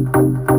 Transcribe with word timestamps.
Hello 0.00 0.20
and 0.20 0.49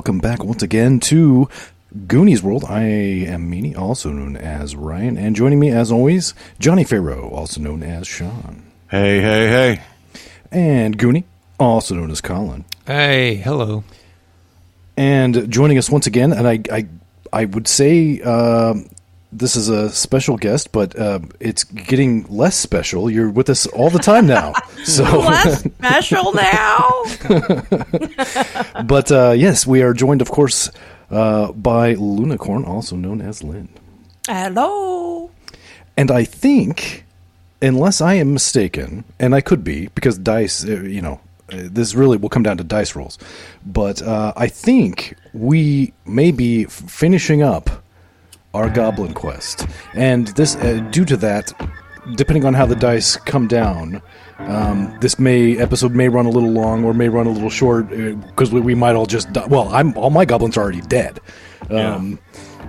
welcome 0.00 0.18
back 0.18 0.42
once 0.42 0.62
again 0.62 0.98
to 0.98 1.46
Goonies 2.06 2.42
World. 2.42 2.64
I 2.66 2.80
am 2.84 3.50
Meanie, 3.52 3.76
also 3.76 4.10
known 4.10 4.34
as 4.34 4.74
Ryan, 4.74 5.18
and 5.18 5.36
joining 5.36 5.60
me 5.60 5.68
as 5.68 5.92
always, 5.92 6.32
Johnny 6.58 6.84
Farrow, 6.84 7.28
also 7.28 7.60
known 7.60 7.82
as 7.82 8.06
Sean, 8.06 8.62
Hey, 8.90 9.20
hey, 9.20 9.48
hey. 9.48 9.82
and 10.50 10.96
Goonie, 10.96 11.24
also 11.58 11.94
known 11.96 12.10
as 12.10 12.22
Colin. 12.22 12.64
Hey, 12.86 13.34
hello. 13.34 13.84
And 14.96 15.52
joining 15.52 15.76
us 15.76 15.90
once 15.90 16.06
again, 16.06 16.32
and 16.32 16.48
I, 16.48 16.60
I, 16.72 16.86
I 17.30 17.44
would 17.44 17.68
say 17.68 18.22
uh, 18.24 18.72
this 19.32 19.54
is 19.56 19.68
a 19.68 19.90
special 19.90 20.36
guest, 20.36 20.72
but 20.72 20.98
uh, 20.98 21.20
it's 21.38 21.64
getting 21.64 22.24
less 22.28 22.56
special. 22.56 23.10
You're 23.10 23.30
with 23.30 23.48
us 23.48 23.66
all 23.66 23.90
the 23.90 23.98
time 23.98 24.26
now, 24.26 24.54
so. 24.84 25.04
Less 25.04 25.60
special 25.78 26.32
now. 26.32 27.04
But 28.84 29.12
uh, 29.12 29.32
yes, 29.36 29.66
we 29.66 29.82
are 29.82 29.92
joined, 29.92 30.20
of 30.20 30.30
course, 30.30 30.70
uh, 31.10 31.52
by 31.52 31.94
Lunicorn, 31.94 32.66
also 32.66 32.96
known 32.96 33.20
as 33.20 33.42
Lynn. 33.42 33.68
Hello. 34.26 35.30
And 35.96 36.10
I 36.10 36.24
think, 36.24 37.04
unless 37.62 38.00
I 38.00 38.14
am 38.14 38.32
mistaken, 38.32 39.04
and 39.18 39.34
I 39.34 39.40
could 39.40 39.62
be, 39.62 39.88
because 39.88 40.18
dice, 40.18 40.64
uh, 40.64 40.80
you 40.82 41.02
know, 41.02 41.20
uh, 41.52 41.68
this 41.70 41.94
really 41.94 42.16
will 42.16 42.28
come 42.28 42.42
down 42.42 42.56
to 42.58 42.64
dice 42.64 42.94
rolls. 42.96 43.18
But 43.66 44.02
uh, 44.02 44.32
I 44.36 44.48
think 44.48 45.16
we 45.32 45.92
may 46.06 46.30
be 46.30 46.64
f- 46.64 46.70
finishing 46.72 47.42
up 47.42 47.70
our 48.54 48.68
Goblin 48.68 49.14
Quest. 49.14 49.66
And 49.94 50.28
this, 50.28 50.56
uh, 50.56 50.86
due 50.90 51.04
to 51.04 51.16
that, 51.18 51.52
depending 52.16 52.44
on 52.44 52.54
how 52.54 52.66
the 52.66 52.76
dice 52.76 53.16
come 53.16 53.46
down, 53.46 54.02
um, 54.38 54.96
this 55.00 55.18
may 55.18 55.58
episode 55.58 55.94
may 55.94 56.08
run 56.08 56.26
a 56.26 56.30
little 56.30 56.50
long 56.50 56.84
or 56.84 56.94
may 56.94 57.08
run 57.08 57.26
a 57.26 57.30
little 57.30 57.50
short 57.50 57.88
because 57.90 58.50
we, 58.50 58.60
we 58.60 58.74
might 58.74 58.96
all 58.96 59.06
just 59.06 59.32
die. 59.32 59.46
Well, 59.46 59.68
I'm 59.68 59.96
all 59.96 60.10
my 60.10 60.24
goblins 60.24 60.56
are 60.56 60.62
already 60.62 60.80
dead, 60.82 61.20
um, 61.68 62.18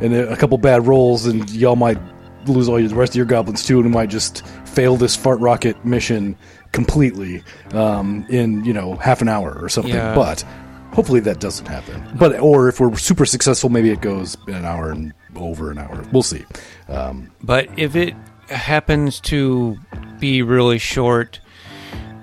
and 0.02 0.13
a, 0.13 0.31
a 0.33 0.37
couple 0.37 0.57
bad 0.57 0.85
rolls, 0.85 1.25
and 1.25 1.49
y'all 1.49 1.77
might 1.77 1.97
lose 2.45 2.67
all 2.67 2.79
your, 2.79 2.89
the 2.89 2.95
rest 2.95 3.13
of 3.13 3.15
your 3.15 3.25
goblins 3.25 3.63
too, 3.63 3.77
and 3.77 3.85
we 3.85 3.91
might 3.91 4.09
just 4.09 4.45
fail 4.65 4.97
this 4.97 5.15
fart 5.15 5.39
rocket 5.39 5.83
mission 5.85 6.35
completely 6.71 7.43
um, 7.73 8.25
in 8.29 8.65
you 8.65 8.73
know 8.73 8.95
half 8.95 9.21
an 9.21 9.29
hour 9.29 9.57
or 9.61 9.69
something. 9.69 9.93
Yeah. 9.93 10.13
But 10.13 10.43
hopefully 10.92 11.20
that 11.22 11.39
doesn't 11.39 11.67
happen. 11.67 12.03
But 12.17 12.39
or 12.39 12.67
if 12.70 12.80
we're 12.80 12.95
super 12.97 13.25
successful, 13.25 13.70
maybe 13.70 13.89
it 13.92 14.02
goes 14.02 14.38
in 14.47 14.53
an 14.56 14.66
hour 14.66 14.92
and 14.92 15.14
over 15.36 15.72
an 15.72 15.78
hour. 15.78 16.03
We'll 16.11 16.23
see. 16.23 16.45
Um, 16.89 17.31
But 17.44 17.67
if 17.78 17.95
it 17.95 18.14
happens 18.50 19.20
to 19.22 19.78
be 20.20 20.42
really 20.42 20.78
short, 20.78 21.39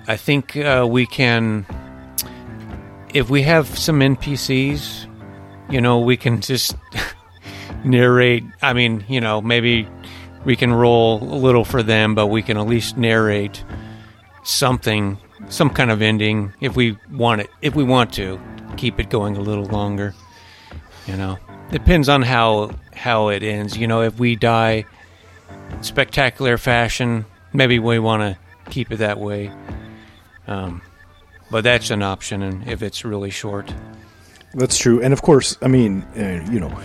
I 0.06 0.16
think 0.16 0.56
uh, 0.56 0.86
we 0.88 1.06
can. 1.06 1.66
If 3.14 3.30
we 3.30 3.42
have 3.42 3.66
some 3.78 4.00
NPCs, 4.00 5.06
you 5.70 5.80
know, 5.80 6.00
we 6.00 6.16
can 6.16 6.40
just 6.40 6.76
narrate. 7.84 8.44
I 8.60 8.74
mean, 8.74 9.04
you 9.08 9.20
know, 9.20 9.40
maybe 9.40 9.88
we 10.44 10.56
can 10.56 10.72
roll 10.72 11.22
a 11.22 11.36
little 11.36 11.64
for 11.64 11.82
them, 11.82 12.14
but 12.14 12.26
we 12.26 12.42
can 12.42 12.58
at 12.58 12.66
least 12.66 12.98
narrate 12.98 13.64
something, 14.44 15.18
some 15.48 15.70
kind 15.70 15.90
of 15.90 16.02
ending 16.02 16.52
if 16.60 16.76
we 16.76 16.98
want 17.10 17.40
it. 17.40 17.50
If 17.62 17.74
we 17.74 17.82
want 17.84 18.12
to 18.14 18.38
keep 18.78 18.98
it 18.98 19.10
going 19.10 19.36
a 19.36 19.40
little 19.40 19.66
longer, 19.66 20.14
you 21.06 21.16
know, 21.16 21.36
depends 21.70 22.08
on 22.08 22.22
how 22.22 22.70
how 22.94 23.28
it 23.28 23.42
ends. 23.42 23.76
You 23.76 23.86
know, 23.86 24.02
if 24.02 24.18
we 24.18 24.36
die 24.36 24.84
spectacular 25.82 26.56
fashion, 26.56 27.26
maybe 27.52 27.78
we 27.78 27.98
want 27.98 28.22
to 28.22 28.70
keep 28.70 28.90
it 28.92 28.96
that 28.96 29.18
way. 29.18 29.50
Um, 30.46 30.80
but 31.50 31.64
that's 31.64 31.90
an 31.90 32.02
option, 32.02 32.42
and 32.42 32.66
if 32.68 32.82
it's 32.82 33.04
really 33.04 33.30
short, 33.30 33.72
That's 34.54 34.78
true, 34.78 35.02
and 35.02 35.12
of 35.12 35.20
course, 35.22 35.56
I 35.60 35.68
mean, 35.68 36.02
uh, 36.16 36.46
you 36.50 36.60
know, 36.60 36.78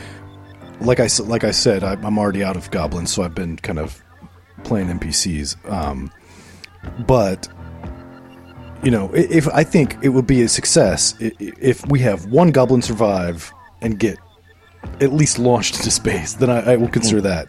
like 0.82 1.00
I 1.00 1.08
like 1.24 1.44
I 1.44 1.52
said, 1.52 1.84
I, 1.84 1.94
I'm 1.94 2.18
already 2.18 2.44
out 2.44 2.58
of 2.58 2.70
goblins, 2.72 3.14
so 3.14 3.24
I've 3.24 3.36
been 3.36 3.58
kind 3.58 3.80
of 3.80 4.02
playing 4.64 4.88
NPCs. 4.88 5.70
Um, 5.70 6.12
but 7.00 7.48
you 8.84 8.92
know, 8.92 9.10
if 9.14 9.48
I 9.50 9.64
think 9.64 9.98
it 10.02 10.10
would 10.10 10.28
be 10.28 10.42
a 10.42 10.48
success 10.50 11.16
i- 11.22 11.26
i- 11.40 11.52
if 11.62 11.86
we 11.88 12.00
have 12.00 12.26
one 12.26 12.52
goblin 12.52 12.82
survive 12.82 13.52
and 13.82 13.98
get 13.98 14.18
at 15.02 15.14
least 15.14 15.40
launched 15.40 15.78
into 15.78 15.90
space, 15.92 16.34
then 16.34 16.50
I, 16.50 16.74
I 16.74 16.76
will 16.76 16.90
consider 16.90 17.22
that, 17.22 17.48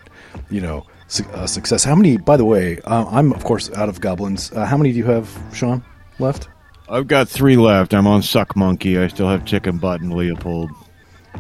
you 0.51 0.61
know, 0.61 0.87
a 1.35 1.47
success. 1.49 1.85
How 1.85 1.95
many? 1.95 2.17
By 2.17 2.37
the 2.37 2.45
way, 2.45 2.79
uh, 2.85 3.05
I'm 3.11 3.33
of 3.33 3.45
course 3.45 3.71
out 3.77 3.89
of 3.89 4.01
goblins. 4.01 4.53
Uh, 4.53 4.65
how 4.65 4.77
many 4.77 4.93
do 4.93 4.99
you 4.99 5.05
have, 5.05 5.29
Sean, 5.53 5.83
left? 6.19 6.49
I've 6.89 7.07
got 7.09 7.29
three 7.29 7.57
left. 7.57 7.95
I'm 7.95 8.07
on 8.07 8.23
Suck 8.23 8.57
Monkey. 8.57 8.99
I 8.99 9.09
still 9.09 9.29
have 9.29 9.45
Chicken 9.45 9.79
Butt 9.79 10.01
and 10.01 10.13
Leopold. 10.15 10.71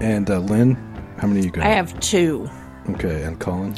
And 0.01 0.29
uh, 0.31 0.39
Lynn, 0.39 0.75
how 1.19 1.29
many 1.29 1.43
you 1.45 1.51
got? 1.51 1.65
I 1.65 1.69
have 1.71 1.99
two. 2.01 2.49
Okay, 2.91 3.23
and 3.23 3.39
Colin. 3.39 3.75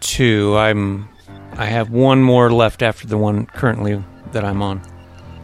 two. 0.00 0.56
I'm 0.56 1.08
I 1.56 1.66
have 1.66 1.90
one 1.90 2.22
more 2.22 2.50
left 2.50 2.82
after 2.82 3.06
the 3.06 3.18
one 3.18 3.46
currently 3.46 4.02
that 4.32 4.44
I'm 4.44 4.62
on. 4.62 4.80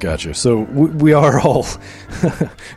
Gotcha. 0.00 0.34
So 0.34 0.60
we, 0.60 0.91
we 0.91 1.12
are 1.12 1.41
all 1.44 1.66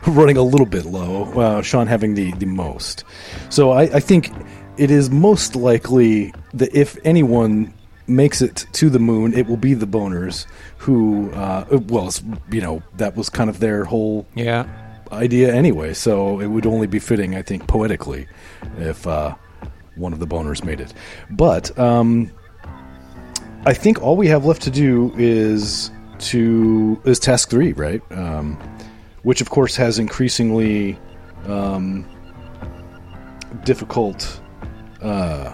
running 0.06 0.36
a 0.36 0.42
little 0.42 0.66
bit 0.66 0.84
low. 0.84 1.24
Uh, 1.32 1.62
Sean 1.62 1.86
having 1.86 2.14
the 2.14 2.32
the 2.32 2.46
most. 2.46 3.04
So 3.50 3.70
I, 3.70 3.82
I 3.82 4.00
think 4.00 4.30
it 4.76 4.90
is 4.90 5.10
most 5.10 5.54
likely 5.56 6.34
that 6.54 6.74
if 6.74 6.96
anyone 7.04 7.72
makes 8.08 8.42
it 8.42 8.66
to 8.72 8.90
the 8.90 8.98
moon, 8.98 9.32
it 9.34 9.46
will 9.46 9.56
be 9.56 9.74
the 9.74 9.86
boners 9.86 10.46
who. 10.78 11.30
Uh, 11.32 11.64
well, 11.88 12.08
it's, 12.08 12.22
you 12.50 12.60
know 12.60 12.82
that 12.96 13.16
was 13.16 13.28
kind 13.28 13.48
of 13.48 13.60
their 13.60 13.84
whole 13.84 14.26
Yeah, 14.34 14.66
idea 15.12 15.54
anyway. 15.54 15.94
So 15.94 16.40
it 16.40 16.46
would 16.48 16.66
only 16.66 16.86
be 16.86 16.98
fitting, 16.98 17.36
I 17.36 17.42
think, 17.42 17.66
poetically, 17.68 18.26
if 18.78 19.06
uh, 19.06 19.34
one 19.94 20.12
of 20.12 20.18
the 20.18 20.26
boners 20.26 20.64
made 20.64 20.80
it. 20.80 20.92
But 21.30 21.78
um, 21.78 22.32
I 23.64 23.74
think 23.74 24.02
all 24.02 24.16
we 24.16 24.26
have 24.28 24.44
left 24.44 24.62
to 24.62 24.70
do 24.70 25.12
is 25.16 25.90
to 26.22 27.00
is 27.04 27.18
task 27.18 27.50
three, 27.50 27.72
right? 27.72 28.02
Um, 28.12 28.56
which 29.22 29.40
of 29.40 29.50
course 29.50 29.76
has 29.76 29.98
increasingly 29.98 30.98
um, 31.46 32.04
difficult. 33.64 34.40
Uh, 35.00 35.52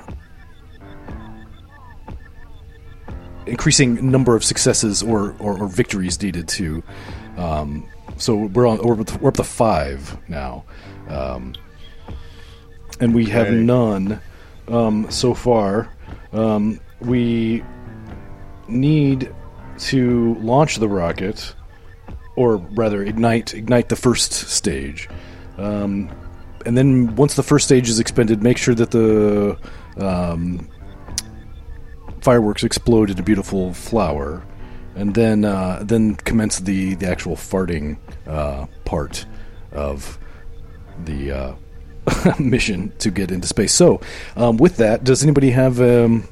increasing 3.46 4.10
number 4.10 4.36
of 4.36 4.44
successes 4.44 5.02
or, 5.02 5.34
or, 5.38 5.62
or 5.62 5.68
victories 5.68 6.20
needed 6.20 6.46
to 6.46 6.82
um, 7.38 7.88
so 8.18 8.36
we're 8.36 8.66
on 8.66 8.78
we're, 8.82 9.00
up- 9.00 9.20
we're 9.22 9.28
up 9.30 9.34
to 9.36 9.44
five 9.44 10.18
now 10.28 10.64
um, 11.08 11.54
and 13.00 13.14
we 13.14 13.24
have 13.24 13.50
none 13.50 14.20
um, 14.68 15.10
so 15.10 15.32
far 15.32 15.90
um, 16.34 16.78
we 17.00 17.64
need 18.68 19.34
to 19.78 20.34
launch 20.36 20.76
the 20.76 20.88
rocket 20.88 21.54
or 22.36 22.56
rather 22.56 23.02
ignite 23.02 23.54
ignite 23.54 23.88
the 23.88 23.96
first 23.96 24.32
stage 24.32 25.08
um, 25.58 26.10
and 26.66 26.76
then 26.76 27.14
once 27.16 27.34
the 27.34 27.42
first 27.42 27.64
stage 27.64 27.88
is 27.88 27.98
expended 27.98 28.42
make 28.42 28.58
sure 28.58 28.75
that 28.75 28.90
the 28.90 29.58
um, 29.98 30.69
fireworks 32.20 32.64
explode 32.64 33.19
a 33.19 33.22
beautiful 33.22 33.72
flower, 33.72 34.44
and 34.94 35.14
then 35.14 35.44
uh, 35.44 35.81
then 35.82 36.14
commence 36.16 36.58
the 36.60 36.94
the 36.96 37.06
actual 37.06 37.36
farting 37.36 37.98
uh, 38.26 38.66
part 38.84 39.26
of 39.72 40.19
the 41.04 41.32
uh, 41.32 41.54
mission 42.38 42.92
to 42.98 43.10
get 43.10 43.31
into 43.31 43.46
space. 43.46 43.72
So, 43.72 44.00
um, 44.36 44.56
with 44.56 44.76
that, 44.76 45.04
does 45.04 45.22
anybody 45.22 45.50
have 45.50 45.81
um, 45.81 46.26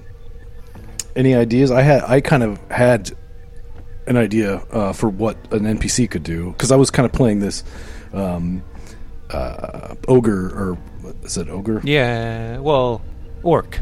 any 1.14 1.34
ideas? 1.34 1.70
I 1.70 1.82
had 1.82 2.02
I 2.04 2.20
kind 2.20 2.42
of 2.42 2.60
had 2.70 3.12
an 4.06 4.16
idea 4.16 4.56
uh, 4.70 4.92
for 4.92 5.08
what 5.08 5.36
an 5.52 5.64
NPC 5.64 6.10
could 6.10 6.22
do 6.22 6.52
because 6.52 6.70
I 6.70 6.76
was 6.76 6.90
kind 6.90 7.06
of 7.06 7.12
playing 7.12 7.40
this 7.40 7.64
um, 8.12 8.62
uh, 9.30 9.94
ogre 10.08 10.48
or 10.48 10.78
is 11.22 11.36
it 11.36 11.48
ogre? 11.48 11.80
yeah. 11.84 12.58
Well, 12.58 13.02
orc. 13.42 13.80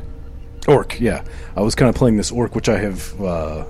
Orc, 0.66 0.98
yeah. 0.98 1.24
I 1.56 1.60
was 1.60 1.74
kind 1.74 1.88
of 1.90 1.94
playing 1.94 2.16
this 2.16 2.32
orc, 2.32 2.54
which 2.54 2.68
I 2.70 2.78
have 2.78 3.20
uh, 3.20 3.64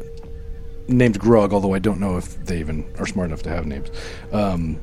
named 0.87 1.19
Grug, 1.19 1.53
although 1.53 1.75
I 1.75 1.79
don't 1.81 1.99
know 1.99 2.17
if 2.17 2.45
they 2.45 2.61
even 2.61 2.85
are 2.99 3.07
smart 3.07 3.29
enough 3.29 3.43
to 3.43 3.50
have 3.50 3.67
names. 3.67 3.91
Um, 4.33 4.79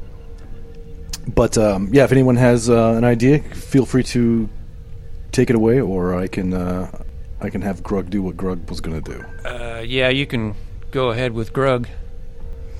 but 1.27 1.57
um, 1.57 1.89
yeah, 1.93 2.03
if 2.03 2.11
anyone 2.11 2.35
has 2.35 2.69
uh, 2.69 2.95
an 2.97 3.03
idea, 3.05 3.39
feel 3.39 3.85
free 3.85 4.03
to 4.03 4.49
take 5.31 5.49
it 5.49 5.55
away, 5.55 5.79
or 5.79 6.15
I 6.15 6.27
can 6.27 6.53
uh, 6.53 7.03
I 7.39 7.49
can 7.49 7.61
have 7.61 7.81
Grug 7.83 8.09
do 8.09 8.21
what 8.21 8.35
Grug 8.35 8.69
was 8.69 8.81
going 8.81 9.01
to 9.01 9.13
do. 9.13 9.25
Uh, 9.47 9.81
yeah, 9.81 10.09
you 10.09 10.25
can 10.25 10.55
go 10.91 11.09
ahead 11.09 11.33
with 11.33 11.53
Grug. 11.53 11.87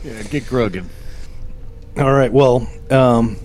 Yeah, 0.04 0.22
get 0.24 0.44
grugging. 0.44 0.86
All 1.98 2.12
right. 2.12 2.32
Well, 2.32 2.68
um, 2.90 3.36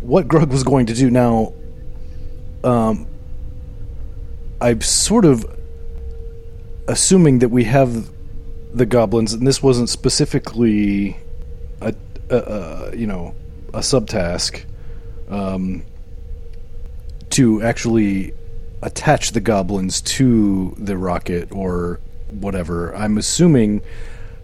what 0.00 0.28
Grug 0.28 0.50
was 0.50 0.62
going 0.62 0.86
to 0.86 0.94
do 0.94 1.10
now, 1.10 1.52
um, 2.64 3.06
I'm 4.60 4.80
sort 4.80 5.24
of 5.24 5.46
assuming 6.86 7.40
that 7.40 7.50
we 7.50 7.64
have 7.64 8.10
the 8.74 8.86
goblins, 8.86 9.32
and 9.32 9.46
this 9.46 9.62
wasn't 9.62 9.88
specifically 9.88 11.16
a, 11.80 11.94
a, 12.30 12.36
a 12.36 12.96
you 12.96 13.06
know 13.06 13.34
a 13.72 13.80
subtask 13.80 14.64
um, 15.28 15.84
to 17.30 17.62
actually 17.62 18.32
attach 18.82 19.32
the 19.32 19.40
goblins 19.40 20.00
to 20.00 20.74
the 20.78 20.96
rocket 20.96 21.48
or 21.52 22.00
whatever. 22.30 22.94
I'm 22.94 23.18
assuming 23.18 23.82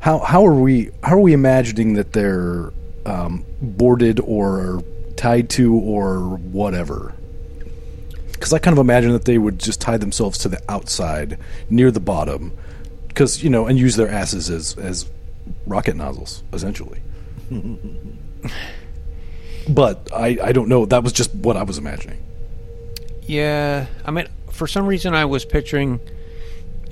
how 0.01 0.19
how 0.19 0.47
are 0.47 0.55
we 0.55 0.91
how 1.03 1.17
are 1.17 1.21
we 1.21 1.33
imagining 1.33 1.95
that 1.95 2.13
they're 2.13 2.73
um, 3.07 3.45
boarded 3.61 4.21
or 4.21 4.83
tied 5.17 5.49
to 5.51 5.75
or 5.75 6.37
whatever? 6.37 7.15
Because 8.33 8.53
I 8.53 8.59
kind 8.59 8.77
of 8.77 8.79
imagine 8.79 9.13
that 9.13 9.25
they 9.25 9.39
would 9.39 9.59
just 9.59 9.81
tie 9.81 9.97
themselves 9.97 10.39
to 10.39 10.49
the 10.49 10.61
outside 10.69 11.39
near 11.71 11.91
the 11.91 12.01
bottom, 12.01 12.53
because 13.09 13.43
you 13.43 13.49
know, 13.49 13.67
and 13.67 13.79
use 13.79 13.97
their 13.97 14.11
asses 14.11 14.51
as 14.51 14.77
as 14.77 15.07
rocket 15.67 15.97
nozzles 15.97 16.43
essentially. 16.53 17.01
but 19.69 20.09
I 20.13 20.39
I 20.43 20.53
don't 20.53 20.69
know. 20.69 20.85
That 20.87 21.03
was 21.03 21.13
just 21.13 21.35
what 21.35 21.57
I 21.57 21.63
was 21.63 21.79
imagining. 21.79 22.23
Yeah, 23.23 23.87
I 24.05 24.11
mean, 24.11 24.29
for 24.51 24.67
some 24.67 24.87
reason 24.87 25.15
I 25.15 25.25
was 25.25 25.45
picturing 25.47 26.01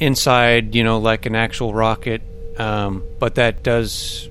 inside, 0.02 0.74
you 0.74 0.84
know, 0.84 0.98
like 0.98 1.26
an 1.26 1.34
actual 1.34 1.72
rocket, 1.72 2.22
um, 2.58 3.04
but 3.18 3.36
that 3.36 3.62
does 3.62 4.28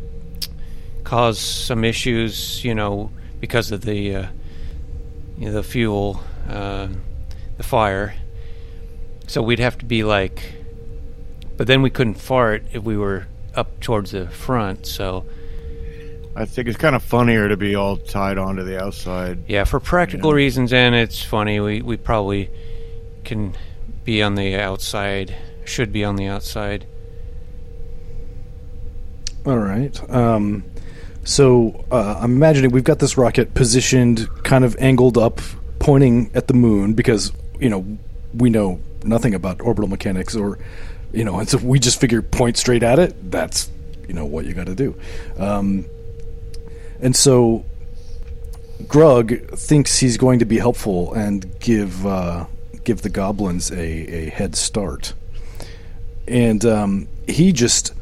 cause 1.04 1.40
some 1.40 1.84
issues, 1.84 2.64
you 2.64 2.76
know, 2.76 3.12
because 3.40 3.72
of 3.72 3.82
the 3.82 4.16
uh, 4.16 4.28
you 5.38 5.48
know, 5.48 5.54
the 5.54 5.64
fuel, 5.64 6.22
uh, 6.48 6.88
the 7.58 7.64
fire. 7.64 8.14
So 9.28 9.42
we'd 9.42 9.60
have 9.60 9.78
to 9.80 9.86
be 9.86 10.04
like, 10.04 10.42
but 11.58 11.68
then 11.68 11.82
we 11.82 11.90
couldn't 11.90 12.16
fart 12.16 12.64
if 12.74 12.84
we 12.84 12.98
were 12.98 13.28
up 13.56 13.80
towards 13.80 14.12
the 14.12 14.28
front. 14.28 14.86
So 14.86 15.26
I 16.36 16.46
think 16.46 16.68
it's 16.68 16.78
kind 16.78 16.96
of 16.96 17.04
funnier 17.04 17.50
to 17.50 17.58
be 17.58 17.76
all 17.76 17.98
tied 17.98 18.38
onto 18.38 18.64
the 18.64 18.82
outside. 18.82 19.44
yeah, 19.48 19.64
for 19.64 19.80
practical 19.80 20.34
reasons, 20.34 20.72
and 20.74 20.96
it's 20.96 21.24
funny, 21.24 21.60
we 21.60 21.82
we 21.82 21.98
probably 21.98 22.50
can 23.24 23.54
be 24.04 24.24
on 24.24 24.36
the 24.36 24.56
outside, 24.56 25.36
should 25.66 25.92
be 25.92 26.04
on 26.04 26.16
the 26.16 26.28
outside. 26.28 26.86
All 29.46 29.58
right. 29.58 30.10
Um, 30.10 30.64
so 31.24 31.86
uh, 31.92 32.20
I'm 32.20 32.36
imagining 32.36 32.72
we've 32.72 32.84
got 32.84 33.00
this 33.00 33.18
rocket 33.18 33.54
positioned, 33.54 34.28
kind 34.44 34.64
of 34.64 34.76
angled 34.80 35.18
up, 35.18 35.40
pointing 35.80 36.32
at 36.36 36.48
the 36.48 36.54
moon 36.54 36.94
because 36.94 37.32
you 37.60 37.70
know 37.70 37.86
we 38.34 38.50
know 38.50 38.80
nothing 39.04 39.34
about 39.34 39.62
orbital 39.62 39.90
mechanics, 39.90 40.36
or 40.36 40.60
you 41.12 41.24
know, 41.24 41.40
and 41.40 41.50
so 41.50 41.58
we 41.58 41.80
just 41.80 42.00
figure 42.00 42.22
point 42.22 42.58
straight 42.58 42.84
at 42.84 43.00
it. 43.00 43.32
That's 43.32 43.70
you 44.08 44.14
know 44.14 44.26
what 44.26 44.46
you 44.46 44.54
got 44.54 44.68
to 44.68 44.76
do. 44.76 44.96
Um, 45.38 45.86
and 47.02 47.16
so 47.16 47.66
Grug 48.84 49.58
thinks 49.58 49.98
he's 49.98 50.18
going 50.18 50.40
to 50.40 50.46
be 50.46 50.58
helpful 50.58 51.14
and 51.14 51.60
give 51.60 52.06
uh, 52.06 52.46
give 52.84 53.02
the 53.02 53.10
goblins 53.10 53.72
a, 53.72 53.78
a 53.80 54.30
head 54.30 54.56
start, 54.56 55.14
and 56.28 56.64
um, 56.66 57.08
he 57.28 57.52
just 57.52 57.94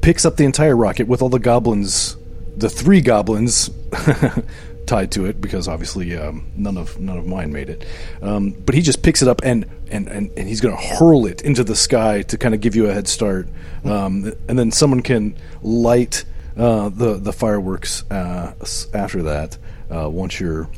picks 0.00 0.24
up 0.24 0.36
the 0.36 0.44
entire 0.44 0.76
rocket 0.76 1.06
with 1.06 1.22
all 1.22 1.28
the 1.28 1.38
goblins, 1.38 2.16
the 2.56 2.70
three 2.70 3.00
goblins 3.00 3.70
tied 4.86 5.12
to 5.12 5.26
it 5.26 5.40
because 5.40 5.68
obviously 5.68 6.16
um, 6.16 6.50
none 6.56 6.76
of 6.76 6.98
none 6.98 7.18
of 7.18 7.26
mine 7.26 7.52
made 7.52 7.68
it. 7.68 7.84
Um, 8.22 8.50
but 8.50 8.74
he 8.74 8.80
just 8.80 9.02
picks 9.02 9.22
it 9.22 9.28
up 9.28 9.40
and 9.44 9.66
and, 9.90 10.08
and, 10.08 10.30
and 10.36 10.48
he's 10.48 10.60
going 10.60 10.76
to 10.76 10.82
hurl 10.82 11.26
it 11.26 11.42
into 11.42 11.62
the 11.62 11.76
sky 11.76 12.22
to 12.22 12.38
kind 12.38 12.54
of 12.54 12.60
give 12.60 12.74
you 12.74 12.88
a 12.88 12.92
head 12.92 13.08
start, 13.08 13.48
um, 13.84 14.32
and 14.48 14.58
then 14.58 14.72
someone 14.72 15.02
can 15.02 15.36
light 15.62 16.24
uh, 16.56 16.88
the 16.88 17.14
the 17.14 17.32
fireworks 17.32 18.02
uh, 18.10 18.54
after 18.92 19.22
that 19.22 19.58
uh, 19.94 20.08
once 20.08 20.40
you're 20.40 20.68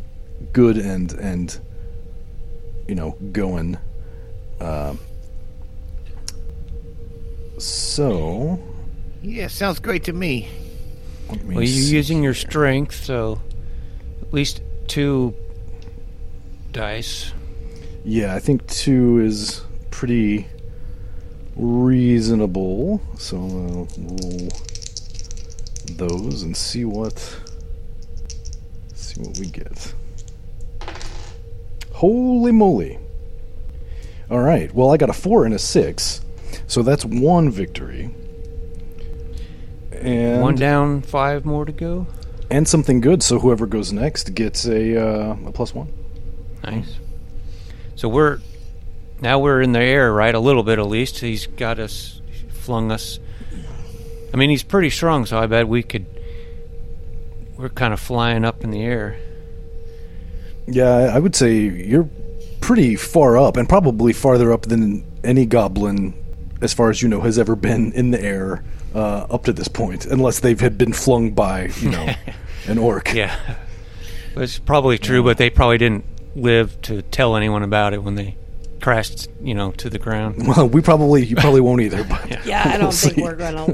good 0.52 0.76
and 0.76 1.12
and 1.14 1.58
you 2.88 2.94
know 2.94 3.16
going. 3.32 3.78
So 7.61 8.59
Yeah, 9.23 9.49
sounds 9.49 9.79
great 9.81 10.05
to 10.05 10.12
me. 10.12 10.49
let 11.29 11.45
me 11.45 11.55
Well, 11.57 11.65
you're 11.65 11.85
see 11.85 11.95
using 11.95 12.23
your 12.23 12.35
strength, 12.35 13.05
so 13.05 13.41
at 14.23 14.33
least 14.33 14.62
two 14.89 15.35
dice. 16.73 17.33
Yeah, 18.05 18.35
I 18.35 18.39
think 18.39 18.67
two 18.67 19.19
is 19.21 19.62
pretty 19.91 20.47
reasonable. 21.57 23.03
So 23.19 23.37
I'll 23.37 23.89
roll 23.99 24.49
those 25.97 26.43
and 26.43 26.57
see 26.57 26.87
what 26.87 27.19
see 28.95 29.21
what 29.21 29.39
we 29.39 29.47
get. 29.47 29.93
Holy 31.93 32.53
moly! 32.53 32.99
All 34.31 34.39
right. 34.41 34.73
Well, 34.75 34.91
I 34.91 34.97
got 34.97 35.11
a 35.11 35.12
four 35.12 35.45
and 35.45 35.53
a 35.53 35.59
six, 35.59 36.23
so 36.70 36.82
that's 36.82 37.05
one 37.05 37.50
victory. 37.50 38.14
And 39.93 40.40
One 40.40 40.55
down, 40.55 41.02
five 41.02 41.44
more 41.44 41.64
to 41.64 41.72
go. 41.72 42.06
and 42.50 42.67
something 42.67 43.00
good. 43.00 43.22
So 43.22 43.38
whoever 43.38 43.67
goes 43.67 43.93
next 43.93 44.34
gets 44.34 44.67
a 44.67 44.96
uh, 44.96 45.37
a 45.46 45.52
plus 45.52 45.75
one. 45.75 45.93
Nice. 46.64 46.96
So 47.96 48.08
we're 48.08 48.40
now 49.20 49.38
we're 49.40 49.61
in 49.61 49.72
the 49.72 49.81
air, 49.81 50.12
right? 50.12 50.34
A 50.34 50.40
little 50.40 50.62
bit 50.62 50.78
at 50.78 50.87
least. 50.87 51.19
He's 51.19 51.46
got 51.46 51.78
us, 51.78 52.20
flung 52.50 52.90
us. 52.90 53.19
I 54.32 54.37
mean, 54.37 54.49
he's 54.49 54.62
pretty 54.62 54.90
strong, 54.90 55.26
so 55.26 55.38
I 55.38 55.46
bet 55.46 55.69
we 55.69 55.82
could. 55.82 56.06
We're 57.59 57.68
kind 57.68 57.92
of 57.92 58.00
flying 58.00 58.45
up 58.45 58.64
in 58.64 58.71
the 58.71 58.83
air. 58.83 59.18
Yeah, 60.66 61.11
I 61.14 61.18
would 61.18 61.35
say 61.37 61.56
you're 61.59 62.09
pretty 62.61 62.95
far 62.97 63.37
up, 63.37 63.56
and 63.59 63.68
probably 63.68 64.12
farther 64.14 64.50
up 64.52 64.62
than 64.62 65.04
any 65.25 65.45
goblin, 65.45 66.14
as 66.61 66.73
far 66.75 66.90
as 66.90 67.02
you 67.02 67.09
know, 67.09 67.21
has 67.23 67.38
ever 67.38 67.57
been 67.57 67.93
in 67.93 68.11
the 68.11 68.23
air 68.23 68.62
uh, 68.95 69.26
up 69.31 69.45
to 69.45 69.52
this 69.52 69.69
point, 69.69 70.07
unless 70.07 70.40
they've 70.40 70.61
had 70.61 70.76
been 70.79 70.93
flung 70.93 71.31
by, 71.33 71.67
you 71.81 71.90
know, 71.90 72.09
an 72.67 72.79
orc. 72.79 73.12
Yeah, 73.14 73.57
it's 74.37 74.59
probably 74.59 74.99
true, 74.99 75.23
but 75.23 75.38
they 75.38 75.50
probably 75.50 75.79
didn't 75.79 76.05
live 76.35 76.81
to 76.83 77.02
tell 77.02 77.37
anyone 77.37 77.62
about 77.62 77.93
it 77.95 78.02
when 78.02 78.14
they 78.14 78.37
crashed, 78.81 79.29
you 79.43 79.55
know, 79.55 79.73
to 79.73 79.90
the 79.90 79.99
ground. 79.99 80.37
Well, 80.47 80.69
we 80.69 80.81
probably 80.81 81.25
you 81.25 81.37
probably 81.37 81.61
won't 81.61 81.81
either. 81.83 82.02
But 82.05 82.45
Yeah, 82.47 82.62
I 82.64 82.73
don't 82.73 82.83
We'll 82.83 82.93
think 82.93 83.14
see. 83.17 83.23
we're 83.23 83.37
gonna. 83.37 83.67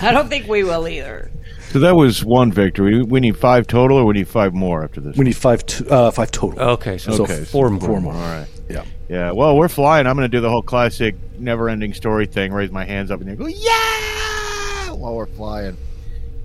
I 0.00 0.12
don't 0.12 0.28
think 0.28 0.46
we 0.48 0.64
will 0.64 0.88
either. 0.88 1.30
So 1.70 1.80
that 1.80 1.94
was 1.96 2.24
one 2.24 2.50
victory. 2.50 3.02
We 3.02 3.20
need 3.20 3.36
five 3.36 3.66
total, 3.66 3.98
or 3.98 4.06
we 4.06 4.14
need 4.14 4.26
five 4.28 4.54
more 4.54 4.82
after 4.84 5.00
this. 5.02 5.16
we 5.18 5.24
need 5.26 5.36
five 5.36 5.66
to, 5.66 5.88
uh, 5.90 6.10
five 6.10 6.30
total. 6.30 6.58
Okay, 6.60 6.96
so, 6.96 7.12
So 7.12 7.24
okay, 7.24 7.44
four 7.44 7.68
more. 7.68 7.80
Four 7.80 8.00
more. 8.00 8.14
All 8.14 8.20
right. 8.20 8.46
Yeah. 8.70 8.84
Yeah. 9.08 9.32
Well, 9.32 9.56
we're 9.56 9.68
flying. 9.68 10.06
I'm 10.06 10.16
going 10.16 10.30
to 10.30 10.36
do 10.36 10.40
the 10.40 10.50
whole 10.50 10.62
classic 10.62 11.14
never-ending 11.38 11.94
story 11.94 12.26
thing. 12.26 12.52
Raise 12.52 12.70
my 12.70 12.84
hands 12.84 13.10
up 13.10 13.20
and 13.20 13.38
go, 13.38 13.46
yeah, 13.46 14.90
while 14.90 15.14
we're 15.14 15.26
flying. 15.26 15.76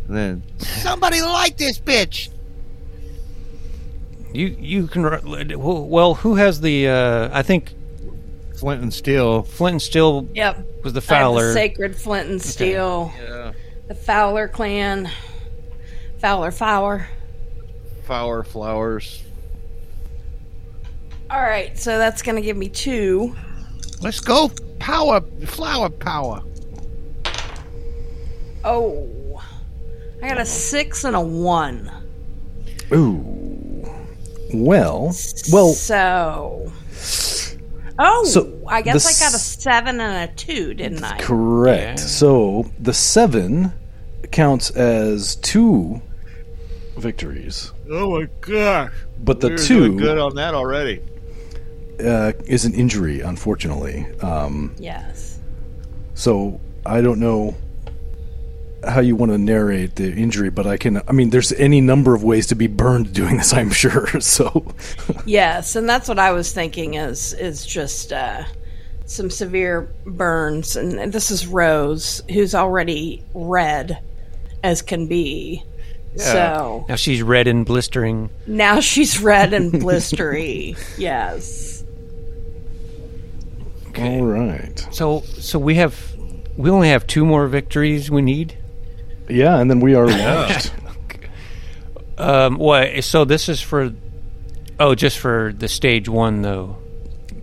And 0.08 0.16
then 0.18 0.44
somebody 0.60 1.22
like 1.22 1.58
this 1.58 1.80
bitch. 1.80 2.30
You 4.34 4.48
you 4.60 4.88
can 4.88 5.04
well. 5.60 6.16
Who 6.16 6.36
has 6.36 6.60
the? 6.60 6.88
Uh, 6.88 7.30
I 7.32 7.44
think 7.44 7.74
Flint 8.58 8.82
and 8.82 8.94
Steel. 8.94 9.44
Flint 9.44 9.74
and 9.74 9.82
Steel 9.82 10.28
Yep. 10.34 10.84
was 10.84 10.94
the 10.94 11.02
Fowler. 11.02 11.50
the 11.50 11.54
sacred 11.54 11.96
Flint 11.96 12.30
and 12.30 12.42
Steel. 12.42 13.14
Yeah. 13.22 13.52
The 13.88 13.96
Fowler 13.96 14.48
clan. 14.48 15.10
Fowler, 16.18 16.52
Fowler. 16.52 17.08
Flower 18.06 18.44
flowers. 18.44 19.22
All 21.34 21.42
right, 21.42 21.76
so 21.80 21.98
that's 21.98 22.22
gonna 22.22 22.42
give 22.42 22.56
me 22.56 22.70
two. 22.70 23.36
Let's 24.02 24.20
go. 24.20 24.52
Power. 24.78 25.20
Flower 25.48 25.90
power. 25.90 26.44
Oh, 28.64 29.42
I 30.22 30.28
got 30.28 30.40
a 30.40 30.46
six 30.46 31.04
and 31.06 31.16
a 31.16 31.20
one. 31.20 31.92
Ooh. 32.94 33.84
Well, 34.54 35.16
well, 35.52 35.74
So 35.74 36.72
Oh, 37.98 38.26
So, 38.26 38.62
I 38.68 38.84
guess 38.84 39.08
I 39.08 39.26
got 39.26 39.34
a 39.34 39.40
seven 39.40 40.00
and 40.00 40.30
a 40.30 40.34
two, 40.36 40.76
didn't 40.76 41.04
I? 41.04 41.18
Correct. 41.18 42.00
Yeah. 42.00 42.06
So 42.06 42.72
the 42.80 42.94
seven 42.94 43.74
counts 44.32 44.70
as 44.70 45.38
two 45.38 46.00
victories, 46.96 47.72
Oh 47.90 48.20
my 48.20 48.28
gosh! 48.42 48.92
but 49.20 49.42
the 49.42 49.50
We're 49.50 49.58
two 49.58 49.80
doing 49.80 49.98
good 49.98 50.20
on 50.20 50.36
that 50.36 50.54
already. 50.54 51.02
Uh, 52.00 52.34
is 52.46 52.66
an 52.66 52.74
injury, 52.74 53.22
unfortunately. 53.22 54.06
Um, 54.22 54.76
Yes. 54.80 55.40
so 56.14 56.60
I 56.86 57.02
don't 57.02 57.20
know 57.20 57.56
how 58.86 59.00
you 59.00 59.16
want 59.16 59.32
to 59.32 59.38
narrate 59.38 59.96
the 59.96 60.12
injury, 60.12 60.50
but 60.50 60.68
I 60.68 60.76
can. 60.78 61.02
I 61.08 61.14
mean, 61.14 61.30
there's 61.30 61.54
any 61.54 61.80
number 61.80 62.14
of 62.14 62.24
ways 62.24 62.48
to 62.48 62.56
be 62.56 62.68
burned 62.68 63.14
doing 63.14 63.38
this. 63.38 63.54
I'm 63.54 63.72
sure. 63.72 64.08
So 64.22 64.66
Yes, 65.26 65.76
and 65.78 65.88
that's 65.88 66.10
what 66.10 66.20
I 66.20 66.32
was 66.34 66.52
thinking 66.52 66.96
is 66.96 67.34
is 67.34 67.66
just 67.66 68.12
uh, 68.12 68.44
some 69.06 69.30
severe 69.30 69.88
burns, 70.06 70.76
and, 70.76 71.00
and 71.00 71.14
this 71.14 71.32
is 71.32 71.48
Rose, 71.48 72.22
who's 72.30 72.54
already 72.54 73.24
red 73.34 74.00
as 74.64 74.82
can 74.82 75.08
be. 75.08 75.64
So 76.18 76.86
Now 76.88 76.96
she's 76.96 77.24
red 77.24 77.48
and 77.48 77.66
blistering. 77.66 78.30
now 78.46 78.82
she's 78.82 79.20
red 79.22 79.52
and 79.54 79.72
blistery. 79.72 80.78
yes. 80.98 81.73
All 84.00 84.26
right. 84.26 84.88
So 84.92 85.22
so 85.22 85.60
we 85.60 85.76
have 85.76 85.96
we 86.58 86.70
only 86.70 86.90
have 86.90 87.08
two 87.08 87.26
more 87.26 87.48
victories 87.48 88.10
we 88.12 88.22
need. 88.22 88.58
Yeah, 89.30 89.58
and 89.60 89.70
then 89.70 89.80
we 89.80 89.96
are 89.96 90.08
launched. 90.08 90.72
Um, 92.18 92.58
what? 92.58 93.04
So 93.04 93.26
this 93.26 93.50
is 93.50 93.62
for 93.62 93.92
oh, 94.80 94.96
just 94.96 95.18
for 95.18 95.54
the 95.58 95.68
stage 95.68 96.08
one 96.08 96.42
though. 96.42 96.78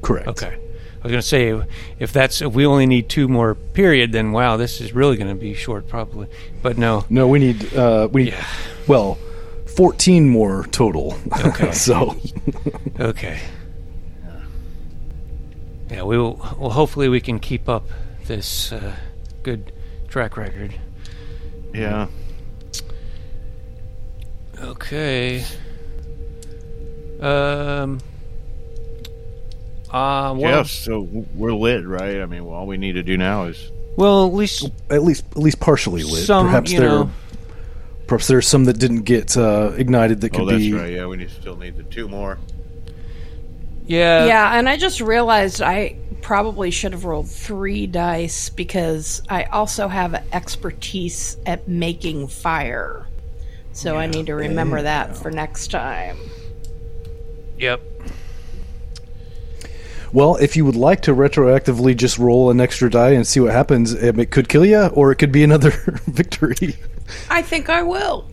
Correct. 0.02 0.28
Okay. 0.28 0.56
I 1.02 1.02
was 1.04 1.10
gonna 1.12 1.22
say 1.22 1.60
if 1.98 2.12
that's 2.12 2.42
if 2.42 2.52
we 2.52 2.66
only 2.66 2.86
need 2.86 3.08
two 3.08 3.26
more 3.26 3.54
period, 3.54 4.12
then 4.12 4.32
wow, 4.32 4.56
this 4.56 4.80
is 4.80 4.92
really 4.92 5.16
gonna 5.16 5.34
be 5.34 5.54
short 5.54 5.88
probably. 5.88 6.28
But 6.62 6.76
no. 6.78 7.04
No, 7.08 7.26
we 7.26 7.38
need 7.38 7.74
uh, 7.74 8.08
we 8.12 8.24
need 8.24 8.32
Yeah. 8.34 8.46
well, 8.86 9.18
fourteen 9.66 10.28
more 10.28 10.66
total. 10.66 11.16
Okay. 11.44 11.72
so 11.86 12.16
Okay. 13.00 13.40
Yeah, 15.90 16.02
we 16.04 16.16
will. 16.16 16.36
Well, 16.58 16.70
hopefully 16.70 17.08
we 17.08 17.20
can 17.20 17.38
keep 17.40 17.68
up 17.68 17.84
this 18.26 18.72
uh, 18.72 18.94
good 19.42 19.72
track 20.08 20.36
record. 20.36 20.74
Yeah. 21.74 22.06
Okay. 24.58 25.44
Um. 27.20 27.98
Uh, 29.90 30.34
well, 30.36 30.38
Yes. 30.38 30.70
So 30.70 31.00
we're 31.34 31.52
lit, 31.52 31.84
right? 31.86 32.20
I 32.20 32.26
mean, 32.26 32.42
all 32.42 32.66
we 32.66 32.76
need 32.76 32.92
to 32.92 33.02
do 33.02 33.16
now 33.16 33.44
is 33.46 33.72
well, 33.96 34.26
at 34.26 34.32
least 34.32 34.70
at 34.88 35.02
least 35.02 35.24
at 35.32 35.38
least 35.38 35.58
partially 35.58 36.04
lit. 36.04 36.24
some, 36.24 36.46
perhaps 36.46 36.70
there 36.70 36.80
know. 36.88 37.10
perhaps 38.06 38.28
there's 38.28 38.46
some 38.46 38.64
that 38.66 38.78
didn't 38.78 39.02
get 39.02 39.36
uh, 39.36 39.72
ignited 39.76 40.20
that 40.20 40.30
could 40.30 40.42
Oh, 40.42 40.46
that's 40.46 40.58
be 40.58 40.72
right. 40.72 40.92
Yeah, 40.92 41.06
we 41.06 41.16
need, 41.16 41.30
still 41.30 41.56
need 41.56 41.76
the 41.76 41.82
two 41.82 42.08
more. 42.08 42.38
Yeah. 43.90 44.26
yeah, 44.26 44.56
and 44.56 44.68
I 44.68 44.76
just 44.76 45.00
realized 45.00 45.60
I 45.60 45.96
probably 46.22 46.70
should 46.70 46.92
have 46.92 47.04
rolled 47.04 47.28
three 47.28 47.88
dice 47.88 48.48
because 48.48 49.20
I 49.28 49.44
also 49.44 49.88
have 49.88 50.14
expertise 50.32 51.36
at 51.44 51.66
making 51.66 52.28
fire. 52.28 53.08
So 53.72 53.96
I 53.96 54.06
need 54.06 54.26
to 54.26 54.36
remember 54.36 54.80
that 54.80 55.16
for 55.16 55.32
next 55.32 55.72
time. 55.72 56.18
Yep. 57.58 57.80
Well, 60.12 60.36
if 60.36 60.56
you 60.56 60.64
would 60.64 60.76
like 60.76 61.02
to 61.02 61.12
retroactively 61.12 61.96
just 61.96 62.16
roll 62.16 62.50
an 62.50 62.60
extra 62.60 62.88
die 62.90 63.10
and 63.10 63.26
see 63.26 63.40
what 63.40 63.50
happens, 63.50 63.92
um, 63.92 64.20
it 64.20 64.30
could 64.30 64.48
kill 64.48 64.64
you, 64.64 64.86
or 64.86 65.10
it 65.10 65.16
could 65.16 65.32
be 65.32 65.42
another 65.42 65.70
victory. 66.06 66.76
I 67.28 67.42
think 67.42 67.68
I 67.68 67.82
will. 67.82 68.30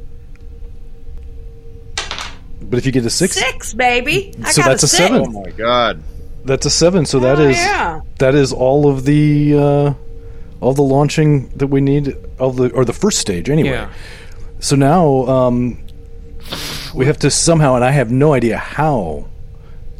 But 2.70 2.80
if 2.80 2.86
you 2.86 2.92
get 2.92 3.06
a 3.06 3.10
six, 3.10 3.36
Six, 3.36 3.74
baby. 3.74 4.34
I 4.44 4.52
So 4.52 4.62
got 4.62 4.70
that's 4.70 4.84
a 4.84 4.88
six. 4.88 5.04
seven. 5.08 5.24
Oh 5.36 5.42
my 5.44 5.50
god. 5.52 6.04
that's 6.46 6.66
a 6.66 6.70
seven. 6.70 7.06
So 7.06 7.20
that 7.20 7.40
Oh, 7.40 7.44
is 7.50 7.56
yeah. 7.58 8.02
that 8.20 8.36
is 8.36 8.52
all 8.54 8.90
of 8.90 9.06
the 9.06 9.56
uh, 9.58 9.94
all 10.60 10.74
the 10.74 10.82
launching 10.82 11.50
that 11.58 11.68
we 11.68 11.82
need, 11.82 12.16
all 12.40 12.52
the 12.52 12.70
or 12.72 12.84
the 12.86 12.94
first 12.94 13.20
stage 13.20 13.50
anyway. 13.50 13.70
Yeah. 13.72 13.90
So 14.60 14.76
now 14.76 15.26
um, 15.28 15.80
we 16.94 17.06
have 17.06 17.18
to 17.20 17.30
somehow, 17.32 17.76
and 17.76 17.84
I 17.86 17.92
have 17.92 18.12
no 18.12 18.34
idea 18.34 18.58
how 18.58 19.28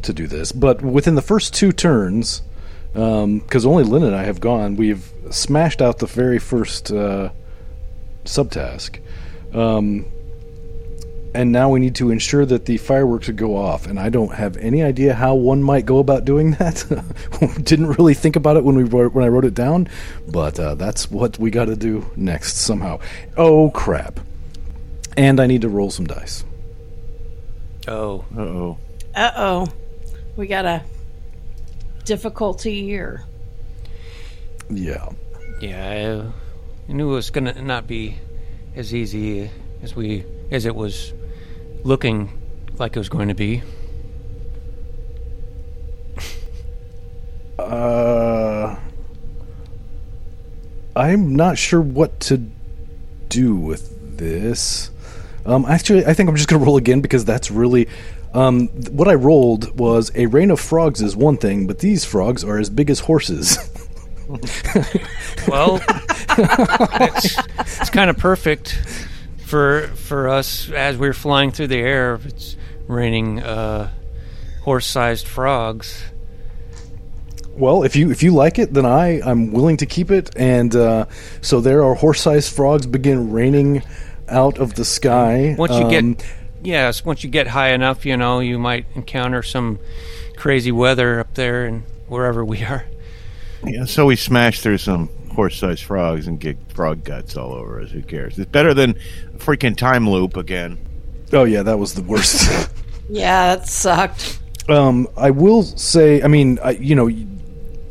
to 0.02 0.12
do 0.12 0.26
this, 0.26 0.52
but 0.52 0.82
within 0.82 1.14
the 1.14 1.22
first 1.22 1.54
two 1.54 1.70
turns, 1.72 2.42
because 2.92 3.64
only 3.66 3.84
Lynn 3.84 4.02
and 4.02 4.14
I 4.16 4.24
have 4.24 4.40
gone, 4.40 4.76
we've 4.76 5.10
smashed 5.30 5.80
out 5.82 5.98
the 5.98 6.06
very 6.06 6.38
first 6.38 6.90
uh, 6.92 7.30
subtask. 8.24 8.98
Um, 9.54 10.06
and 11.34 11.52
now 11.52 11.70
we 11.70 11.80
need 11.80 11.94
to 11.96 12.10
ensure 12.10 12.46
that 12.46 12.64
the 12.64 12.78
fireworks 12.78 13.26
would 13.26 13.36
go 13.36 13.56
off, 13.56 13.86
and 13.86 13.98
I 13.98 14.08
don't 14.08 14.34
have 14.34 14.56
any 14.56 14.82
idea 14.82 15.14
how 15.14 15.34
one 15.34 15.62
might 15.62 15.86
go 15.86 15.98
about 15.98 16.24
doing 16.24 16.50
that. 16.58 16.84
Didn't 17.62 17.88
really 17.88 18.14
think 18.14 18.36
about 18.36 18.56
it 18.56 18.64
when 18.64 18.76
we 18.76 18.84
wrote, 18.84 19.12
when 19.12 19.24
I 19.24 19.28
wrote 19.28 19.44
it 19.44 19.54
down, 19.54 19.88
but 20.26 20.58
uh, 20.58 20.74
that's 20.74 21.10
what 21.10 21.38
we 21.38 21.50
got 21.50 21.66
to 21.66 21.76
do 21.76 22.10
next 22.16 22.56
somehow. 22.56 23.00
Oh 23.36 23.70
crap! 23.70 24.20
And 25.16 25.40
I 25.40 25.46
need 25.46 25.62
to 25.62 25.68
roll 25.68 25.90
some 25.90 26.06
dice. 26.06 26.44
Oh. 27.86 28.24
Uh 28.36 28.40
oh. 28.40 28.78
Uh 29.14 29.30
oh. 29.36 29.66
We 30.36 30.46
got 30.46 30.64
a 30.64 30.82
difficulty 32.04 32.82
here. 32.82 33.24
Yeah. 34.70 35.08
Yeah. 35.60 36.30
I, 36.88 36.90
I 36.90 36.92
knew 36.92 37.10
it 37.10 37.14
was 37.14 37.30
gonna 37.30 37.60
not 37.62 37.86
be 37.86 38.18
as 38.76 38.94
easy 38.94 39.50
as 39.82 39.94
we 39.94 40.24
as 40.50 40.66
it 40.66 40.74
was 40.74 41.12
looking 41.84 42.30
like 42.78 42.96
it 42.96 42.98
was 42.98 43.08
going 43.08 43.28
to 43.28 43.34
be. 43.34 43.62
Uh, 47.58 48.76
I'm 50.94 51.34
not 51.34 51.58
sure 51.58 51.80
what 51.80 52.20
to 52.20 52.38
do 53.28 53.56
with 53.56 54.16
this. 54.16 54.90
Um, 55.44 55.64
actually, 55.66 56.06
I 56.06 56.14
think 56.14 56.28
I'm 56.28 56.36
just 56.36 56.48
going 56.48 56.60
to 56.60 56.64
roll 56.64 56.76
again 56.76 57.00
because 57.00 57.24
that's 57.24 57.50
really. 57.50 57.88
Um, 58.32 58.68
th- 58.68 58.90
what 58.90 59.08
I 59.08 59.14
rolled 59.14 59.78
was 59.78 60.12
a 60.14 60.26
rain 60.26 60.50
of 60.50 60.60
frogs 60.60 61.02
is 61.02 61.16
one 61.16 61.36
thing, 61.36 61.66
but 61.66 61.80
these 61.80 62.04
frogs 62.04 62.44
are 62.44 62.58
as 62.58 62.70
big 62.70 62.90
as 62.90 63.00
horses. 63.00 63.58
Well, 65.48 65.80
it's, 65.88 67.38
it's 67.80 67.88
kind 67.88 68.10
of 68.10 68.18
perfect 68.18 68.78
for 69.48 69.88
for 69.94 70.28
us 70.28 70.70
as 70.70 70.96
we're 70.96 71.12
flying 71.14 71.50
through 71.50 71.68
the 71.68 71.78
air. 71.78 72.14
If 72.14 72.26
it's 72.26 72.56
raining 72.86 73.42
uh, 73.42 73.90
horse-sized 74.62 75.26
frogs. 75.26 76.04
well, 77.54 77.82
if 77.82 77.96
you 77.96 78.10
if 78.10 78.22
you 78.22 78.32
like 78.32 78.58
it, 78.58 78.72
then 78.72 78.86
I 78.86 79.20
I'm 79.24 79.52
willing 79.52 79.78
to 79.78 79.86
keep 79.86 80.10
it. 80.10 80.30
And 80.36 80.74
uh, 80.76 81.06
so 81.40 81.60
there 81.60 81.82
are 81.84 81.94
horse-sized 81.94 82.54
frogs 82.54 82.86
begin 82.86 83.30
raining 83.32 83.82
out 84.28 84.58
of 84.58 84.74
the 84.74 84.84
sky. 84.84 85.54
Once 85.58 85.72
you 85.72 85.84
Um, 85.84 85.90
get 86.14 86.24
yes, 86.62 87.04
once 87.04 87.24
you 87.24 87.30
get 87.30 87.48
high 87.48 87.72
enough, 87.72 88.04
you 88.06 88.16
know 88.16 88.40
you 88.40 88.58
might 88.58 88.86
encounter 88.94 89.42
some 89.42 89.78
crazy 90.36 90.70
weather 90.72 91.18
up 91.20 91.34
there 91.34 91.64
and 91.64 91.82
wherever 92.08 92.44
we 92.44 92.62
are. 92.64 92.84
Yeah, 93.64 93.86
so 93.86 94.06
we 94.06 94.16
smash 94.16 94.60
through 94.60 94.78
some 94.78 95.08
horse-sized 95.30 95.82
frogs 95.84 96.26
and 96.26 96.38
get 96.40 96.56
frog 96.72 97.04
guts 97.04 97.36
all 97.36 97.52
over 97.52 97.80
us. 97.80 97.90
Who 97.90 98.02
cares? 98.02 98.38
It's 98.38 98.50
better 98.50 98.74
than 98.74 98.90
a 99.34 99.38
freaking 99.38 99.76
time 99.76 100.08
loop 100.08 100.36
again. 100.36 100.78
oh 101.32 101.44
yeah, 101.44 101.62
that 101.62 101.78
was 101.78 101.94
the 101.94 102.02
worst. 102.02 102.70
Yeah, 103.10 103.56
that 103.56 103.66
sucked. 103.66 104.38
Um, 104.68 105.08
I 105.16 105.30
will 105.30 105.62
say, 105.62 106.22
I 106.22 106.26
mean, 106.28 106.58
I, 106.62 106.72
you 106.72 106.94
know, 106.94 107.08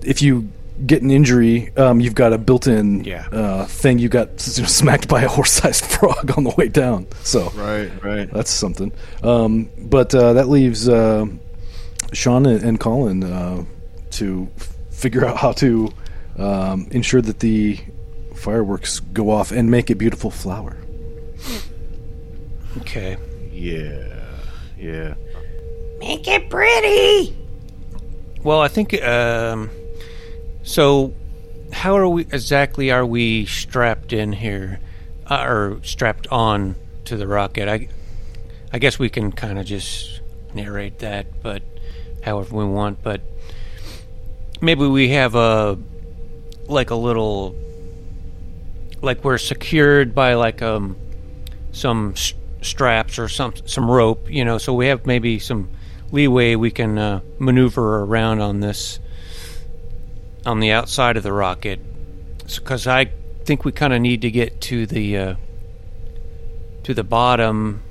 if 0.04 0.22
you 0.22 0.52
get 0.86 1.02
an 1.02 1.10
injury, 1.10 1.76
um, 1.76 2.00
you've 2.00 2.14
got 2.14 2.34
a 2.34 2.38
built-in 2.38 3.04
Yeah. 3.04 3.26
uh, 3.32 3.66
thing. 3.66 3.98
You 3.98 4.10
got 4.10 4.28
you 4.56 4.62
know, 4.62 4.68
smacked 4.68 5.08
by 5.08 5.24
a 5.24 5.28
horse-sized 5.28 5.86
frog 5.98 6.38
on 6.38 6.44
the 6.44 6.54
way 6.56 6.68
down, 6.68 7.08
so 7.24 7.50
Right, 7.56 7.90
right. 8.04 8.32
that's 8.32 8.52
something. 8.52 8.92
Um, 9.24 9.72
but 9.80 10.14
uh, 10.14 10.34
that 10.34 10.50
leaves 10.50 10.88
uh, 10.88 11.26
Sean 12.14 12.46
and, 12.46 12.64
and 12.64 12.80
Colin 12.80 13.24
uh, 13.24 13.66
to 14.12 14.48
f- 14.56 14.76
figure 14.92 15.26
out 15.26 15.38
how 15.38 15.52
to 15.54 15.92
um, 16.38 16.88
ensure 16.92 17.22
that 17.22 17.40
the 17.40 17.80
fireworks 18.36 19.00
go 19.00 19.30
off 19.32 19.52
and 19.52 19.70
make 19.72 19.90
a 19.90 19.96
beautiful 19.96 20.32
flower. 20.32 20.78
Okay. 22.78 23.18
Yeah, 23.52 24.26
yeah. 24.78 25.16
Make 26.00 26.28
it 26.28 26.50
pretty. 26.50 27.36
Well, 28.44 28.62
I 28.62 28.68
think 28.68 28.94
um, 29.04 29.70
so. 30.64 31.14
How 31.74 31.98
are 31.98 32.08
we 32.08 32.22
exactly? 32.22 32.92
Are 32.92 33.06
we 33.06 33.46
strapped 33.46 34.14
in 34.14 34.32
here, 34.32 34.80
uh, 35.26 35.44
or 35.46 35.80
strapped 35.84 36.26
on 36.28 36.76
to 37.04 37.18
the 37.18 37.28
rocket? 37.28 37.68
I, 37.68 37.90
I 38.72 38.80
guess 38.80 38.98
we 38.98 39.10
can 39.10 39.34
kind 39.34 39.60
of 39.60 39.66
just 39.66 40.22
narrate 40.54 41.00
that, 41.00 41.44
but 41.44 41.62
however 42.24 42.56
we 42.56 42.64
want. 42.64 43.04
But 43.04 43.20
maybe 44.62 44.88
we 44.88 45.10
have 45.10 45.36
a 45.36 45.78
like 46.68 46.90
a 46.90 46.96
little 46.96 47.56
like 49.02 49.24
we're 49.24 49.38
secured 49.38 50.16
by 50.16 50.34
like 50.34 50.62
um 50.62 50.98
some 51.72 52.16
straps 52.62 53.20
or 53.20 53.28
some 53.28 53.54
some 53.66 53.90
rope, 53.90 54.30
you 54.30 54.44
know, 54.44 54.58
so 54.58 54.74
we 54.74 54.88
have 54.88 55.06
maybe 55.06 55.40
some 55.40 55.70
leeway 56.12 56.56
we 56.56 56.72
can 56.72 56.98
uh, 56.98 57.22
maneuver 57.40 58.04
around 58.04 58.42
on 58.42 58.60
this 58.60 59.00
on 60.46 60.60
the 60.60 60.72
outside 60.72 61.18
of 61.18 61.24
the 61.24 61.34
rocket. 61.34 61.80
Because 62.44 62.88
I 62.88 63.12
think 63.44 63.66
we 63.66 63.72
kind 63.72 63.94
of 63.94 64.02
need 64.02 64.22
to 64.22 64.32
get 64.32 64.62
to 64.62 64.86
the 64.86 65.18
uh, 65.18 65.36
to 66.84 66.94
the 66.94 67.04
bottom 67.04 67.84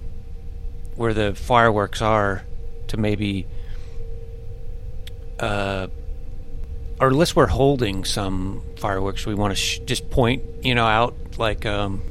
where 0.97 1.13
the 1.13 1.35
fireworks 1.35 2.01
are 2.01 2.45
to 2.89 2.97
maybe 2.97 3.47
uh, 5.39 5.89
or 7.01 7.09
unless 7.09 7.37
we're 7.37 7.47
holding 7.47 8.05
some 8.05 8.63
fireworks 8.77 9.27
we 9.27 9.35
want 9.35 9.53
to 9.53 9.57
sh- 9.57 9.81
just 9.81 10.11
point 10.11 10.43
you 10.63 10.75
know 10.75 10.87
out 10.87 11.15
like 11.39 11.67
um, 11.67 12.03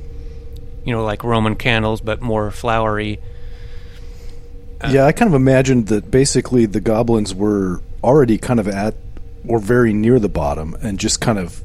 you 0.83 0.93
know 0.93 1.03
like 1.03 1.23
Roman 1.23 1.55
candles 1.55 2.01
but 2.01 2.21
more 2.21 2.51
flowery 2.51 3.19
yeah, 4.89 5.05
I 5.05 5.11
kind 5.13 5.27
of 5.29 5.35
imagined 5.35 5.87
that 5.87 6.11
basically 6.11 6.65
the 6.65 6.79
goblins 6.79 7.33
were 7.33 7.81
already 8.03 8.37
kind 8.37 8.59
of 8.59 8.67
at 8.67 8.95
or 9.47 9.59
very 9.59 9.93
near 9.93 10.19
the 10.19 10.29
bottom 10.29 10.75
and 10.81 10.99
just 10.99 11.21
kind 11.21 11.39
of 11.39 11.63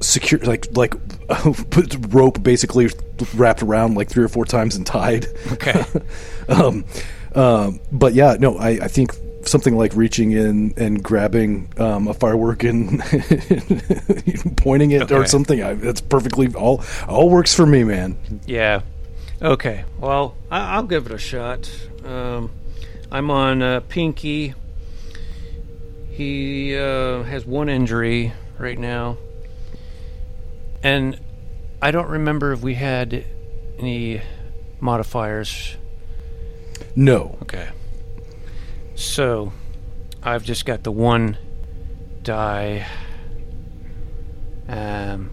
secure 0.00 0.40
like 0.40 0.66
like 0.76 0.94
put 1.70 1.96
rope 2.08 2.42
basically 2.42 2.88
wrapped 3.34 3.62
around 3.62 3.94
like 3.94 4.08
three 4.08 4.24
or 4.24 4.28
four 4.28 4.44
times 4.44 4.74
and 4.74 4.86
tied. 4.86 5.26
okay 5.52 5.84
um, 6.48 6.84
um, 7.34 7.80
but 7.90 8.14
yeah, 8.14 8.36
no, 8.38 8.58
I, 8.58 8.70
I 8.70 8.88
think 8.88 9.14
something 9.46 9.76
like 9.76 9.94
reaching 9.94 10.32
in 10.32 10.74
and 10.76 11.02
grabbing 11.02 11.72
um, 11.78 12.08
a 12.08 12.14
firework 12.14 12.62
and 12.64 13.00
pointing 14.56 14.90
it 14.92 15.10
or 15.12 15.26
something. 15.26 15.62
I, 15.62 15.74
that's 15.74 16.00
perfectly 16.00 16.52
all 16.54 16.82
all 17.08 17.28
works 17.30 17.54
for 17.54 17.66
me, 17.66 17.84
man. 17.84 18.16
Yeah. 18.46 18.82
Okay. 19.40 19.84
Well, 19.98 20.34
I- 20.50 20.74
I'll 20.76 20.84
give 20.84 21.06
it 21.06 21.12
a 21.12 21.18
shot. 21.18 21.70
Um, 22.04 22.50
I'm 23.10 23.30
on 23.30 23.62
uh, 23.62 23.80
Pinky. 23.88 24.54
He 26.10 26.76
uh, 26.76 27.22
has 27.22 27.46
one 27.46 27.68
injury 27.68 28.32
right 28.58 28.78
now, 28.78 29.16
and 30.82 31.18
I 31.80 31.90
don't 31.90 32.08
remember 32.08 32.52
if 32.52 32.60
we 32.60 32.74
had 32.74 33.24
any 33.78 34.20
modifiers. 34.80 35.76
No, 36.94 37.38
Okay. 37.42 37.68
So, 38.94 39.52
I've 40.22 40.44
just 40.44 40.64
got 40.64 40.82
the 40.82 40.92
one 40.92 41.36
die. 42.22 42.86
Um. 44.68 45.30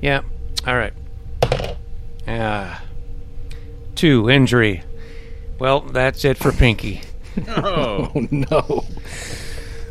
Yeah. 0.00 0.22
All 0.66 0.76
right. 0.76 0.92
Ah. 2.26 2.82
Two 3.94 4.30
injury. 4.30 4.82
Well, 5.58 5.80
that's 5.80 6.24
it 6.24 6.36
for 6.36 6.52
Pinky. 6.52 7.02
Oh, 7.48 8.12
oh 8.14 8.28
no. 8.30 8.84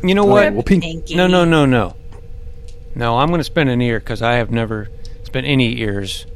You 0.02 0.14
know 0.14 0.24
what? 0.24 0.52
well, 0.52 0.62
Pinky. 0.62 1.14
No, 1.14 1.26
no, 1.26 1.44
no, 1.44 1.66
no. 1.66 1.94
No, 2.94 3.18
I'm 3.18 3.28
going 3.28 3.40
to 3.40 3.44
spend 3.44 3.70
an 3.70 3.80
ear 3.80 3.98
because 3.98 4.22
I 4.22 4.34
have 4.34 4.50
never 4.50 4.88
spent 5.24 5.46
any 5.46 5.80
ears, 5.80 6.26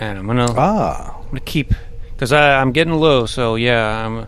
and 0.00 0.18
I'm 0.18 0.26
gonna 0.26 0.52
Ah, 0.56 1.16
I'm 1.16 1.26
gonna 1.26 1.40
keep 1.40 1.72
because 2.10 2.32
I'm 2.32 2.72
getting 2.72 2.94
low. 2.94 3.26
So 3.26 3.54
yeah, 3.54 4.04
I'm 4.04 4.26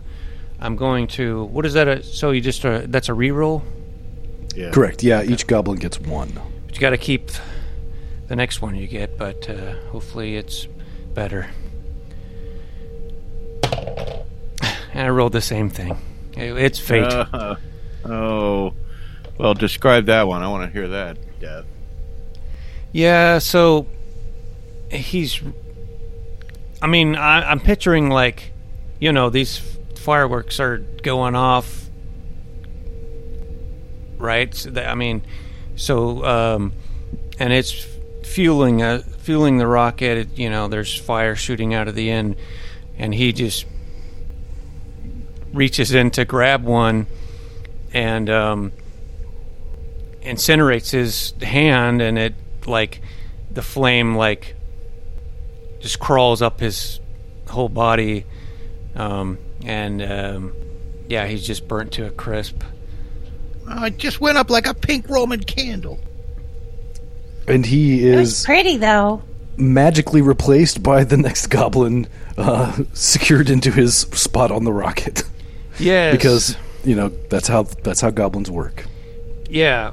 I'm 0.59 0.75
going 0.75 1.07
to. 1.07 1.43
What 1.45 1.65
is 1.65 1.73
that? 1.73 1.87
A, 1.87 2.03
so 2.03 2.31
you 2.31 2.41
just 2.41 2.65
uh, 2.65 2.81
that's 2.85 3.09
a 3.09 3.13
reroll. 3.13 3.63
yeah. 4.55 4.71
correct. 4.71 5.03
Yeah, 5.03 5.23
each 5.23 5.47
goblin 5.47 5.77
gets 5.77 5.99
one. 5.99 6.39
But 6.65 6.75
you 6.75 6.81
got 6.81 6.89
to 6.91 6.97
keep 6.97 7.29
the 8.27 8.35
next 8.35 8.61
one 8.61 8.75
you 8.75 8.87
get, 8.87 9.17
but 9.17 9.49
uh, 9.49 9.75
hopefully 9.91 10.35
it's 10.35 10.67
better. 11.13 11.49
And 13.63 14.25
I 14.93 15.09
rolled 15.09 15.33
the 15.33 15.41
same 15.41 15.69
thing. 15.69 15.97
It's 16.35 16.79
fate. 16.79 17.03
Uh, 17.03 17.55
oh, 18.05 18.73
well, 19.37 19.53
describe 19.53 20.05
that 20.05 20.27
one. 20.27 20.43
I 20.43 20.47
want 20.49 20.71
to 20.71 20.73
hear 20.73 20.87
that. 20.89 21.17
Death. 21.39 21.65
Yeah, 22.91 23.39
so 23.39 23.87
he's. 24.89 25.41
I 26.81 26.87
mean, 26.87 27.15
I, 27.15 27.49
I'm 27.49 27.59
picturing 27.59 28.09
like, 28.09 28.51
you 28.99 29.11
know, 29.11 29.29
these 29.29 29.76
fireworks 30.07 30.61
are 30.61 30.77
going 31.03 31.35
off, 31.35 31.89
right? 34.17 34.55
So 34.55 34.69
that, 34.69 34.87
I 34.87 34.95
mean, 34.95 35.21
so 35.75 36.23
um, 36.23 36.71
and 37.37 37.51
it's 37.51 37.85
fueling 38.23 38.81
uh, 38.81 38.99
fueling 39.17 39.57
the 39.57 39.67
rocket. 39.67 40.17
It, 40.17 40.37
you 40.37 40.49
know, 40.49 40.69
there's 40.69 40.97
fire 40.97 41.35
shooting 41.35 41.73
out 41.73 41.89
of 41.89 41.95
the 41.95 42.09
end, 42.09 42.37
and 42.97 43.13
he 43.13 43.33
just 43.33 43.65
reaches 45.51 45.93
in 45.93 46.11
to 46.11 46.23
grab 46.23 46.63
one, 46.63 47.07
and 47.93 48.29
um, 48.29 48.71
incinerates 50.21 50.89
his 50.89 51.33
hand 51.41 52.01
and 52.01 52.17
it 52.17 52.33
like 52.65 53.01
the 53.51 53.61
flame 53.61 54.15
like 54.15 54.55
just 55.81 55.99
crawls 55.99 56.41
up 56.41 56.61
his 56.61 57.01
whole 57.49 57.67
body 57.67 58.25
um, 58.95 59.37
and 59.67 60.01
um, 60.01 60.53
yeah 61.07 61.27
he's 61.27 61.45
just 61.45 61.67
burnt 61.67 61.91
to 61.91 62.05
a 62.07 62.09
crisp 62.11 62.63
Oh, 63.69 63.83
it 63.83 63.97
just 63.97 64.21
went 64.21 64.37
up 64.37 64.49
like 64.49 64.65
a 64.65 64.73
pink 64.73 65.09
Roman 65.09 65.43
candle. 65.43 65.99
And 67.49 67.65
he 67.65 68.07
It 68.09 68.15
was 68.15 68.39
is 68.39 68.45
pretty 68.45 68.77
though. 68.77 69.21
magically 69.57 70.21
replaced 70.21 70.81
by 70.81 71.03
the 71.03 71.17
next 71.17 71.47
goblin 71.47 72.07
uh, 72.37 72.77
secured 72.93 73.49
into 73.49 73.69
his 73.71 73.93
spot 73.97 74.51
on 74.51 74.63
the 74.63 74.71
rocket. 74.71 75.23
yes 75.79 76.13
because 76.15 76.55
you 76.85 76.95
know 76.95 77.09
that's 77.29 77.47
how 77.49 77.63
that's 77.63 77.99
how 77.99 78.09
goblins 78.09 78.49
work. 78.49 78.85
yeah 79.49 79.91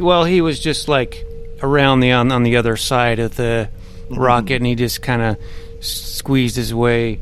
well 0.00 0.24
he 0.24 0.40
was 0.40 0.58
just 0.58 0.88
like 0.88 1.24
around 1.62 2.00
the 2.00 2.10
on, 2.10 2.32
on 2.32 2.42
the 2.42 2.56
other 2.56 2.76
side 2.76 3.18
of 3.20 3.36
the 3.36 3.68
rocket 4.10 4.56
and 4.56 4.66
he 4.66 4.74
just 4.74 5.00
kind 5.00 5.22
of 5.22 5.36
squeezed 5.80 6.56
his 6.56 6.74
way 6.74 7.20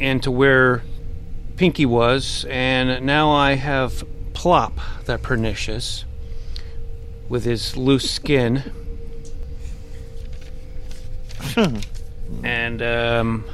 into 0.00 0.30
where 0.30 0.82
pinky 1.56 1.86
was 1.86 2.46
and 2.48 3.04
now 3.04 3.30
i 3.30 3.52
have 3.54 4.02
plop 4.32 4.78
the 5.04 5.18
pernicious 5.18 6.04
with 7.28 7.44
his 7.44 7.76
loose 7.76 8.10
skin 8.10 8.72
and 12.42 12.82
um 12.82 13.44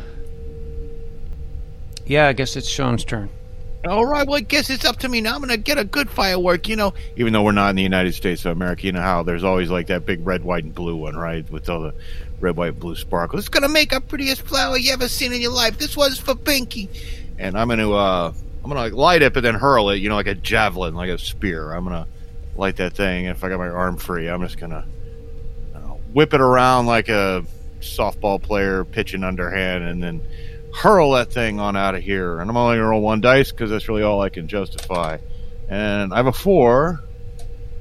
yeah 2.06 2.28
i 2.28 2.32
guess 2.32 2.56
it's 2.56 2.68
sean's 2.68 3.04
turn 3.04 3.28
All 3.86 4.04
right, 4.04 4.26
well, 4.26 4.38
I 4.38 4.40
guess 4.40 4.68
it's 4.68 4.84
up 4.84 4.96
to 5.00 5.08
me 5.08 5.20
now. 5.20 5.36
I'm 5.36 5.40
gonna 5.40 5.56
get 5.56 5.78
a 5.78 5.84
good 5.84 6.10
firework, 6.10 6.68
you 6.68 6.74
know. 6.74 6.92
Even 7.16 7.32
though 7.32 7.44
we're 7.44 7.52
not 7.52 7.70
in 7.70 7.76
the 7.76 7.84
United 7.84 8.14
States 8.14 8.44
of 8.44 8.50
America, 8.50 8.84
you 8.84 8.90
know 8.92 9.00
how 9.00 9.22
there's 9.22 9.44
always 9.44 9.70
like 9.70 9.86
that 9.88 10.04
big 10.04 10.26
red, 10.26 10.42
white, 10.42 10.64
and 10.64 10.74
blue 10.74 10.96
one, 10.96 11.14
right? 11.14 11.48
With 11.48 11.68
all 11.70 11.82
the 11.82 11.94
red, 12.40 12.56
white, 12.56 12.78
blue 12.78 12.96
sparkles. 12.96 13.40
It's 13.40 13.48
gonna 13.48 13.68
make 13.68 13.92
a 13.92 14.00
prettiest 14.00 14.42
flower 14.42 14.76
you 14.76 14.92
ever 14.92 15.08
seen 15.08 15.32
in 15.32 15.40
your 15.40 15.52
life. 15.52 15.78
This 15.78 15.96
one's 15.96 16.18
for 16.18 16.34
Pinky, 16.34 16.88
and 17.38 17.56
I'm 17.56 17.68
gonna, 17.68 17.90
uh, 17.90 18.32
I'm 18.62 18.68
gonna 18.68 18.80
like, 18.80 18.92
light 18.92 19.22
it, 19.22 19.32
but 19.32 19.42
then 19.42 19.54
hurl 19.54 19.90
it, 19.90 19.96
you 19.96 20.08
know, 20.08 20.14
like 20.14 20.26
a 20.26 20.34
javelin, 20.34 20.94
like 20.94 21.10
a 21.10 21.18
spear. 21.18 21.72
I'm 21.72 21.84
gonna 21.84 22.06
light 22.56 22.76
that 22.76 22.94
thing. 22.94 23.26
and 23.26 23.36
If 23.36 23.44
I 23.44 23.48
got 23.48 23.58
my 23.58 23.68
arm 23.68 23.96
free, 23.96 24.28
I'm 24.28 24.42
just 24.42 24.58
gonna 24.58 24.86
uh, 25.74 25.78
whip 26.12 26.34
it 26.34 26.40
around 26.40 26.86
like 26.86 27.08
a 27.08 27.44
softball 27.80 28.42
player 28.42 28.84
pitching 28.84 29.24
underhand, 29.24 29.84
and 29.84 30.02
then 30.02 30.22
hurl 30.74 31.12
that 31.12 31.32
thing 31.32 31.58
on 31.58 31.76
out 31.76 31.94
of 31.94 32.02
here. 32.02 32.40
And 32.40 32.50
I'm 32.50 32.56
only 32.56 32.76
gonna 32.76 32.88
roll 32.88 33.00
one 33.00 33.20
dice 33.20 33.50
because 33.50 33.70
that's 33.70 33.88
really 33.88 34.02
all 34.02 34.20
I 34.20 34.28
can 34.28 34.48
justify. 34.48 35.18
And 35.68 36.12
I 36.12 36.16
have 36.16 36.26
a 36.26 36.32
four. 36.32 37.02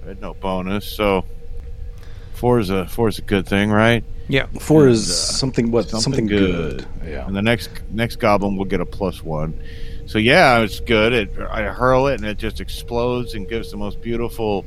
I 0.03 0.09
had 0.09 0.21
no 0.21 0.33
bonus, 0.33 0.87
so 0.87 1.25
four 2.33 2.59
is 2.59 2.69
a 2.69 2.85
four 2.87 3.07
is 3.07 3.19
a 3.19 3.23
good 3.23 3.47
thing, 3.47 3.71
right? 3.71 4.03
Yeah 4.27 4.47
Four 4.59 4.83
And, 4.83 4.91
is 4.93 5.09
uh, 5.09 5.13
something 5.13 5.71
what 5.71 5.89
something 5.89 6.01
something, 6.01 6.27
good. 6.27 6.85
good. 7.01 7.09
Yeah. 7.09 7.27
And 7.27 7.35
the 7.35 7.41
next 7.41 7.69
next 7.91 8.17
goblin 8.17 8.55
will 8.57 8.65
get 8.65 8.81
a 8.81 8.85
plus 8.85 9.21
one. 9.23 9.59
So 10.07 10.17
yeah, 10.19 10.59
it's 10.59 10.79
good. 10.79 11.13
It, 11.13 11.39
I 11.49 11.63
hurl 11.63 12.07
it 12.07 12.15
and 12.15 12.25
it 12.25 12.38
just 12.38 12.59
explodes 12.61 13.33
and 13.33 13.47
gives 13.47 13.71
the 13.71 13.77
most 13.77 14.01
beautiful 14.01 14.65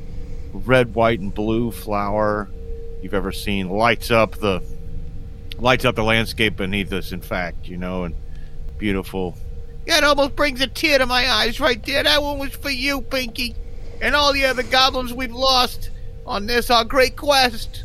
red, 0.53 0.95
white, 0.95 1.21
and 1.21 1.33
blue 1.33 1.71
flower 1.71 2.49
you've 3.03 3.15
ever 3.15 3.33
seen. 3.33 3.69
Lights 3.69 4.11
up 4.11 4.37
the 4.37 4.63
lights 5.59 5.85
up 5.85 5.95
the 5.95 6.05
landscape 6.05 6.57
beneath 6.57 6.93
us. 6.93 7.13
In 7.13 7.21
fact, 7.21 7.67
you 7.69 7.77
know, 7.77 8.05
and 8.05 8.15
beautiful. 8.79 9.37
Yeah, 9.87 9.99
it 9.99 10.05
almost 10.05 10.37
brings 10.37 10.61
a 10.61 10.67
tear 10.67 10.99
to 10.99 11.07
my 11.07 11.29
eyes 11.31 11.61
right 11.61 11.83
there. 11.85 12.03
That 12.03 12.23
one 12.23 12.39
was 12.39 12.51
for 12.51 12.71
you, 12.71 13.01
Pinky, 13.01 13.55
and 14.03 14.15
all 14.15 14.33
the 14.33 14.45
other 14.45 14.63
goblins 14.63 15.15
we've 15.15 15.33
lost 15.33 15.91
on 16.27 16.47
this 16.47 16.69
our 16.71 16.85
great 16.85 17.17
quest. 17.17 17.85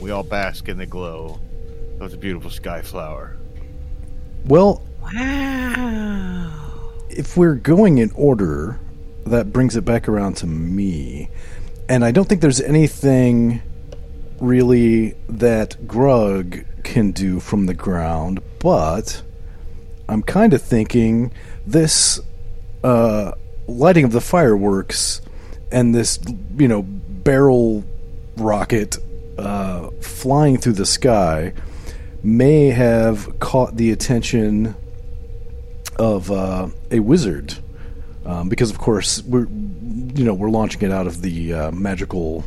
We 0.00 0.10
all 0.10 0.22
bask 0.22 0.68
in 0.68 0.78
the 0.78 0.86
glow 0.86 1.40
of 2.00 2.10
the 2.10 2.16
beautiful 2.16 2.50
sky 2.50 2.82
flower. 2.82 3.36
Well, 4.44 4.82
Wow. 5.02 6.50
if 7.10 7.36
we're 7.36 7.54
going 7.54 7.98
in 7.98 8.10
order, 8.14 8.78
that 9.26 9.52
brings 9.52 9.76
it 9.76 9.84
back 9.84 10.08
around 10.08 10.36
to 10.38 10.46
me. 10.46 11.28
And 11.88 12.04
I 12.04 12.10
don't 12.10 12.28
think 12.28 12.40
there's 12.40 12.60
anything 12.60 13.62
really 14.40 15.14
that 15.28 15.86
Grug 15.86 16.64
can 16.82 17.12
do 17.12 17.40
from 17.40 17.66
the 17.66 17.74
ground, 17.74 18.40
but 18.58 19.22
I'm 20.08 20.22
kind 20.22 20.52
of 20.52 20.60
thinking 20.62 21.32
this 21.66 22.20
uh, 22.82 23.32
lighting 23.66 24.04
of 24.04 24.12
the 24.12 24.20
fireworks 24.20 25.20
and 25.70 25.94
this, 25.94 26.18
you 26.58 26.68
know, 26.68 26.82
barrel 26.82 27.84
rocket 28.36 28.98
uh, 29.38 29.90
flying 30.00 30.56
through 30.58 30.74
the 30.74 30.86
sky 30.86 31.52
may 32.22 32.66
have 32.66 33.38
caught 33.40 33.76
the 33.76 33.90
attention 33.90 34.74
of 35.98 36.30
uh, 36.30 36.68
a 36.90 37.00
wizard, 37.00 37.54
um, 38.24 38.48
because 38.48 38.70
of 38.70 38.78
course 38.78 39.22
we're, 39.24 39.46
you 40.14 40.24
know, 40.24 40.34
we're 40.34 40.50
launching 40.50 40.82
it 40.82 40.90
out 40.90 41.06
of 41.06 41.22
the 41.22 41.52
uh, 41.52 41.70
magical 41.72 42.44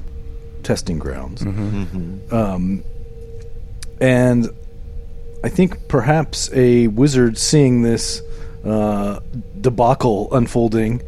testing 0.63 0.99
grounds, 0.99 1.43
um, 2.31 2.83
and 4.01 4.49
I 5.43 5.49
think 5.49 5.87
perhaps 5.87 6.49
a 6.53 6.87
wizard 6.87 7.37
seeing 7.37 7.83
this 7.83 8.21
uh, 8.65 9.19
debacle 9.61 10.33
unfolding 10.33 11.01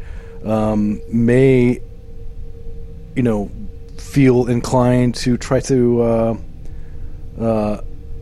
um, 0.44 1.00
may, 1.12 1.82
you 3.16 3.22
know, 3.22 3.50
feel 4.00 4.48
inclined 4.48 5.14
to 5.14 5.36
try 5.36 5.60
to 5.60 6.02
uh, 6.02 6.36
uh, 7.38 7.80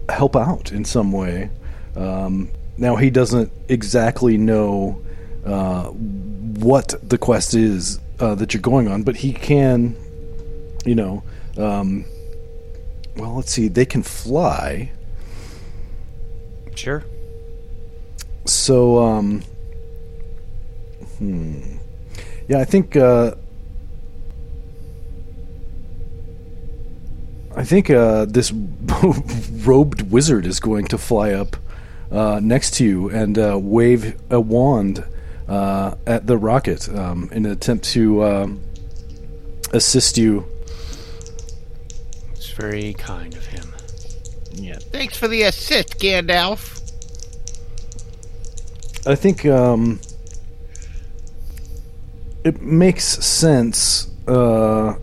help 0.08 0.36
out 0.36 0.72
in 0.72 0.84
some 0.84 1.12
way. 1.12 1.50
Um, 1.96 2.50
now 2.76 2.96
he 2.96 3.10
doesn't 3.10 3.52
exactly 3.68 4.36
know 4.36 5.00
uh, 5.46 5.84
what 5.84 6.94
the 7.02 7.18
quest 7.18 7.54
is 7.54 8.00
uh, 8.20 8.34
that 8.34 8.52
you're 8.52 8.60
going 8.60 8.88
on, 8.88 9.02
but 9.02 9.16
he 9.16 9.32
can, 9.32 9.96
you 10.84 10.94
know. 10.94 11.22
Um, 11.56 12.04
well, 13.16 13.34
let's 13.34 13.50
see. 13.50 13.68
They 13.68 13.86
can 13.86 14.02
fly. 14.02 14.92
Sure. 16.74 17.04
So, 18.44 18.98
um, 19.02 19.42
hmm. 21.18 21.78
Yeah, 22.48 22.58
I 22.60 22.64
think, 22.64 22.96
I 27.58 27.64
think, 27.64 27.90
uh, 27.90 28.24
this 28.24 28.52
robed 29.66 30.12
wizard 30.12 30.46
is 30.46 30.60
going 30.60 30.86
to 30.86 30.96
fly 30.96 31.32
up, 31.32 31.56
uh, 32.12 32.38
next 32.40 32.74
to 32.74 32.84
you 32.84 33.08
and, 33.10 33.36
uh, 33.36 33.58
wave 33.60 34.14
a 34.30 34.40
wand, 34.40 35.02
uh, 35.48 35.96
at 36.06 36.28
the 36.28 36.36
rocket, 36.36 36.88
um, 36.88 37.28
in 37.32 37.44
an 37.46 37.50
attempt 37.50 37.84
to, 37.86 38.24
um, 38.24 38.60
assist 39.72 40.16
you. 40.16 40.46
It's 42.30 42.50
very 42.50 42.94
kind 42.94 43.34
of 43.34 43.44
him. 43.46 43.74
Yeah. 44.54 44.78
Thanks 44.78 45.16
for 45.16 45.26
the 45.26 45.42
assist, 45.42 45.98
Gandalf. 45.98 46.76
I 49.04 49.16
think 49.16 49.44
um, 49.46 49.98
it 52.44 52.62
makes 52.62 53.04
sense 53.04 54.10
uh, 54.28 54.94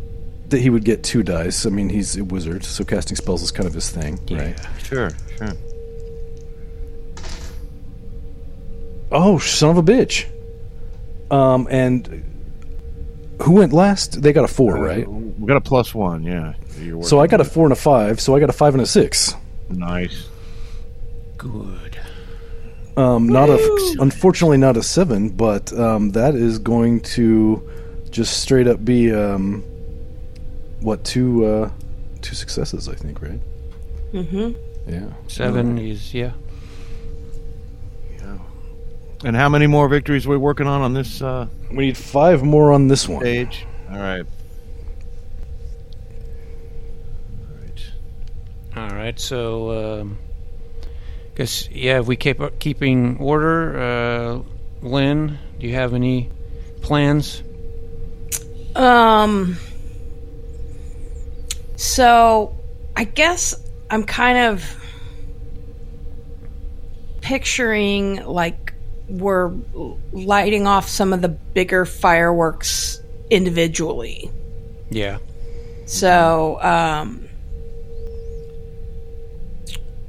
that 0.49 0.61
he 0.61 0.69
would 0.69 0.85
get 0.85 1.03
two 1.03 1.23
dice. 1.23 1.65
I 1.65 1.69
mean, 1.69 1.89
he's 1.89 2.17
a 2.17 2.23
wizard, 2.23 2.63
so 2.63 2.83
casting 2.83 3.15
spells 3.15 3.41
is 3.41 3.51
kind 3.51 3.67
of 3.67 3.73
his 3.73 3.89
thing, 3.89 4.19
right? 4.31 4.59
Sure, 4.83 5.09
sure. 5.37 5.53
Oh, 9.11 9.37
son 9.37 9.71
of 9.71 9.77
a 9.77 9.83
bitch! 9.83 10.25
Um, 11.31 11.67
and 11.69 12.23
who 13.41 13.53
went 13.53 13.73
last? 13.73 14.21
They 14.21 14.33
got 14.33 14.43
a 14.45 14.47
four, 14.47 14.75
right? 14.75 15.07
We 15.07 15.47
got 15.47 15.57
a 15.57 15.61
plus 15.61 15.93
one, 15.93 16.23
yeah. 16.23 16.53
So 17.01 17.19
I 17.19 17.27
got 17.27 17.41
a 17.41 17.45
four 17.45 17.65
and 17.65 17.73
a 17.73 17.77
five. 17.77 18.19
So 18.19 18.35
I 18.35 18.39
got 18.39 18.49
a 18.49 18.53
five 18.53 18.73
and 18.73 18.81
a 18.81 18.85
six. 18.85 19.33
nice. 19.69 20.27
Good. 21.37 21.99
Um, 22.97 23.27
not 23.27 23.49
a, 23.49 23.95
unfortunately, 23.99 24.57
not 24.57 24.77
a 24.77 24.83
seven, 24.83 25.29
but 25.29 25.73
um, 25.73 26.11
that 26.11 26.33
is 26.33 26.59
going 26.59 27.01
to 27.01 27.69
just 28.09 28.41
straight 28.41 28.67
up 28.67 28.83
be 28.85 29.13
um, 29.13 29.63
what 30.81 31.03
two 31.03 31.45
uh, 31.45 31.69
two 32.21 32.35
successes, 32.35 32.87
I 32.89 32.95
think, 32.95 33.21
right? 33.21 33.39
Mm-hmm. 34.13 34.91
Yeah, 34.91 35.09
Seven 35.27 35.77
is 35.77 36.13
yeah. 36.13 36.31
Yeah. 38.19 38.37
And 39.23 39.35
how 39.35 39.49
many 39.49 39.67
more 39.67 39.87
victories 39.89 40.25
are 40.25 40.29
we 40.29 40.37
working 40.37 40.67
on 40.67 40.81
on 40.81 40.93
this 40.93 41.21
uh, 41.21 41.47
We 41.71 41.87
need 41.87 41.97
five 41.97 42.43
more 42.43 42.71
on 42.71 42.87
this 42.87 43.07
one. 43.09 43.21
stage? 43.21 43.65
All 43.91 43.97
right. 43.97 44.25
All 47.39 47.57
right. 47.59 47.85
All 48.77 48.95
right. 48.95 49.19
So, 49.19 50.01
um, 50.01 50.17
guess 51.35 51.67
yeah. 51.69 51.99
If 51.99 52.07
we 52.07 52.15
keep 52.15 52.39
keeping 52.59 53.17
order, 53.17 53.79
uh, 53.79 54.41
Lynn, 54.85 55.39
do 55.59 55.67
you 55.67 55.73
have 55.73 55.93
any 55.93 56.29
plans? 56.81 57.41
Um. 58.75 59.57
So, 61.75 62.57
I 62.95 63.03
guess 63.03 63.55
I'm 63.89 64.03
kind 64.03 64.37
of 64.37 64.81
picturing 67.21 68.23
like 68.23 68.73
we're 69.07 69.51
lighting 70.11 70.67
off 70.67 70.87
some 70.87 71.13
of 71.13 71.21
the 71.21 71.29
bigger 71.29 71.85
fireworks 71.85 73.01
individually. 73.29 74.31
Yeah. 74.89 75.17
So, 75.85 76.59
um, 76.61 77.27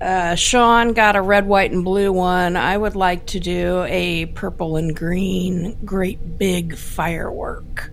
uh, 0.01 0.35
Sean 0.35 0.93
got 0.93 1.17
a 1.17 1.23
red, 1.23 1.47
white, 1.47 1.73
and 1.73 1.85
blue 1.85 2.13
one. 2.13 2.57
I 2.57 2.77
would 2.77 2.97
like 2.97 3.27
to 3.27 3.41
do 3.41 3.85
a 3.89 4.27
purple 4.27 4.77
and 4.77 4.95
green, 4.95 5.79
great 5.85 6.39
big 6.39 6.77
firework 6.77 7.91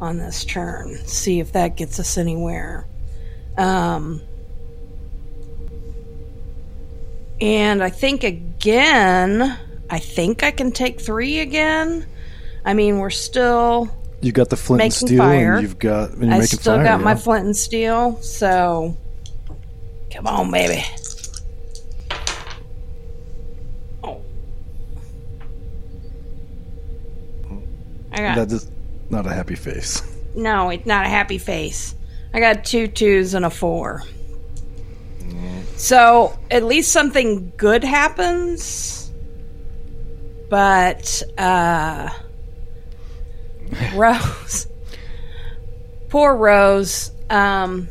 on 0.00 0.18
this 0.18 0.44
turn. 0.44 0.96
See 1.06 1.40
if 1.40 1.52
that 1.52 1.76
gets 1.76 1.98
us 1.98 2.16
anywhere. 2.16 2.86
Um, 3.56 4.20
and 7.40 7.82
I 7.82 7.90
think 7.90 8.24
again, 8.24 9.58
I 9.90 9.98
think 9.98 10.42
I 10.42 10.50
can 10.50 10.72
take 10.72 11.00
three 11.00 11.40
again. 11.40 12.06
I 12.64 12.74
mean, 12.74 12.98
we're 12.98 13.10
still 13.10 13.88
You 14.22 14.32
got 14.32 14.48
the 14.50 14.56
flint 14.56 14.82
and 14.82 14.92
steel, 14.92 15.18
fire. 15.18 15.54
and 15.54 15.62
you've 15.62 15.78
got. 15.78 16.10
And 16.12 16.24
you're 16.24 16.34
I 16.34 16.40
still 16.40 16.76
fire, 16.76 16.84
got 16.84 17.00
my 17.02 17.14
flint 17.14 17.44
and 17.46 17.56
steel, 17.56 18.20
so 18.22 18.96
come 20.10 20.26
on, 20.26 20.50
baby. 20.50 20.82
Oh, 24.02 24.20
I 28.12 28.16
got 28.18 28.36
That 28.36 28.52
is 28.52 28.70
not 29.10 29.26
a 29.26 29.32
happy 29.32 29.54
face. 29.54 30.02
no. 30.34 30.70
It's 30.70 30.86
not 30.86 31.06
a 31.06 31.08
happy 31.08 31.38
face. 31.38 31.94
I 32.34 32.40
got 32.40 32.64
two 32.64 32.88
twos 32.88 33.32
and 33.34 33.44
a 33.44 33.50
four. 33.50 34.02
So 35.76 36.36
at 36.50 36.64
least 36.64 36.90
something 36.90 37.52
good 37.56 37.84
happens, 37.84 39.12
but 40.50 41.22
uh, 41.38 42.10
Rose, 43.94 44.66
poor 46.08 46.34
Rose. 46.34 47.12
Um, 47.30 47.88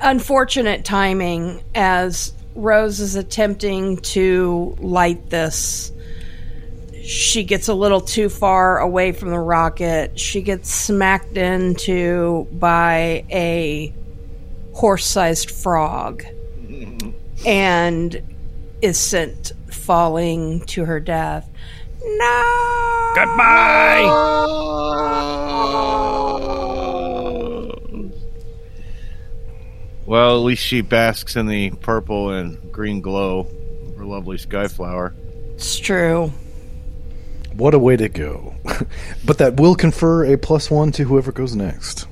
unfortunate 0.00 0.86
timing 0.86 1.62
as 1.74 2.32
Rose 2.54 3.00
is 3.00 3.14
attempting 3.14 3.98
to 3.98 4.74
light 4.80 5.28
this. 5.28 5.92
She 7.08 7.42
gets 7.42 7.68
a 7.68 7.74
little 7.74 8.02
too 8.02 8.28
far 8.28 8.80
away 8.80 9.12
from 9.12 9.30
the 9.30 9.38
rocket. 9.38 10.20
She 10.20 10.42
gets 10.42 10.70
smacked 10.70 11.38
into 11.38 12.46
by 12.52 13.24
a 13.30 13.94
horse 14.74 15.06
sized 15.06 15.50
frog 15.50 16.22
and 17.46 18.22
is 18.82 18.98
sent 18.98 19.52
falling 19.70 20.60
to 20.66 20.84
her 20.84 21.00
death. 21.00 21.48
No! 22.04 23.12
Goodbye. 23.14 24.04
Well, 30.04 30.36
at 30.36 30.44
least 30.44 30.62
she 30.62 30.82
basks 30.82 31.36
in 31.36 31.46
the 31.46 31.70
purple 31.70 32.32
and 32.32 32.70
green 32.70 33.00
glow 33.00 33.48
of 33.86 33.96
her 33.96 34.04
lovely 34.04 34.36
skyflower. 34.36 35.14
It's 35.54 35.78
true. 35.78 36.30
What 37.58 37.74
a 37.74 37.78
way 37.78 37.96
to 37.96 38.08
go! 38.08 38.54
but 39.26 39.38
that 39.38 39.56
will 39.58 39.74
confer 39.74 40.24
a 40.24 40.38
plus 40.38 40.70
one 40.70 40.92
to 40.92 41.04
whoever 41.04 41.32
goes 41.32 41.56
next. 41.56 42.06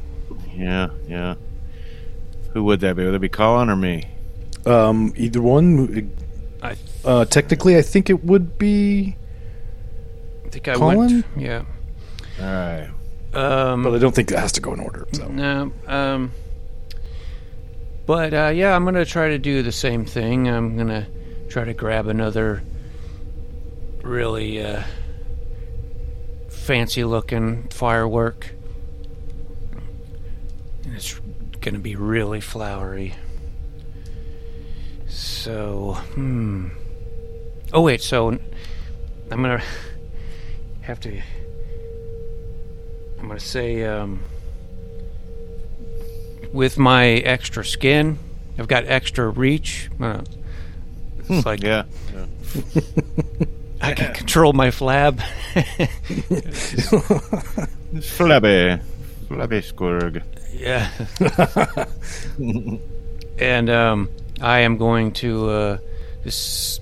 Yeah, 0.54 0.88
yeah. 1.06 1.36
Who 2.52 2.64
would 2.64 2.80
that 2.80 2.96
be? 2.96 3.04
Would 3.04 3.14
it 3.14 3.20
be 3.20 3.28
Colin 3.28 3.70
or 3.70 3.76
me? 3.76 4.04
Um, 4.64 5.12
either 5.16 5.40
one. 5.40 6.10
I 6.62 6.74
Uh, 7.04 7.24
technically, 7.26 7.76
I 7.76 7.82
think 7.82 8.10
it 8.10 8.24
would 8.24 8.58
be 8.58 9.16
think 10.50 10.66
I 10.68 10.74
Colin? 10.74 10.98
went. 10.98 11.26
Yeah. 11.36 11.62
All 12.40 12.44
right. 12.46 12.90
Um, 13.34 13.82
But 13.84 13.94
I 13.94 13.98
don't 13.98 14.14
think 14.14 14.30
that 14.30 14.40
has 14.40 14.52
to 14.52 14.60
go 14.60 14.72
in 14.72 14.80
order. 14.80 15.06
So 15.12 15.28
No. 15.28 15.70
Um, 15.86 16.32
but 18.06 18.32
uh, 18.34 18.52
yeah, 18.54 18.74
I'm 18.74 18.84
gonna 18.84 19.04
try 19.04 19.28
to 19.28 19.38
do 19.38 19.62
the 19.62 19.70
same 19.72 20.04
thing. 20.06 20.48
I'm 20.48 20.76
gonna 20.76 21.06
try 21.48 21.64
to 21.64 21.74
grab 21.74 22.08
another 22.08 22.62
really 24.02 24.62
uh, 24.64 24.82
fancy-looking 26.66 27.68
firework. 27.68 28.50
And 30.84 30.96
it's 30.96 31.14
gonna 31.60 31.78
be 31.78 31.94
really 31.94 32.40
flowery. 32.40 33.14
So, 35.06 35.92
hmm. 36.14 36.70
Oh 37.72 37.82
wait, 37.82 38.02
so 38.02 38.30
I'm 38.30 38.40
gonna 39.30 39.62
have 40.82 40.98
to. 41.00 41.22
I'm 43.20 43.28
gonna 43.28 43.38
say, 43.38 43.84
um, 43.84 44.20
with 46.52 46.78
my 46.78 47.06
extra 47.06 47.64
skin, 47.64 48.18
I've 48.58 48.66
got 48.66 48.84
extra 48.86 49.28
reach. 49.28 49.88
Uh, 50.00 50.22
it's 51.28 51.46
like 51.46 51.62
Yeah. 51.62 51.84
I 53.80 53.94
can 53.94 54.14
control 54.14 54.52
my 54.52 54.68
flab. 54.68 55.20
Flabby. 58.02 58.80
Flabby 59.28 59.60
Squirg. 59.60 60.22
yeah. 60.52 60.90
and 63.38 63.70
um, 63.70 64.10
I 64.40 64.60
am 64.60 64.76
going 64.76 65.12
to 65.12 65.50
uh, 65.50 65.78
just 66.24 66.80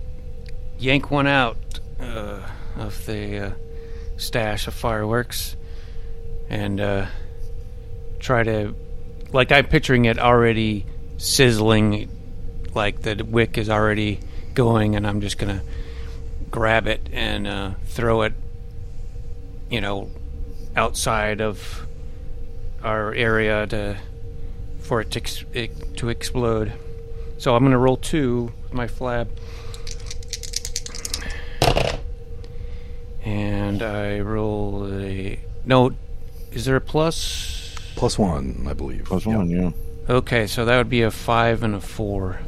yank 0.79 1.11
one 1.11 1.27
out 1.27 1.57
uh, 2.01 2.41
of 2.77 3.05
the 3.07 3.47
uh, 3.47 3.51
stash 4.17 4.67
of 4.67 4.75
fireworks 4.75 5.57
and 6.49 6.81
uh, 6.81 7.07
try 8.19 8.43
to, 8.43 8.75
like, 9.33 9.53
I'm 9.53 9.67
picturing 9.67 10.05
it 10.05 10.19
already 10.19 10.85
sizzling, 11.17 12.11
like 12.75 13.03
the 13.03 13.25
wick 13.25 13.59
is 13.59 13.71
already 13.71 14.21
going, 14.55 14.97
and 14.97 15.07
I'm 15.07 15.21
just 15.21 15.39
gonna 15.39 15.63
grab 16.55 16.87
it 16.87 17.09
and 17.13 17.49
uh, 17.49 17.73
throw 17.87 18.23
it, 18.23 18.33
you 19.69 19.81
know, 19.81 20.09
outside 20.77 21.41
of 21.41 21.85
our 22.81 23.13
area 23.13 23.67
to 23.67 23.97
for 24.79 25.01
it 25.01 25.11
to 25.11 25.19
ex- 25.19 25.45
it, 25.53 25.97
to 25.97 26.09
explode. 26.11 26.73
So 27.39 27.57
I'm 27.57 27.65
gonna 27.65 27.77
roll 27.77 27.97
two 27.97 28.53
with 28.63 28.73
my 28.73 28.87
flab, 28.87 29.27
and 33.25 33.83
I 33.83 34.21
roll 34.21 34.87
a 34.93 35.41
no. 35.65 35.91
Is 36.53 36.67
there 36.67 36.77
a 36.77 36.81
plus? 36.81 37.75
plus 37.97 38.17
one, 38.17 38.65
I 38.69 38.75
believe. 38.75 39.07
Plus 39.07 39.27
Yeah. 39.27 39.37
one, 39.39 39.51
yeah. 39.51 39.71
Okay, 40.09 40.47
so 40.47 40.65
that 40.65 40.77
would 40.79 40.89
be 40.91 41.03
a 41.03 41.11
five 41.11 41.65
and 41.65 41.75
a 41.75 41.81
four. 41.81 42.39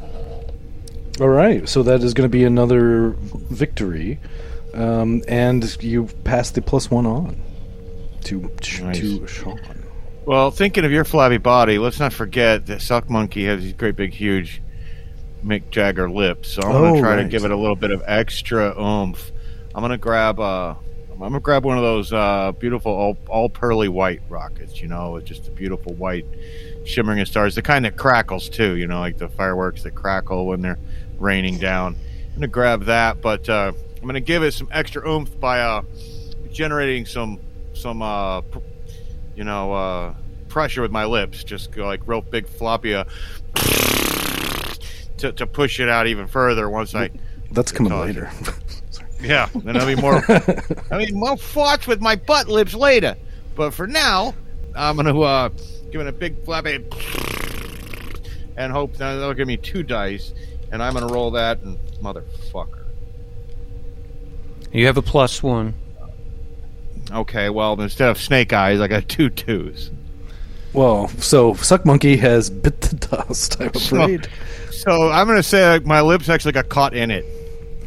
All 1.19 1.29
right, 1.29 1.67
so 1.67 1.81
that 1.83 2.03
is 2.03 2.13
going 2.13 2.29
to 2.29 2.31
be 2.31 2.43
another 2.43 3.15
victory, 3.17 4.19
um, 4.75 5.23
and 5.27 5.81
you 5.83 6.05
pass 6.23 6.51
the 6.51 6.61
plus 6.61 6.91
one 6.91 7.07
on 7.07 7.41
to 8.25 8.41
Nice. 8.81 8.99
to 8.99 9.25
Sean. 9.27 9.59
Well, 10.25 10.51
thinking 10.51 10.85
of 10.85 10.91
your 10.91 11.05
flabby 11.05 11.37
body, 11.37 11.79
let's 11.79 11.99
not 11.99 12.13
forget 12.13 12.67
that 12.67 12.81
Suck 12.81 13.09
Monkey 13.09 13.45
has 13.45 13.63
these 13.63 13.73
great 13.73 13.95
big 13.95 14.13
huge 14.13 14.61
Mick 15.43 15.71
Jagger 15.71 16.09
lips. 16.09 16.49
So 16.49 16.61
I'm 16.61 16.75
Oh, 16.75 16.81
gonna 16.89 16.99
try 17.01 17.15
to 17.23 17.27
give 17.29 17.45
it 17.45 17.51
a 17.51 17.55
little 17.55 17.75
bit 17.77 17.91
of 17.91 18.03
extra 18.05 18.79
oomph. 18.79 19.31
I'm 19.73 19.81
gonna 19.81 19.97
grab 19.97 20.39
uh 20.39 20.75
I'm 21.13 21.19
gonna 21.19 21.39
grab 21.39 21.63
one 21.65 21.77
of 21.77 21.83
those 21.83 22.11
uh, 22.13 22.51
beautiful 22.59 22.91
all, 22.91 23.17
all 23.27 23.49
pearly 23.49 23.87
white 23.87 24.21
rockets, 24.29 24.81
you 24.81 24.87
know, 24.87 25.13
with 25.13 25.25
just 25.25 25.47
a 25.47 25.51
beautiful 25.51 25.93
white 25.95 26.25
shimmering 26.85 27.19
of 27.21 27.27
stars. 27.27 27.55
The 27.55 27.61
kind 27.63 27.85
that 27.85 27.95
crackles 27.97 28.49
too, 28.49 28.75
you 28.75 28.85
know, 28.85 28.99
like 28.99 29.17
the 29.17 29.29
fireworks 29.29 29.81
that 29.83 29.95
crackle 29.95 30.45
when 30.45 30.61
they're 30.61 30.77
raining 31.19 31.57
down. 31.57 31.95
I'm 32.29 32.35
gonna 32.35 32.47
grab 32.47 32.85
that, 32.85 33.21
but 33.21 33.47
uh, 33.49 33.71
I'm 34.01 34.07
gonna 34.07 34.19
give 34.19 34.43
it 34.43 34.53
some 34.53 34.69
extra 34.71 35.07
oomph 35.07 35.39
by 35.39 35.61
uh, 35.61 35.81
generating 36.51 37.05
some 37.05 37.39
some 37.73 38.01
uh, 38.01 38.41
pr- 38.41 38.59
you 39.35 39.43
know 39.43 39.73
uh, 39.73 40.13
pressure 40.47 40.81
with 40.81 40.91
my 40.91 41.05
lips, 41.05 41.43
just 41.43 41.71
go 41.71 41.85
like 41.85 42.01
real 42.07 42.21
big 42.21 42.47
floppy 42.47 42.93
uh, 42.95 43.05
to 45.17 45.31
to 45.31 45.47
push 45.47 45.79
it 45.79 45.89
out 45.89 46.07
even 46.07 46.27
further 46.27 46.69
once 46.69 46.93
I 46.95 47.09
That's 47.51 47.71
coming 47.71 47.93
later. 47.97 48.29
yeah, 49.21 49.49
then 49.55 49.77
I'll 49.77 49.87
be 49.87 49.95
more. 49.95 50.23
I 50.91 50.97
mean, 50.97 51.15
more 51.15 51.35
farts 51.35 51.87
with 51.87 52.01
my 52.01 52.15
butt 52.15 52.47
lips 52.47 52.73
later. 52.73 53.15
But 53.55 53.73
for 53.73 53.87
now, 53.87 54.35
I'm 54.75 54.95
gonna 54.95 55.19
uh, 55.19 55.49
give 55.91 56.01
it 56.01 56.07
a 56.07 56.11
big 56.11 56.43
flappy 56.45 56.85
and 58.57 58.71
hope 58.71 58.93
that 58.93 59.15
that'll 59.15 59.33
give 59.33 59.47
me 59.47 59.57
two 59.57 59.83
dice, 59.83 60.33
and 60.71 60.81
I'm 60.83 60.93
gonna 60.93 61.07
roll 61.13 61.31
that 61.31 61.59
and 61.61 61.77
motherfucker. 62.01 62.83
You 64.71 64.85
have 64.87 64.97
a 64.97 65.01
plus 65.01 65.41
one. 65.41 65.73
Okay, 67.11 67.49
well 67.49 67.79
instead 67.81 68.09
of 68.09 68.19
snake 68.19 68.51
eyes, 68.53 68.79
I 68.81 68.87
got 68.87 69.07
two 69.07 69.29
twos. 69.29 69.91
well, 70.73 71.07
so 71.07 71.53
Suck 71.55 71.85
Monkey 71.85 72.17
has 72.17 72.49
bit 72.49 72.81
the 72.81 72.95
dust. 72.95 73.59
I'm 73.61 73.67
afraid. 73.67 74.27
So 74.71 75.09
I'm 75.09 75.25
gonna 75.27 75.41
say 75.43 75.67
like, 75.69 75.85
my 75.85 76.01
lips 76.01 76.29
actually 76.29 76.51
got 76.51 76.69
caught 76.69 76.93
in 76.93 77.11
it. 77.11 77.25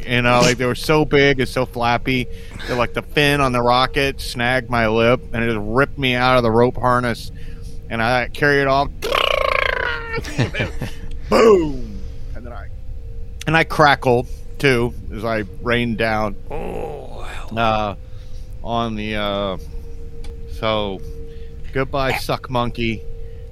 You 0.05 0.23
know, 0.23 0.39
like 0.41 0.57
they 0.57 0.65
were 0.65 0.73
so 0.73 1.05
big 1.05 1.39
and 1.39 1.47
so 1.47 1.67
flappy 1.67 2.27
that 2.67 2.75
like 2.75 2.93
the 2.93 3.03
fin 3.03 3.39
on 3.39 3.51
the 3.51 3.61
rocket 3.61 4.19
snagged 4.19 4.67
my 4.69 4.87
lip 4.87 5.21
and 5.31 5.43
it 5.43 5.47
just 5.47 5.59
ripped 5.61 5.99
me 5.99 6.15
out 6.15 6.37
of 6.37 6.43
the 6.43 6.49
rope 6.49 6.75
harness, 6.77 7.31
and 7.89 8.01
I 8.01 8.27
carried 8.29 8.61
it 8.63 8.67
off. 8.67 8.89
Boom, 9.01 10.39
and 10.39 10.51
then 10.53 10.71
I 10.81 11.90
and 13.47 13.55
I 13.55 13.63
crackle 13.63 14.27
too 14.59 14.93
as 15.13 15.25
I 15.25 15.43
rain 15.61 15.95
down 15.95 16.35
uh, 16.49 17.95
on 18.63 18.95
the. 18.95 19.15
Uh, 19.15 19.57
so 20.51 21.01
goodbye, 21.73 22.13
suck 22.17 22.49
monkey. 22.49 23.03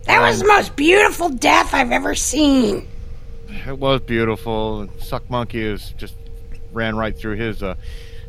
That 0.04 0.22
was 0.22 0.40
the 0.40 0.48
most 0.48 0.76
beautiful 0.76 1.30
death 1.30 1.74
I've 1.74 1.92
ever 1.92 2.16
seen. 2.16 2.88
It 3.68 3.78
was 3.78 4.02
beautiful. 4.02 4.88
Suck 5.00 5.30
Monkey 5.30 5.62
is 5.62 5.94
just 5.98 6.16
ran 6.72 6.96
right 6.96 7.18
through 7.18 7.36
his. 7.36 7.62
Uh, 7.62 7.76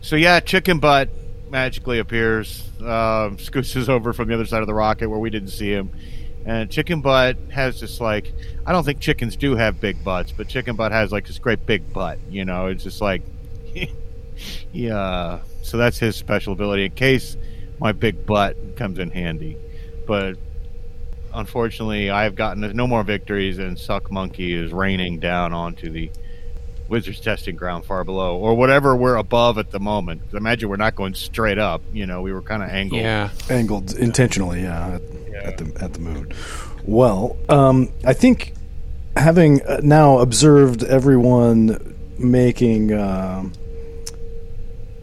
so 0.01 0.16
yeah, 0.16 0.40
Chicken 0.40 0.79
Butt 0.79 1.09
magically 1.51 1.99
appears, 1.99 2.68
uh, 2.83 3.35
scooses 3.38 3.88
over 3.88 4.12
from 4.12 4.29
the 4.29 4.35
other 4.35 4.46
side 4.46 4.61
of 4.61 4.66
the 4.66 4.75
rocket 4.75 5.09
where 5.09 5.18
we 5.18 5.31
didn't 5.31 5.49
see 5.49 5.70
him, 5.70 5.90
and 6.44 6.70
Chicken 6.70 7.00
Butt 7.00 7.37
has 7.50 7.81
this 7.81 8.00
like 8.00 8.33
I 8.66 8.72
don't 8.72 8.85
think 8.85 9.00
chickens 9.00 9.37
do 9.37 9.57
have 9.57 9.81
big 9.81 10.03
butts, 10.05 10.33
but 10.33 10.48
Chicken 10.48 10.76
Butt 10.76 10.92
has 10.92 11.12
like 11.12 11.26
this 11.26 11.38
great 11.38 11.64
big 11.66 11.92
butt. 11.92 12.18
You 12.29 12.44
know, 12.44 12.66
it's 12.66 12.85
just 12.85 13.00
like 13.00 13.22
yeah. 14.72 15.40
So 15.62 15.76
that's 15.76 15.98
his 15.98 16.16
special 16.16 16.53
ability 16.53 16.87
in 16.87 16.92
case 16.92 17.37
my 17.79 17.92
big 17.92 18.26
butt 18.26 18.76
comes 18.76 18.98
in 18.98 19.11
handy, 19.11 19.57
but 20.07 20.37
unfortunately, 21.33 22.11
I've 22.11 22.35
gotten 22.35 22.74
no 22.76 22.87
more 22.87 23.03
victories, 23.03 23.59
and 23.59 23.79
Suck 23.79 24.11
Monkey 24.11 24.53
is 24.53 24.72
raining 24.72 25.18
down 25.20 25.53
onto 25.53 25.90
the 25.90 26.11
Wizards 26.88 27.20
testing 27.20 27.55
ground 27.55 27.85
far 27.85 28.03
below, 28.03 28.37
or 28.37 28.55
whatever 28.55 28.96
we're 28.96 29.16
above 29.16 29.59
at 29.59 29.70
the 29.70 29.79
moment. 29.79 30.22
imagine 30.33 30.68
we're 30.68 30.76
not 30.76 30.96
going 30.96 31.14
straight 31.14 31.59
up. 31.59 31.83
You 31.92 32.07
know, 32.07 32.20
we 32.20 32.33
were 32.33 32.42
kind 32.42 32.62
of 32.62 32.68
angled. 32.68 33.00
Yeah. 33.00 33.31
angled 33.48 33.94
intentionally, 33.94 34.62
yeah, 34.62 34.98
at, 35.35 35.45
at 35.45 35.59
the 35.59 35.85
at 35.85 35.93
the 35.93 36.01
moon. 36.01 36.33
Well, 36.85 37.37
um, 37.49 37.93
I 38.05 38.12
think 38.12 38.55
having 39.16 39.62
uh, 39.62 39.81
now 39.83 40.19
observed 40.19 40.83
everyone 40.85 41.97
making, 42.19 42.93
um, 42.93 43.53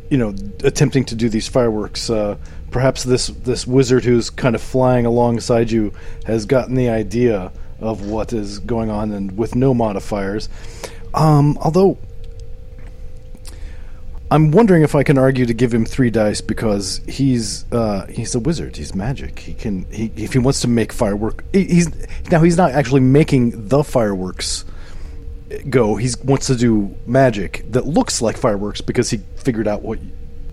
you 0.10 0.18
know, 0.18 0.34
attempting 0.64 1.06
to 1.06 1.16
do 1.16 1.30
these 1.30 1.48
fireworks, 1.48 2.10
uh, 2.10 2.38
perhaps 2.72 3.04
this 3.04 3.28
this 3.28 3.68
wizard 3.68 4.04
who's 4.04 4.30
kind 4.30 4.56
of 4.56 4.62
flying 4.62 5.06
alongside 5.06 5.72
you 5.72 5.94
has 6.26 6.46
gotten 6.46 6.76
the 6.76 6.90
idea 6.90 7.52
of 7.80 8.08
what 8.08 8.34
is 8.34 8.60
going 8.60 8.90
on, 8.90 9.12
and 9.12 9.38
with 9.38 9.56
no 9.56 9.74
modifiers. 9.74 10.50
Um, 11.14 11.58
although 11.62 11.98
I'm 14.30 14.52
wondering 14.52 14.84
if 14.84 14.94
I 14.94 15.04
can 15.04 15.18
argue 15.18 15.46
to 15.46 15.54
give 15.54 15.74
him 15.74 15.86
three 15.86 16.10
dice 16.10 16.42
because 16.42 17.00
he's 17.08 17.72
uh, 17.72 18.08
he's 18.08 18.36
a 18.36 18.40
wizard. 18.40 18.76
He's 18.76 18.94
magic. 18.94 19.40
He 19.40 19.54
can 19.54 19.86
he, 19.92 20.12
if 20.18 20.34
he 20.34 20.40
wants 20.40 20.62
to 20.62 20.68
make 20.68 20.92
firework. 20.92 21.44
He's 21.54 21.90
now 22.30 22.42
he's 22.42 22.58
not 22.58 22.72
actually 22.72 23.02
making 23.02 23.70
the 23.70 23.84
fireworks 23.84 24.66
go. 25.70 25.96
He 25.96 26.10
wants 26.26 26.48
to 26.48 26.56
do 26.56 26.94
magic 27.06 27.64
that 27.72 27.86
looks 27.86 28.22
like 28.22 28.38
fireworks 28.38 28.82
because 28.82 29.10
he 29.10 29.20
figured 29.38 29.68
out 29.68 29.82
what 29.82 30.00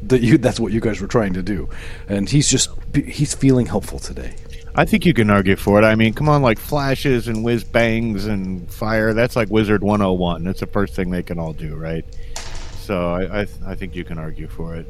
that 0.04 0.20
you 0.20 0.38
that's 0.38 0.60
what 0.60 0.72
you 0.72 0.80
guys 0.80 1.00
were 1.00 1.08
trying 1.08 1.32
to 1.32 1.42
do, 1.42 1.68
and 2.08 2.28
he's 2.28 2.48
just 2.48 2.70
he's 2.94 3.34
feeling 3.34 3.66
helpful 3.66 3.98
today. 3.98 4.36
I 4.76 4.84
think 4.84 5.04
you 5.04 5.14
can 5.14 5.30
argue 5.30 5.56
for 5.56 5.80
it. 5.80 5.84
I 5.84 5.94
mean, 5.96 6.14
come 6.14 6.28
on, 6.28 6.42
like 6.42 6.58
flashes 6.58 7.26
and 7.26 7.44
whiz 7.44 7.64
bangs 7.64 8.26
and 8.26 8.70
fire. 8.72 9.14
That's 9.14 9.36
like 9.36 9.48
Wizard 9.48 9.84
101. 9.84 10.42
That's 10.42 10.60
the 10.60 10.66
first 10.66 10.94
thing 10.94 11.10
they 11.10 11.22
can 11.22 11.38
all 11.38 11.52
do, 11.52 11.76
right? 11.76 12.04
So 12.84 13.12
I 13.12 13.40
I, 13.40 13.46
I 13.66 13.74
think 13.74 13.96
you 13.96 14.04
can 14.04 14.18
argue 14.18 14.46
for 14.46 14.74
it. 14.76 14.86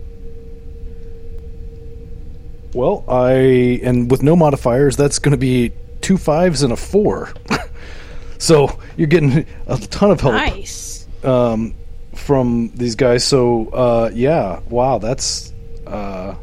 Well, 2.74 3.04
I 3.06 3.80
and 3.84 4.10
with 4.10 4.22
no 4.24 4.34
modifiers, 4.34 4.96
that's 4.96 5.20
going 5.20 5.30
to 5.30 5.38
be 5.38 5.72
two 6.00 6.18
fives 6.18 6.62
and 6.62 6.72
a 6.72 6.76
four. 6.76 7.32
so 8.38 8.76
you're 8.96 9.06
getting 9.06 9.46
a 9.68 9.78
ton 9.78 10.10
of 10.10 10.20
help 10.20 10.34
Nice. 10.34 11.06
from 11.22 12.72
these 12.74 12.96
guys. 12.96 13.24
So 13.24 13.68
uh, 13.68 14.10
yeah, 14.12 14.58
wow, 14.68 14.98
that's 14.98 15.52
uh, 15.86 16.34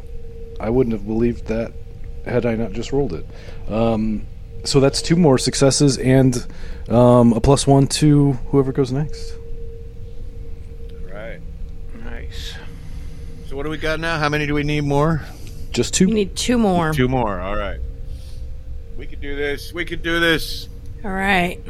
I 0.58 0.70
wouldn't 0.70 0.94
have 0.94 1.06
believed 1.06 1.48
that 1.48 1.72
had 2.24 2.46
I 2.46 2.54
not 2.54 2.72
just 2.72 2.92
rolled 2.92 3.12
it. 3.12 3.26
Um, 3.68 4.26
so 4.64 4.80
that's 4.80 5.02
two 5.02 5.16
more 5.16 5.36
successes 5.36 5.98
and 5.98 6.46
um, 6.88 7.34
a 7.34 7.40
plus 7.40 7.66
one 7.66 7.88
to 7.88 8.32
whoever 8.50 8.72
goes 8.72 8.90
next. 8.90 9.34
So 13.52 13.56
what 13.56 13.64
do 13.64 13.68
we 13.68 13.76
got 13.76 14.00
now? 14.00 14.18
How 14.18 14.30
many 14.30 14.46
do 14.46 14.54
we 14.54 14.62
need 14.62 14.80
more? 14.80 15.20
Just 15.72 16.00
You 16.00 16.06
two. 16.06 16.14
need 16.14 16.34
two 16.34 16.56
more. 16.56 16.94
Two 16.94 17.06
more. 17.06 17.38
All 17.38 17.54
right. 17.54 17.78
We 18.96 19.06
could 19.06 19.20
do 19.20 19.36
this. 19.36 19.74
We 19.74 19.84
could 19.84 20.02
do 20.02 20.20
this. 20.20 20.70
All 21.04 21.10
right. 21.10 21.60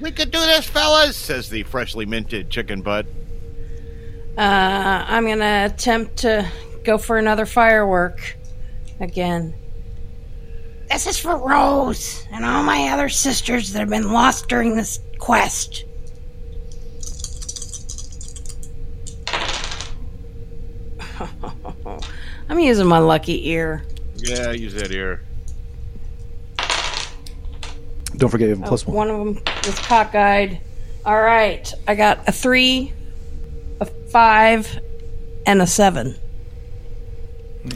We 0.00 0.10
could 0.10 0.30
do 0.30 0.38
this, 0.38 0.64
fellas, 0.70 1.18
says 1.18 1.50
the 1.50 1.64
freshly 1.64 2.06
minted 2.06 2.48
chicken 2.48 2.80
butt. 2.80 3.04
Uh, 4.38 5.04
I'm 5.06 5.26
gonna 5.26 5.68
attempt 5.70 6.16
to 6.20 6.50
go 6.82 6.96
for 6.96 7.18
another 7.18 7.44
firework 7.44 8.38
again. 8.98 9.54
This 10.90 11.06
is 11.06 11.18
for 11.18 11.36
Rose 11.36 12.26
and 12.32 12.42
all 12.42 12.62
my 12.62 12.88
other 12.88 13.10
sisters 13.10 13.74
that 13.74 13.80
have 13.80 13.90
been 13.90 14.14
lost 14.14 14.48
during 14.48 14.76
this 14.76 14.98
quest. 15.18 15.84
I'm 22.48 22.58
using 22.58 22.86
my 22.86 22.98
lucky 22.98 23.48
ear. 23.50 23.84
Yeah, 24.16 24.52
use 24.52 24.74
that 24.74 24.90
ear. 24.90 25.22
Don't 28.16 28.30
forget 28.30 28.48
you 28.48 28.54
have 28.56 28.64
a 28.64 28.66
plus 28.68 28.84
Oh, 28.86 28.92
one. 28.92 29.08
One 29.08 29.10
of 29.10 29.34
them 29.36 29.44
was 29.66 29.74
cockeyed. 29.80 30.60
All 31.04 31.20
right, 31.20 31.72
I 31.86 31.94
got 31.94 32.28
a 32.28 32.32
three, 32.32 32.92
a 33.80 33.84
five, 33.84 34.78
and 35.46 35.62
a 35.62 35.66
seven 35.66 36.16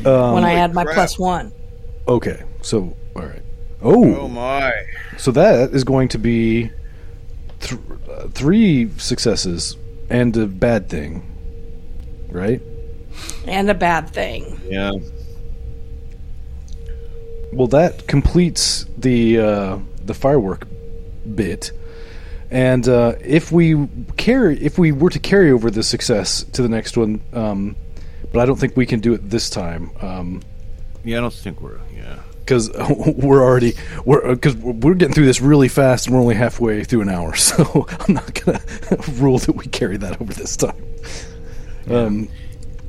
Um, 0.04 0.35
when 0.35 0.44
I 0.44 0.54
add 0.54 0.74
my 0.74 0.85
crap. 0.85 0.94
plus 0.94 1.18
one. 1.18 1.52
okay, 2.08 2.42
so 2.61 2.94
all 3.14 3.22
right. 3.22 3.42
Oh 3.82 4.14
Oh, 4.22 4.28
my. 4.28 4.72
so 5.16 5.30
that 5.32 5.70
is 5.74 5.85
going 5.85 6.08
to 6.08 6.18
be 6.18 6.70
th- 7.61 7.80
uh, 8.11 8.28
three 8.28 8.90
successes 8.98 9.76
and 10.11 10.37
a 10.37 10.46
bad 10.46 10.88
thing, 10.88 11.22
right? 12.30 12.61
And 13.46 13.68
a 13.70 13.74
bad 13.74 14.11
thing. 14.11 14.61
Yeah. 14.68 14.92
Well, 17.52 17.66
that 17.68 18.06
completes 18.06 18.87
the 18.96 19.38
uh, 19.38 19.78
the 20.04 20.14
firework 20.14 20.66
bit, 21.35 21.70
and 22.50 22.88
uh, 22.88 23.14
if 23.20 23.52
we 23.52 23.88
carry, 24.16 24.58
if 24.62 24.78
we 24.78 24.90
were 24.92 25.11
to 25.11 25.18
carry 25.18 25.50
over 25.50 25.70
the 25.70 25.82
success 25.82 26.44
to 26.44 26.62
the 26.62 26.68
next 26.68 26.96
one, 26.96 27.20
um, 27.35 27.76
but 28.32 28.40
I 28.40 28.46
don't 28.46 28.56
think 28.58 28.74
we 28.76 28.87
can 28.87 29.00
do 29.00 29.12
it 29.12 29.28
this 29.28 29.50
time 29.50 29.90
Um, 30.00 30.40
Yeah, 31.04 31.18
I 31.18 31.20
don't 31.20 31.32
think 31.35 31.61
we're. 31.61 31.78
Yeah. 31.94 32.20
because 32.40 32.70
we're 33.16 33.42
already 33.42 33.74
we're 34.06 34.35
because 34.35 34.56
we're 34.56 34.94
getting 34.94 35.14
through 35.14 35.26
this 35.26 35.42
really 35.42 35.68
fast, 35.68 36.06
and 36.06 36.14
we're 36.16 36.22
only 36.22 36.35
halfway 36.37 36.85
through 36.85 37.02
an 37.02 37.11
hour, 37.11 37.35
so 37.48 37.87
I'm 38.00 38.14
not 38.14 38.32
gonna 38.46 38.62
rule 39.20 39.38
that 39.40 39.56
we 39.56 39.66
carry 39.66 39.98
that 39.98 40.22
over 40.22 40.32
this 40.32 40.56
time. 40.56 40.82
Um, 41.90 42.28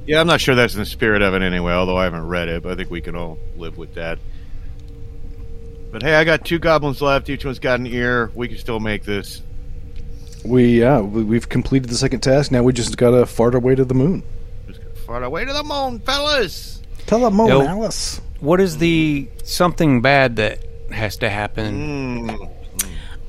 Yeah, 0.05 0.19
I'm 0.19 0.27
not 0.27 0.41
sure 0.41 0.55
that's 0.55 0.73
in 0.73 0.79
the 0.79 0.85
spirit 0.85 1.21
of 1.21 1.33
it 1.33 1.41
anyway, 1.41 1.71
although 1.71 1.97
I 1.97 2.03
haven't 2.03 2.27
read 2.27 2.49
it, 2.49 2.63
but 2.63 2.73
I 2.73 2.75
think 2.75 2.91
we 2.91 3.01
can 3.01 3.15
all 3.15 3.37
live 3.55 3.77
with 3.77 3.93
that. 3.95 4.19
But 5.91 6.01
hey, 6.01 6.15
I 6.15 6.23
got 6.23 6.43
two 6.43 6.59
goblins 6.59 7.01
left. 7.01 7.29
Each 7.29 7.45
one's 7.45 7.59
got 7.59 7.79
an 7.79 7.87
ear. 7.87 8.31
We 8.33 8.47
can 8.47 8.57
still 8.57 8.79
make 8.79 9.03
this. 9.03 9.41
we 10.43 10.79
yeah 10.79 10.99
we, 10.99 11.23
we've 11.23 11.47
completed 11.47 11.89
the 11.89 11.95
second 11.95 12.21
task. 12.21 12.51
Now 12.51 12.63
we 12.63 12.73
just 12.73 12.97
gotta 12.97 13.25
fart 13.25 13.53
our 13.53 13.61
way 13.61 13.75
to 13.75 13.85
the 13.85 13.93
moon. 13.93 14.23
Just 14.67 14.81
far 15.05 15.27
way 15.29 15.45
to 15.45 15.53
the 15.53 15.63
moon, 15.63 15.99
fellas. 15.99 16.81
Tell 17.05 17.19
the 17.19 17.31
moon, 17.31 17.47
Yo. 17.47 17.61
Alice. 17.61 18.19
What 18.39 18.59
is 18.59 18.79
the 18.79 19.29
something 19.43 20.01
bad 20.01 20.37
that 20.37 20.59
has 20.91 21.17
to 21.17 21.29
happen? 21.29 22.27
Mm. 22.27 22.51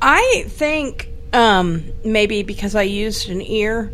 I 0.00 0.44
think 0.48 1.08
um, 1.32 1.84
maybe 2.04 2.42
because 2.42 2.74
I 2.74 2.82
used 2.82 3.28
an 3.28 3.42
ear 3.42 3.92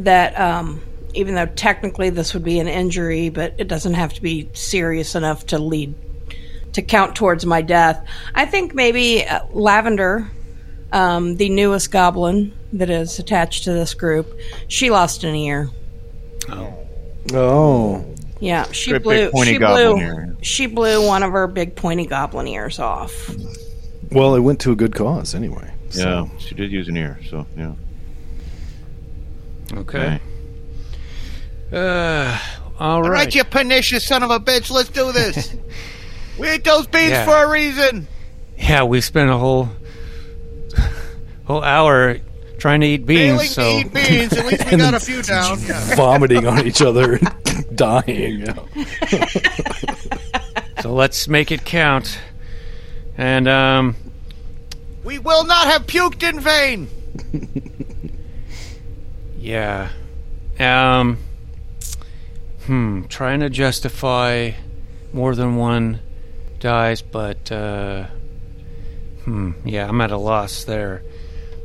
that 0.00 0.38
um, 0.38 0.82
even 1.14 1.34
though 1.34 1.46
technically 1.46 2.10
this 2.10 2.34
would 2.34 2.44
be 2.44 2.58
an 2.58 2.68
injury, 2.68 3.28
but 3.28 3.54
it 3.58 3.68
doesn't 3.68 3.94
have 3.94 4.12
to 4.14 4.22
be 4.22 4.48
serious 4.54 5.14
enough 5.14 5.46
to 5.46 5.58
lead 5.58 5.94
to 6.74 6.82
count 6.82 7.16
towards 7.16 7.46
my 7.46 7.62
death. 7.62 8.06
I 8.34 8.44
think 8.46 8.74
maybe 8.74 9.26
uh, 9.26 9.46
Lavender, 9.52 10.30
um, 10.92 11.36
the 11.36 11.48
newest 11.48 11.90
goblin 11.90 12.52
that 12.74 12.90
is 12.90 13.18
attached 13.18 13.64
to 13.64 13.72
this 13.72 13.94
group, 13.94 14.38
she 14.68 14.90
lost 14.90 15.24
an 15.24 15.34
ear. 15.34 15.70
Oh, 16.50 16.74
Oh. 17.34 18.04
Yeah, 18.40 18.70
she 18.70 18.90
Great 18.92 19.02
blew. 19.02 19.44
She 19.44 19.58
blew. 19.58 19.98
ear. 19.98 20.36
She 20.42 20.66
blew 20.66 21.04
one 21.06 21.22
of 21.24 21.32
her 21.32 21.46
big 21.48 21.74
pointy 21.74 22.06
goblin 22.06 22.46
ears 22.46 22.78
off. 22.78 23.34
well, 24.12 24.34
it 24.36 24.40
went 24.40 24.60
to 24.60 24.70
a 24.72 24.76
good 24.76 24.94
cause 24.94 25.34
anyway. 25.34 25.72
Yeah, 25.90 26.26
So. 26.26 26.30
she 26.38 26.54
did 26.54 26.70
use 26.70 26.88
an 26.88 26.96
ear, 26.96 27.18
so 27.28 27.46
yeah. 27.56 27.72
Okay. 29.74 30.20
Uh, 31.72 32.38
all 32.78 32.92
All 32.96 33.02
right. 33.02 33.10
right, 33.10 33.34
you 33.34 33.44
pernicious 33.44 34.06
son 34.06 34.22
of 34.22 34.30
a 34.30 34.38
bitch, 34.40 34.70
let's 34.70 34.88
do 34.88 35.12
this. 35.12 35.54
we 36.38 36.48
ate 36.48 36.64
those 36.64 36.86
beans 36.86 37.10
Yeah. 37.10 37.24
for 37.24 37.44
a 37.44 37.48
reason. 37.50 38.06
Yeah, 38.56 38.84
we 38.84 39.00
spent 39.00 39.30
a 39.30 39.36
whole 39.36 39.68
whole 41.44 41.62
hour 41.64 42.18
trying 42.58 42.80
to 42.80 42.86
eat 42.86 43.06
Failing 43.06 43.38
beans. 43.38 43.50
So 43.50 43.62
to 43.62 43.78
eat 43.86 43.92
beans. 43.94 44.32
At 44.32 44.46
least 44.46 44.70
we 44.70 44.76
got 44.78 44.94
a 44.94 45.00
few 45.00 45.22
down. 45.22 45.58
Yeah. 45.62 45.94
vomiting 45.96 46.46
on 46.46 46.66
each 46.66 46.82
other 46.82 47.14
and 47.14 47.76
dying. 47.76 48.46
So 50.82 50.92
let's 50.94 51.26
make 51.28 51.50
it 51.52 51.64
count. 51.64 52.18
And 53.16 53.48
um, 53.48 53.96
We 55.04 55.18
will 55.18 55.44
not 55.44 55.66
have 55.66 55.86
puked 55.86 56.22
in 56.28 56.38
vain. 56.40 56.88
yeah, 59.38 59.88
um, 60.58 61.18
hmm, 62.68 63.02
trying 63.04 63.40
to 63.40 63.48
justify 63.48 64.52
more 65.12 65.34
than 65.34 65.56
one 65.56 66.00
dies, 66.60 67.02
but 67.02 67.50
uh, 67.50 68.06
hmm, 69.24 69.52
yeah, 69.64 69.88
I'm 69.88 70.00
at 70.00 70.10
a 70.10 70.18
loss 70.18 70.64
there. 70.64 71.02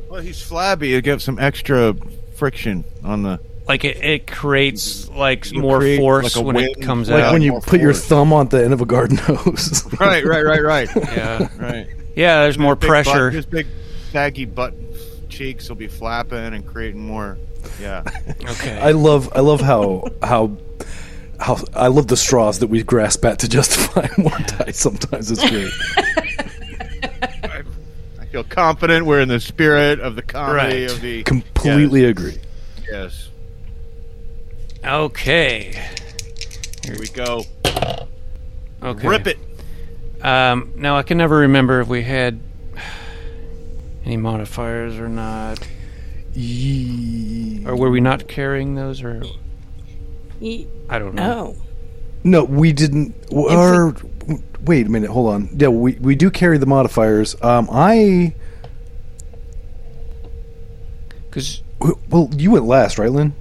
Well, 0.08 0.22
he's 0.22 0.40
flabby. 0.42 0.88
You 0.88 1.02
get 1.02 1.20
some 1.20 1.38
extra 1.38 1.94
friction 2.36 2.84
on 3.04 3.22
the. 3.22 3.40
Like 3.68 3.84
it, 3.84 3.96
it 3.98 4.26
creates 4.26 5.08
like 5.08 5.50
You 5.52 5.60
more 5.60 5.78
create, 5.78 5.98
force 5.98 6.36
like, 6.36 6.42
a 6.42 6.46
when 6.46 6.56
it 6.56 6.80
comes 6.80 7.08
Like 7.08 7.20
out. 7.20 7.24
Like 7.26 7.32
when 7.34 7.42
you 7.42 7.52
more 7.52 7.60
put 7.60 7.80
your 7.80 7.92
thumb 7.94 8.32
on 8.32 8.48
the 8.48 8.64
end 8.64 8.72
of 8.72 8.80
a 8.80 8.86
garden 8.86 9.16
hose. 9.18 9.84
Right, 10.00 10.24
right, 10.24 10.44
right, 10.44 10.62
right, 10.62 10.88
yeah, 10.96 11.48
right. 11.58 11.86
yeah. 12.16 12.42
There's 12.42 12.58
more 12.58 12.76
pressure. 12.76 13.28
Butt, 13.28 13.34
his 13.34 13.46
big 13.46 13.66
saggy 14.10 14.44
butt 14.46 14.74
cheeks 15.28 15.68
will 15.68 15.76
be 15.76 15.88
flapping 15.88 16.38
and 16.54 16.66
creating 16.66 17.00
more. 17.00 17.38
Yeah. 17.80 18.02
Okay. 18.50 18.78
I 18.78 18.90
love 18.92 19.30
I 19.34 19.40
love 19.40 19.60
how 19.60 20.04
how 20.22 20.56
how 21.40 21.56
I 21.74 21.88
love 21.88 22.06
the 22.08 22.16
straws 22.16 22.58
that 22.60 22.66
we 22.68 22.82
grasp 22.82 23.24
at 23.24 23.38
to 23.40 23.48
justify 23.48 24.06
more 24.18 24.36
dice. 24.58 24.78
Sometimes 24.78 25.30
it's 25.30 25.48
great. 25.48 25.72
I, 27.42 27.62
I 28.20 28.26
feel 28.26 28.44
confident 28.44 29.06
we're 29.06 29.20
in 29.20 29.28
the 29.28 29.40
spirit 29.40 29.98
of 30.00 30.14
the 30.16 30.22
comedy 30.22 30.82
Right. 30.82 30.90
of 30.90 31.00
the. 31.00 31.22
Completely 31.24 32.04
agree. 32.04 32.38
Yes. 32.90 33.28
okay. 34.84 35.72
Here 36.84 36.96
we 36.98 37.08
go. 37.08 37.44
Okay. 38.82 39.08
Rip 39.08 39.26
it. 39.26 39.38
Um, 40.22 40.72
now 40.76 40.96
I 40.98 41.02
can 41.02 41.16
never 41.18 41.38
remember 41.38 41.80
if 41.80 41.88
we 41.88 42.02
had 42.02 42.40
any 44.04 44.16
modifiers 44.18 44.98
or 44.98 45.08
not, 45.08 45.58
Ye- 46.34 47.64
or 47.66 47.76
were 47.76 47.90
we 47.90 48.00
not 48.00 48.26
carrying 48.28 48.74
those, 48.74 49.02
or 49.02 49.22
Ye- 50.40 50.66
I 50.88 50.98
don't 50.98 51.14
know. 51.14 51.54
Oh, 51.56 51.62
No, 52.24 52.44
we 52.44 52.72
didn't. 52.72 53.14
Or 53.30 53.94
wait 54.64 54.86
a 54.86 54.90
minute, 54.90 55.10
hold 55.10 55.32
on. 55.32 55.48
Yeah, 55.56 55.68
we 55.68 55.92
we 56.00 56.14
do 56.16 56.30
carry 56.30 56.58
the 56.58 56.66
modifiers. 56.66 57.36
Um, 57.42 57.68
I 57.70 58.34
Because 61.28 61.62
well, 62.08 62.30
you 62.36 62.50
went 62.52 62.64
last, 62.64 62.98
right, 62.98 63.10
Lynn? 63.10 63.34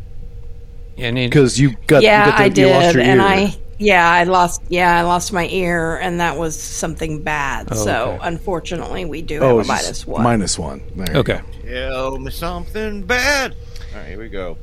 yeah, 0.98 1.12
Because 1.12 1.60
you 1.60 1.76
got 1.88 2.04
yeah, 2.04 2.26
you 2.26 2.32
got 2.32 2.38
the, 2.38 2.44
I 2.44 2.68
you 2.68 2.74
lost 2.74 2.86
did, 2.88 2.96
your 2.96 3.04
and 3.04 3.22
ear. 3.22 3.28
I 3.28 3.56
yeah, 3.84 4.10
I 4.10 4.24
lost 4.24 4.62
yeah, 4.70 4.98
I 4.98 5.02
lost 5.02 5.34
my 5.34 5.48
ear, 5.48 5.98
and 5.98 6.20
that 6.20 6.38
was 6.38 6.60
something 6.60 7.24
bad. 7.24 7.68
Oh, 7.72 7.76
so 7.76 8.12
okay. 8.12 8.28
unfortunately, 8.28 9.06
we 9.06 9.22
do 9.22 9.40
oh, 9.40 9.58
have 9.58 9.66
a 9.66 9.68
minus 9.68 10.08
one. 10.08 10.24
Minus 10.24 10.58
one. 10.58 10.82
There 10.96 11.14
you 11.14 11.20
okay, 11.20 11.42
Tell 11.66 12.18
me 12.18 12.32
something 12.32 13.04
bad. 13.04 13.56
All 13.94 14.00
right, 14.00 14.10
here 14.10 14.20
we 14.20 14.30
go. 14.30 14.58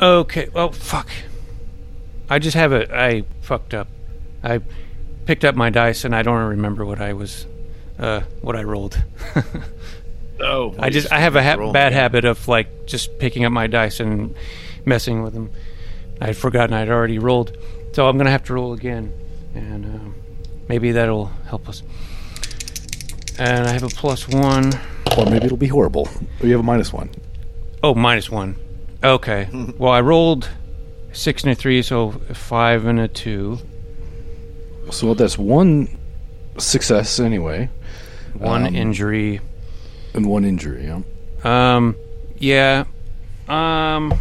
okay. 0.00 0.48
Well, 0.52 0.72
fuck. 0.72 1.08
I 2.30 2.38
just 2.38 2.56
have 2.56 2.72
a. 2.72 2.94
I 2.94 3.24
fucked 3.40 3.74
up. 3.74 3.88
I 4.42 4.60
picked 5.24 5.44
up 5.44 5.54
my 5.54 5.70
dice 5.70 6.04
and 6.04 6.14
I 6.14 6.22
don't 6.22 6.48
remember 6.50 6.84
what 6.84 7.00
I 7.00 7.12
was, 7.12 7.46
uh, 7.98 8.20
what 8.40 8.54
I 8.56 8.62
rolled. 8.62 9.02
Oh, 10.40 10.74
I 10.78 10.90
just 10.90 11.10
I 11.12 11.18
have 11.18 11.36
a 11.36 11.42
ha- 11.42 11.72
bad 11.72 11.92
habit 11.92 12.24
of 12.24 12.46
like 12.46 12.86
just 12.86 13.18
picking 13.18 13.44
up 13.44 13.52
my 13.52 13.66
dice 13.66 14.00
and 14.00 14.34
messing 14.84 15.22
with 15.22 15.34
them. 15.34 15.50
I'd 16.20 16.36
forgotten 16.36 16.74
I'd 16.74 16.88
already 16.88 17.18
rolled, 17.18 17.56
so 17.92 18.08
I'm 18.08 18.16
gonna 18.16 18.30
have 18.30 18.44
to 18.44 18.54
roll 18.54 18.72
again, 18.72 19.12
and 19.54 19.84
um, 19.84 20.14
maybe 20.68 20.92
that'll 20.92 21.26
help 21.48 21.68
us. 21.68 21.82
And 23.38 23.66
I 23.66 23.72
have 23.72 23.82
a 23.84 23.88
plus 23.88 24.28
one. 24.28 24.72
Or 25.16 25.24
maybe 25.26 25.46
it'll 25.46 25.56
be 25.56 25.68
horrible. 25.68 26.08
Or 26.40 26.46
you 26.46 26.52
have 26.52 26.60
a 26.60 26.64
minus 26.64 26.92
one. 26.92 27.10
Oh, 27.82 27.94
minus 27.94 28.30
one. 28.30 28.56
Okay. 29.02 29.48
well, 29.78 29.92
I 29.92 30.00
rolled 30.00 30.48
six 31.12 31.42
and 31.44 31.52
a 31.52 31.54
three, 31.54 31.82
so 31.82 32.10
five 32.32 32.84
and 32.86 32.98
a 32.98 33.08
two. 33.08 33.58
So 34.90 35.14
that's 35.14 35.38
one 35.38 35.96
success 36.58 37.20
anyway, 37.20 37.68
One 38.34 38.66
Um, 38.66 38.74
injury. 38.74 39.40
and 40.14 40.26
one 40.26 40.44
injury. 40.44 40.86
Yeah. 40.86 41.02
Um, 41.76 41.94
yeah. 42.38 42.84
Um, 43.48 44.12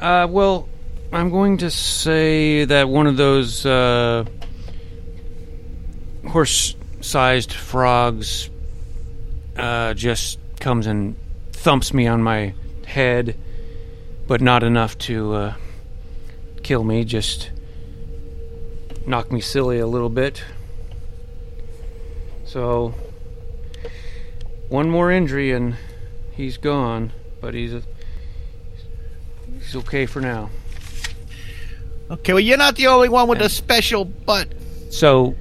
uh, 0.00 0.26
well, 0.30 0.68
I'm 1.14 1.28
going 1.28 1.58
to 1.58 1.70
say 1.70 2.64
that 2.64 2.88
one 2.88 3.06
of 3.06 3.18
those, 3.18 3.66
uh, 3.66 4.24
horse 6.26 6.74
sized 7.02 7.52
frogs, 7.52 8.48
uh, 9.54 9.92
just 9.92 10.38
comes 10.58 10.86
and 10.86 11.14
thumps 11.52 11.92
me 11.92 12.06
on 12.06 12.22
my 12.22 12.54
head, 12.86 13.36
but 14.26 14.40
not 14.40 14.62
enough 14.62 14.96
to, 15.00 15.34
uh, 15.34 15.54
kill 16.62 16.82
me, 16.82 17.04
just 17.04 17.50
knock 19.06 19.30
me 19.30 19.42
silly 19.42 19.80
a 19.80 19.86
little 19.86 20.08
bit. 20.08 20.42
So, 22.46 22.94
one 24.70 24.88
more 24.88 25.12
injury 25.12 25.52
and 25.52 25.76
he's 26.32 26.56
gone, 26.56 27.12
but 27.42 27.52
he's 27.52 27.74
a, 27.74 27.82
he's 29.58 29.76
okay 29.76 30.06
for 30.06 30.20
now. 30.22 30.48
Okay, 32.12 32.34
well, 32.34 32.40
you're 32.40 32.58
not 32.58 32.76
the 32.76 32.88
only 32.88 33.08
one 33.08 33.26
with 33.26 33.40
a 33.40 33.48
special 33.48 34.04
butt. 34.04 34.48
So, 34.90 35.34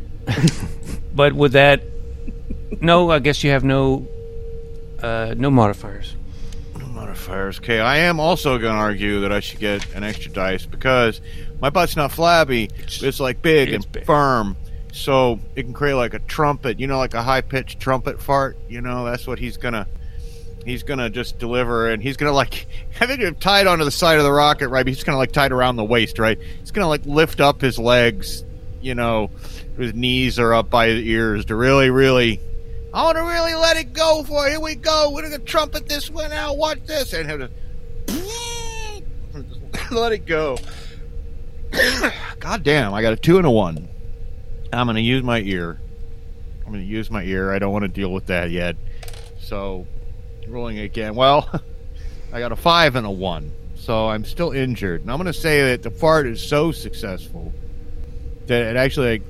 but 1.13 1.33
with 1.33 1.51
that, 1.51 1.83
no, 2.79 3.11
I 3.11 3.19
guess 3.19 3.43
you 3.43 3.51
have 3.51 3.65
no 3.65 4.07
uh, 5.03 5.35
no 5.37 5.51
modifiers. 5.51 6.15
No 6.77 6.85
modifiers. 6.87 7.59
Okay, 7.59 7.79
I 7.79 7.97
am 7.97 8.19
also 8.21 8.57
going 8.57 8.73
to 8.73 8.79
argue 8.79 9.19
that 9.21 9.33
I 9.33 9.41
should 9.41 9.59
get 9.59 9.93
an 9.93 10.03
extra 10.03 10.31
dice 10.31 10.65
because 10.65 11.19
my 11.59 11.69
butt's 11.69 11.97
not 11.97 12.11
flabby. 12.11 12.69
It's, 12.77 13.19
like 13.19 13.41
big 13.41 13.69
it's 13.69 13.85
and 13.85 13.91
big. 13.91 14.05
firm, 14.05 14.55
so 14.93 15.39
it 15.55 15.63
can 15.63 15.73
create 15.73 15.95
like 15.95 16.13
a 16.13 16.19
trumpet. 16.19 16.79
You 16.79 16.87
know, 16.87 16.99
like 16.99 17.13
a 17.13 17.21
high 17.21 17.41
pitched 17.41 17.81
trumpet 17.81 18.21
fart. 18.21 18.57
You 18.69 18.79
know, 18.79 19.03
that's 19.05 19.27
what 19.27 19.39
he's 19.39 19.57
gonna. 19.57 19.87
He's 20.65 20.83
gonna 20.83 21.09
just 21.09 21.39
deliver, 21.39 21.89
and 21.89 22.01
he's 22.03 22.17
gonna 22.17 22.31
like. 22.31 22.67
I 22.99 23.07
think 23.07 23.21
him 23.21 23.35
tied 23.35 23.67
onto 23.67 23.83
the 23.83 23.91
side 23.91 24.17
of 24.17 24.23
the 24.23 24.31
rocket, 24.31 24.69
right? 24.69 24.85
But 24.85 24.93
he's 24.93 25.03
gonna 25.03 25.17
like 25.17 25.31
tied 25.31 25.51
around 25.51 25.75
the 25.75 25.83
waist, 25.83 26.19
right? 26.19 26.39
He's 26.59 26.71
gonna 26.71 26.87
like 26.87 27.05
lift 27.05 27.41
up 27.41 27.61
his 27.61 27.79
legs. 27.79 28.43
You 28.81 28.95
know, 28.95 29.29
his 29.77 29.93
knees 29.93 30.39
are 30.39 30.53
up 30.53 30.69
by 30.69 30.87
his 30.87 31.05
ears 31.05 31.45
to 31.45 31.55
really, 31.55 31.89
really 31.89 32.39
I 32.93 33.03
want 33.03 33.17
to 33.17 33.23
really 33.23 33.53
let 33.53 33.77
it 33.77 33.93
go 33.93 34.23
for 34.23 34.47
it. 34.47 34.51
Here 34.51 34.59
we 34.59 34.75
go. 34.75 35.11
We're 35.11 35.29
to 35.29 35.39
trumpet 35.39 35.87
this 35.87 36.09
one 36.09 36.33
out. 36.33 36.57
Watch 36.57 36.79
this. 36.85 37.13
And 37.13 37.29
have 37.29 37.49
let 39.91 40.11
it 40.11 40.25
go. 40.25 40.57
God 42.39 42.63
damn. 42.63 42.93
I 42.93 43.01
got 43.01 43.13
a 43.13 43.15
two 43.15 43.37
and 43.37 43.47
a 43.47 43.51
one. 43.51 43.87
I'm 44.73 44.87
to 44.87 45.01
use 45.01 45.23
my 45.23 45.39
ear. 45.39 45.79
I'm 46.65 46.73
to 46.73 46.79
use 46.79 47.09
my 47.09 47.23
ear. 47.23 47.53
I 47.53 47.59
don't 47.59 47.71
want 47.71 47.83
to 47.83 47.87
deal 47.87 48.11
with 48.11 48.25
that 48.25 48.51
yet. 48.51 48.75
So, 49.39 49.87
rolling 50.47 50.79
again. 50.79 51.15
Well, 51.15 51.49
I 52.33 52.39
got 52.39 52.51
a 52.51 52.55
five 52.55 52.95
and 52.95 53.05
a 53.05 53.11
one. 53.11 53.51
So 53.75 54.09
I'm 54.09 54.25
still 54.25 54.51
injured. 54.51 55.01
And 55.01 55.11
I'm 55.11 55.17
going 55.17 55.25
to 55.25 55.33
say 55.33 55.71
that 55.71 55.81
the 55.81 55.89
fart 55.89 56.27
is 56.27 56.41
so 56.41 56.71
successful 56.71 57.51
that 58.45 58.61
it 58.61 58.75
actually 58.75 59.11
like, 59.11 59.23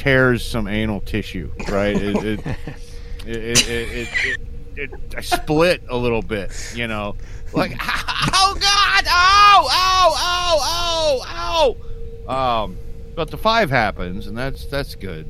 tears 0.00 0.42
some 0.42 0.66
anal 0.66 1.02
tissue, 1.02 1.52
right? 1.68 1.94
It, 1.94 2.16
it, 2.24 2.46
it, 3.26 3.36
it, 3.36 3.68
it, 3.68 4.08
it, 4.24 4.40
it, 4.76 4.90
I 5.14 5.20
split 5.20 5.82
a 5.90 5.96
little 5.96 6.22
bit, 6.22 6.72
you 6.74 6.86
know, 6.86 7.16
like 7.52 7.72
oh 7.80 8.56
god, 8.58 9.04
oh, 9.08 9.68
oh, 9.70 11.24
oh, 11.26 11.76
oh, 12.26 12.32
um, 12.32 12.78
but 13.14 13.30
the 13.30 13.36
five 13.36 13.68
happens, 13.68 14.26
and 14.26 14.38
that's 14.38 14.64
that's 14.66 14.94
good 14.94 15.28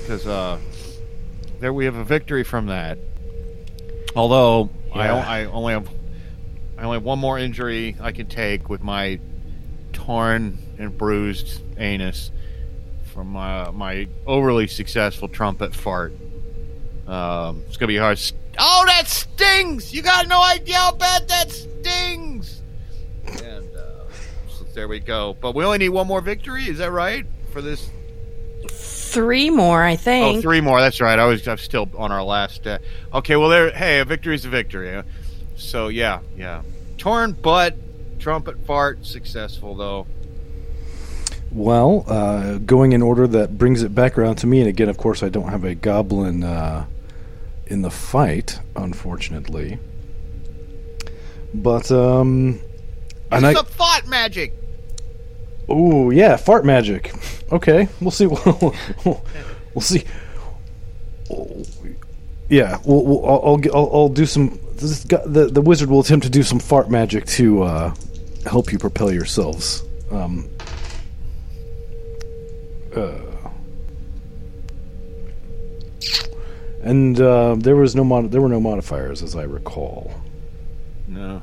because 0.00 0.26
uh, 0.26 0.58
there 1.58 1.72
we 1.72 1.84
have 1.86 1.96
a 1.96 2.04
victory 2.04 2.44
from 2.44 2.66
that. 2.66 2.98
Although 4.16 4.70
I, 4.94 5.06
Yeah. 5.06 5.14
I 5.16 5.44
only 5.44 5.72
have 5.72 5.88
I 6.78 6.84
only 6.84 6.96
have 6.96 7.04
one 7.04 7.18
more 7.18 7.38
injury 7.38 7.96
I 8.00 8.12
can 8.12 8.26
take 8.26 8.68
with 8.68 8.82
my 8.82 9.18
torn 9.92 10.58
and 10.78 10.96
bruised 10.96 11.60
anus 11.76 12.30
from 13.12 13.28
my, 13.28 13.70
my 13.72 14.06
overly 14.26 14.68
successful 14.68 15.26
trumpet 15.28 15.74
fart. 15.74 16.12
Um, 17.08 17.64
it's 17.66 17.76
gonna 17.76 17.88
be 17.88 17.96
hard. 17.96 18.20
Oh, 18.60 18.84
that 18.86 19.08
stings! 19.08 19.92
You 19.92 20.02
got 20.02 20.28
no 20.28 20.40
idea 20.40 20.76
how 20.76 20.92
bad 20.92 21.26
that 21.28 21.50
stings. 21.50 22.62
And 23.26 23.74
uh, 23.74 24.04
so 24.48 24.64
there 24.74 24.86
we 24.88 25.00
go. 25.00 25.36
But 25.40 25.54
we 25.56 25.64
only 25.64 25.78
need 25.78 25.88
one 25.88 26.06
more 26.06 26.20
victory. 26.20 26.68
Is 26.68 26.78
that 26.78 26.92
right 26.92 27.26
for 27.50 27.60
this? 27.60 27.90
Three 29.08 29.50
more, 29.50 29.82
I 29.82 29.94
Oh, 29.94 29.96
think. 29.96 30.42
three 30.42 30.60
more. 30.60 30.80
That's 30.80 31.00
right. 31.00 31.18
I 31.18 31.24
was 31.26 31.46
I'm 31.48 31.56
still 31.58 31.88
on 31.96 32.12
our 32.12 32.22
last. 32.22 32.66
Uh, 32.66 32.78
okay, 33.14 33.36
well 33.36 33.48
there. 33.48 33.70
Hey, 33.70 34.00
a 34.00 34.04
victory's 34.04 34.44
a 34.44 34.48
victory. 34.48 35.02
So 35.56 35.88
yeah, 35.88 36.20
yeah. 36.36 36.62
Torn 36.98 37.32
butt, 37.32 37.74
trumpet 38.18 38.64
fart, 38.66 39.06
successful 39.06 39.74
though. 39.74 40.06
Well, 41.50 42.04
uh, 42.06 42.58
going 42.58 42.92
in 42.92 43.00
order 43.00 43.26
that 43.28 43.56
brings 43.56 43.82
it 43.82 43.94
back 43.94 44.18
around 44.18 44.36
to 44.36 44.46
me, 44.46 44.60
and 44.60 44.68
again, 44.68 44.90
of 44.90 44.98
course, 44.98 45.22
I 45.22 45.30
don't 45.30 45.48
have 45.48 45.64
a 45.64 45.74
goblin 45.74 46.44
uh, 46.44 46.84
in 47.66 47.80
the 47.80 47.90
fight, 47.90 48.60
unfortunately. 48.76 49.78
But 51.54 51.90
um, 51.90 52.60
and 53.32 53.46
I 53.46 53.52
It's 53.52 53.60
a 53.60 53.64
fart 53.64 54.06
magic. 54.06 54.52
Oh 55.68 56.10
yeah, 56.10 56.36
fart 56.36 56.64
magic. 56.64 57.12
Okay, 57.52 57.88
we'll 58.00 58.10
see. 58.10 58.26
we'll 59.04 59.22
see. 59.80 60.04
Yeah, 62.48 62.78
we'll, 62.84 63.04
we'll, 63.04 63.26
I'll, 63.26 63.60
I'll, 63.74 63.90
I'll, 63.92 64.08
do 64.08 64.26
some. 64.26 64.58
Guy, 65.08 65.22
the 65.26 65.48
the 65.50 65.60
wizard 65.60 65.90
will 65.90 66.00
attempt 66.00 66.24
to 66.24 66.30
do 66.30 66.42
some 66.42 66.58
fart 66.58 66.90
magic 66.90 67.26
to 67.26 67.62
uh, 67.62 67.94
help 68.46 68.72
you 68.72 68.78
propel 68.78 69.12
yourselves. 69.12 69.82
Um, 70.10 70.48
uh, 72.96 73.18
and 76.82 77.20
uh, 77.20 77.56
there 77.56 77.76
was 77.76 77.94
no 77.94 78.04
mod- 78.04 78.30
there 78.30 78.40
were 78.40 78.48
no 78.48 78.60
modifiers, 78.60 79.22
as 79.22 79.36
I 79.36 79.42
recall. 79.42 80.12
No. 81.06 81.42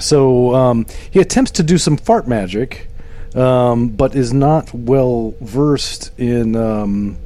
So 0.00 0.54
um, 0.54 0.86
he 1.10 1.20
attempts 1.20 1.50
to 1.52 1.62
do 1.62 1.78
some 1.78 1.96
fart 1.96 2.26
magic, 2.26 2.88
um, 3.34 3.88
but 3.88 4.14
is 4.14 4.32
not 4.32 4.72
well 4.72 5.34
versed 5.40 6.18
in 6.18 6.56
um, 6.56 7.18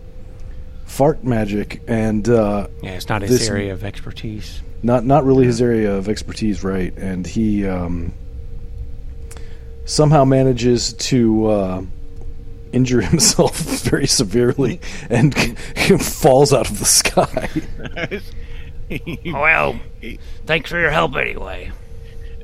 fart 0.85 1.23
magic, 1.25 1.81
and 1.87 2.29
uh, 2.29 2.67
Yeah, 2.83 2.91
it's 2.93 3.09
not 3.09 3.23
his 3.23 3.49
area 3.49 3.73
of 3.73 3.85
expertise. 3.85 4.63
not 4.83 5.05
not 5.05 5.25
really 5.25 5.47
his 5.47 5.63
area 5.63 5.93
of 5.95 6.09
expertise, 6.09 6.63
right? 6.65 6.93
And 6.97 7.27
he 7.27 7.67
um, 7.67 8.13
somehow 9.85 10.25
manages 10.25 10.93
to 10.95 11.47
uh, 11.47 11.83
injure 12.73 13.01
himself 13.13 13.57
very 13.59 14.07
severely 14.09 14.81
and 15.09 15.35
falls 16.03 16.53
out 16.53 16.69
of 16.71 16.79
the 16.79 16.85
sky. 16.85 17.49
Well, 19.25 19.81
thanks 20.47 20.71
for 20.71 20.79
your 20.79 20.93
help 20.93 21.17
anyway. 21.17 21.73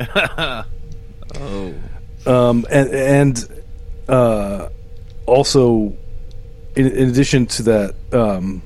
Oh. 0.01 1.74
um, 2.26 2.66
and, 2.70 2.90
and 2.90 3.64
uh, 4.09 4.68
also, 5.26 5.97
in, 6.76 6.86
in 6.86 7.09
addition 7.09 7.47
to 7.47 7.62
that, 7.64 7.95
um, 8.12 8.62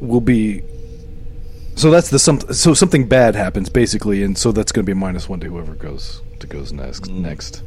will 0.00 0.20
be. 0.20 0.62
So 1.74 1.90
that's 1.90 2.10
the 2.10 2.18
some. 2.18 2.40
So 2.52 2.74
something 2.74 3.08
bad 3.08 3.34
happens 3.34 3.68
basically, 3.68 4.22
and 4.22 4.36
so 4.36 4.52
that's 4.52 4.72
going 4.72 4.84
to 4.84 4.86
be 4.86 4.92
a 4.92 5.00
minus 5.00 5.28
one 5.28 5.40
to 5.40 5.48
whoever 5.48 5.74
goes 5.74 6.22
to 6.40 6.46
goes 6.46 6.72
next. 6.72 7.08
Next. 7.08 7.62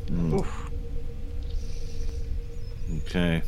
Okay. 3.08 3.42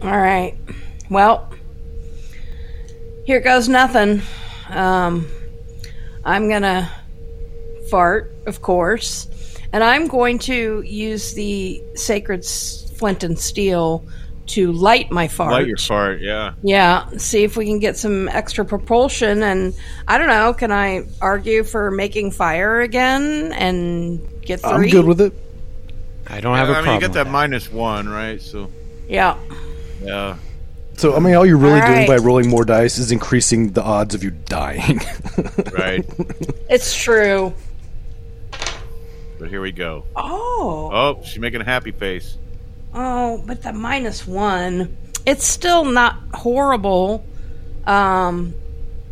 All 0.00 0.16
right. 0.18 0.56
Well, 1.10 1.52
here 3.26 3.40
goes 3.40 3.68
nothing. 3.68 4.22
Um, 4.70 5.26
I'm 6.24 6.48
gonna 6.48 6.90
fart, 7.90 8.32
of 8.46 8.62
course, 8.62 9.28
And 9.72 9.82
I'm 9.82 10.06
going 10.06 10.38
to 10.40 10.82
use 10.82 11.34
the 11.34 11.82
sacred 11.94 12.44
flint 12.44 13.24
and 13.24 13.36
steel 13.36 14.04
to 14.46 14.70
light 14.70 15.10
my 15.10 15.26
fart. 15.26 15.50
Light 15.50 15.66
your 15.66 15.78
fart, 15.78 16.20
yeah. 16.20 16.54
Yeah, 16.62 17.08
see 17.16 17.42
if 17.42 17.56
we 17.56 17.64
can 17.66 17.80
get 17.80 17.96
some 17.96 18.28
extra 18.28 18.64
propulsion. 18.64 19.42
And 19.42 19.74
I 20.06 20.16
don't 20.18 20.28
know, 20.28 20.54
can 20.54 20.70
I 20.70 21.06
argue 21.20 21.64
for 21.64 21.90
making 21.90 22.30
fire 22.30 22.82
again 22.82 23.52
and 23.52 24.20
get 24.42 24.60
3 24.60 24.70
I'm 24.70 24.88
good 24.88 25.06
with 25.06 25.20
it. 25.20 25.32
I 26.28 26.40
don't 26.40 26.56
have 26.56 26.68
a 26.68 26.72
I 26.72 26.76
mean, 26.76 26.84
problem. 26.84 26.94
you 26.94 27.00
get 27.00 27.08
with 27.10 27.24
that 27.24 27.30
minus 27.30 27.72
one, 27.72 28.08
right? 28.08 28.40
So, 28.40 28.70
Yeah. 29.08 29.36
yeah. 30.02 30.36
So 30.96 31.14
I 31.16 31.18
mean, 31.18 31.34
all 31.34 31.44
you're 31.44 31.56
really 31.58 31.80
All 31.80 31.86
doing 31.86 32.06
by 32.06 32.16
rolling 32.16 32.48
more 32.48 32.64
dice 32.64 32.98
is 32.98 33.10
increasing 33.12 33.72
the 33.72 33.82
odds 33.82 34.14
of 34.14 34.22
you 34.22 34.30
dying. 34.30 35.00
Right. 35.72 36.04
It's 36.70 36.96
true. 36.96 37.52
but 39.38 39.48
here 39.48 39.60
we 39.60 39.72
go. 39.72 40.04
Oh. 40.14 40.90
Oh, 40.92 41.22
she's 41.24 41.40
making 41.40 41.60
a 41.60 41.64
happy 41.64 41.90
face. 41.90 42.38
Oh, 42.94 43.42
but 43.44 43.62
the 43.62 43.72
minus 43.72 44.24
one, 44.26 44.96
it's 45.26 45.44
still 45.44 45.84
not 45.84 46.16
horrible. 46.32 47.24
Um, 47.86 48.54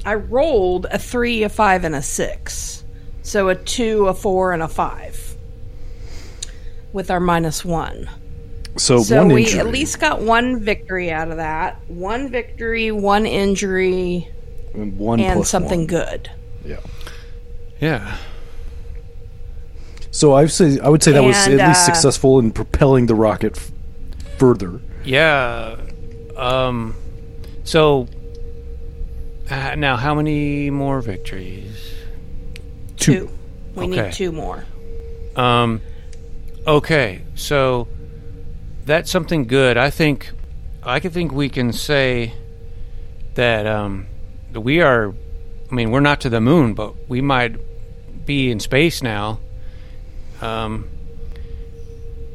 I 0.05 0.15
rolled 0.15 0.87
a 0.87 0.99
three, 0.99 1.43
a 1.43 1.49
five, 1.49 1.83
and 1.85 1.97
a 1.97 2.03
six. 2.03 2.85
So 3.23 3.49
a 3.49 3.57
two, 3.57 4.07
a 4.07 4.15
four, 4.15 4.53
and 4.53 4.63
a 4.63 4.69
five. 4.69 5.37
With 6.93 7.11
our 7.11 7.21
minus 7.21 7.65
one. 7.65 8.09
So, 8.77 8.99
So 9.03 9.19
one 9.19 9.29
we 9.29 9.43
injury. 9.45 9.61
at 9.61 9.67
least 9.69 10.01
got 10.01 10.21
one 10.23 10.61
victory 10.61 11.11
out 11.11 11.31
of 11.31 11.37
that. 11.37 11.81
One 11.89 12.31
victory, 12.31 12.91
one 12.93 13.27
injury, 13.27 14.29
and 14.75 14.99
one 14.99 15.21
and 15.21 15.35
plus 15.39 15.49
something 15.51 15.81
one. 15.81 15.87
good. 15.87 16.31
Yeah. 16.65 16.81
Yeah. 17.81 18.17
So 20.11 20.33
I 20.33 20.43
would 20.43 20.51
say 20.51 20.79
I 20.79 20.89
would 20.89 21.03
say 21.03 21.13
that 21.13 21.23
was 21.23 21.37
at 21.37 21.53
And, 21.53 21.59
least 21.69 21.81
uh, 21.89 21.93
successful 21.95 22.39
in 22.39 22.53
propelling 22.53 23.07
the 23.07 23.15
rocket 23.15 23.57
f- 23.57 23.73
further. 24.39 24.81
Yeah. 25.05 25.77
Um. 26.37 26.95
So. 27.65 28.09
Uh, 29.51 29.75
now, 29.77 29.97
how 29.97 30.15
many 30.15 30.71
more 30.71 31.01
victories? 31.03 31.93
Two. 32.97 33.13
Two. 33.13 33.31
We 33.75 33.85
Okay. 33.85 34.03
need 34.07 34.13
two 34.13 34.33
more. 34.33 34.65
Um. 35.37 35.81
Okay. 36.67 37.23
So. 37.35 37.89
That's 38.85 39.11
something 39.11 39.47
good. 39.47 39.77
I 39.77 39.91
think. 39.91 40.31
I 40.83 40.99
could 40.99 41.13
think 41.13 41.33
we 41.33 41.49
can 41.49 41.73
say 41.73 42.35
that 43.35 43.67
um, 43.67 44.07
we 44.53 44.81
are. 44.81 45.15
I 45.71 45.75
mean, 45.75 45.91
we're 45.91 46.01
not 46.01 46.23
to 46.23 46.29
the 46.29 46.41
moon, 46.41 46.75
but 46.75 47.09
we 47.09 47.21
might 47.21 47.57
be 48.27 48.51
in 48.51 48.61
space 48.61 49.03
now. 49.03 49.41
Um. 50.41 50.89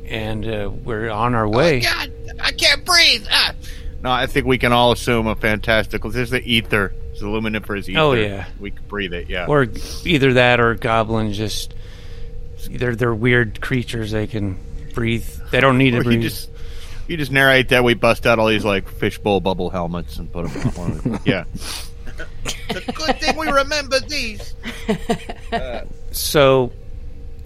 And 0.08 0.48
uh, 0.48 0.72
we're 0.72 1.10
on 1.10 1.36
our 1.36 1.50
way. 1.50 1.82
God, 1.82 2.14
I 2.40 2.54
can't 2.54 2.86
breathe. 2.86 3.28
Ah. 3.30 3.54
No, 4.02 4.10
I 4.10 4.26
think 4.26 4.46
we 4.46 4.58
can 4.58 4.72
all 4.72 4.94
assume 4.94 5.28
a 5.28 5.36
fantastical. 5.36 6.10
This 6.12 6.24
is 6.24 6.30
the 6.30 6.42
ether. 6.42 6.94
It's 7.12 7.22
a 7.22 7.28
luminiferous 7.28 7.90
ether. 7.90 8.00
Oh, 8.00 8.14
yeah. 8.14 8.46
We 8.58 8.72
can 8.72 8.86
breathe 8.88 9.12
it, 9.12 9.28
yeah. 9.30 9.48
or 9.48 9.68
either 10.06 10.34
that 10.34 10.62
or 10.62 10.76
goblins 10.76 11.36
just 11.36 11.74
either 12.70 12.96
they're 12.96 13.14
weird 13.14 13.60
creatures 13.60 14.12
they 14.12 14.28
can 14.28 14.60
breathe 14.98 15.28
they 15.52 15.60
don't 15.62 15.78
need 15.78 15.92
to 15.92 15.98
Or 15.98 16.00
you 16.00 16.06
breathe 16.06 16.22
just 16.24 16.50
you 17.08 17.18
just 17.18 17.32
narrate 17.32 17.70
that 17.70 17.84
we 17.84 17.94
bust 17.94 18.26
out 18.26 18.40
all 18.40 18.48
these 18.48 18.66
like 18.66 18.90
fishbowl 18.90 19.40
bubble 19.42 19.70
helmets 19.70 20.18
and 20.18 20.32
put 20.34 20.52
them 20.52 20.68
on. 20.76 20.92
one. 20.98 21.20
yeah. 21.26 21.44
it's 21.54 22.88
a 22.88 22.92
good 22.92 23.20
thing 23.20 23.38
we 23.38 23.48
remember 23.48 24.00
these. 24.00 24.56
so 26.12 26.72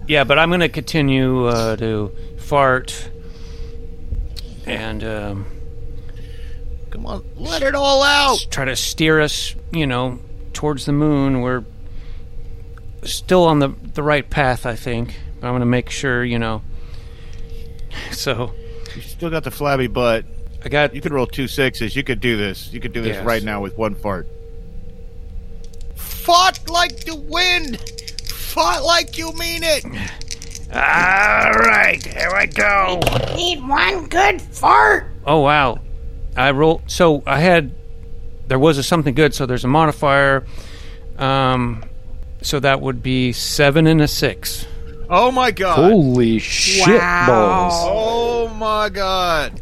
yeah 0.08 0.24
but 0.24 0.40
i'm 0.40 0.50
going 0.50 0.62
to 0.62 0.70
continue 0.70 1.46
uh, 1.48 1.76
to 1.76 2.16
fart 2.38 3.10
and 4.66 5.04
um, 5.04 5.46
Come 6.92 7.06
on, 7.06 7.24
let 7.36 7.64
it 7.64 7.76
all 7.76 8.02
out. 8.02 8.48
try 8.50 8.64
to 8.64 8.76
steer 8.78 9.20
us 9.20 9.56
you 9.74 9.86
know 9.86 10.20
towards 10.54 10.86
the 10.86 10.94
moon 10.94 11.42
we're 11.42 11.66
still 13.04 13.44
on 13.44 13.60
the 13.60 13.68
the 13.94 14.04
right 14.04 14.30
path 14.30 14.66
i 14.66 14.76
think 14.76 15.20
but 15.42 15.48
i'm 15.48 15.52
going 15.54 15.60
to 15.62 15.66
make 15.66 15.90
sure 15.90 16.24
you 16.24 16.40
know 16.40 16.62
so 18.12 18.54
You 18.96 19.02
still 19.02 19.30
got 19.30 19.44
the 19.44 19.52
flabby 19.52 19.88
butt. 19.88 20.26
i 20.64 20.70
got 20.70 20.94
You 20.96 21.02
could 21.02 21.12
roll 21.14 21.28
two 21.28 21.48
sixes. 21.48 21.96
You 21.96 22.04
could 22.04 22.20
do 22.20 22.38
this. 22.38 22.72
You 22.74 22.80
could 22.80 22.94
do 22.94 23.02
this 23.02 23.16
Yes. 23.18 23.26
right 23.26 23.44
now 23.44 23.62
with 23.62 23.78
one 23.78 23.96
fart. 23.96 24.28
Fought 25.96 26.70
like 26.70 27.06
the 27.06 27.16
wind. 27.16 27.80
Fought 28.30 28.84
like 28.84 29.18
you 29.18 29.32
mean 29.34 29.62
it. 29.64 29.86
all 30.74 31.52
right 31.54 32.02
here 32.06 32.30
i 32.30 32.46
go 32.46 33.00
Need 33.36 33.66
one 33.68 34.08
good 34.08 34.42
fart. 34.42 35.06
Oh 35.26 35.40
wow! 35.40 35.80
I 36.36 36.52
rolled. 36.52 36.84
So 36.90 37.22
I 37.28 37.40
had 37.40 37.74
there 38.48 38.60
was 38.60 38.78
a 38.78 38.84
something 38.84 39.14
good. 39.14 39.34
So 39.34 39.46
there's 39.46 39.64
a 39.64 39.68
modifier. 39.68 40.46
Um, 41.18 41.84
so 42.42 42.60
that 42.60 42.82
would 42.82 43.04
be 43.04 43.32
seven 43.34 43.86
and 43.88 44.02
a 44.02 44.08
six. 44.08 44.66
Oh 45.14 45.30
my 45.30 45.52
god. 45.52 45.76
Holy 45.92 46.40
shit 46.40 46.98
Wow. 47.02 47.26
balls! 47.28 47.74
Oh 47.86 48.48
my 48.56 48.88
god. 48.88 49.60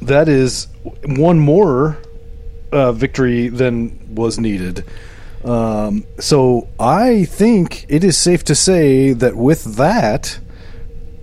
That 0.00 0.28
is 0.28 0.68
one 1.04 1.40
more 1.40 1.98
uh, 2.70 2.92
victory 2.92 3.48
than 3.48 4.14
was 4.14 4.38
needed. 4.38 4.84
Um, 5.44 6.04
so 6.20 6.68
I 6.78 7.24
think 7.24 7.84
it 7.88 8.04
is 8.04 8.16
safe 8.16 8.44
to 8.44 8.54
say 8.54 9.12
that 9.12 9.34
with 9.34 9.74
that 9.76 10.38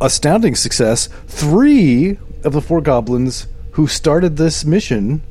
astounding 0.01 0.55
success, 0.55 1.07
three 1.27 2.17
of 2.43 2.51
the 2.51 2.61
four 2.61 2.82
goblins 2.82 3.47
who 3.71 3.88
started 3.88 4.36
this 4.36 4.65
mission 4.65 5.21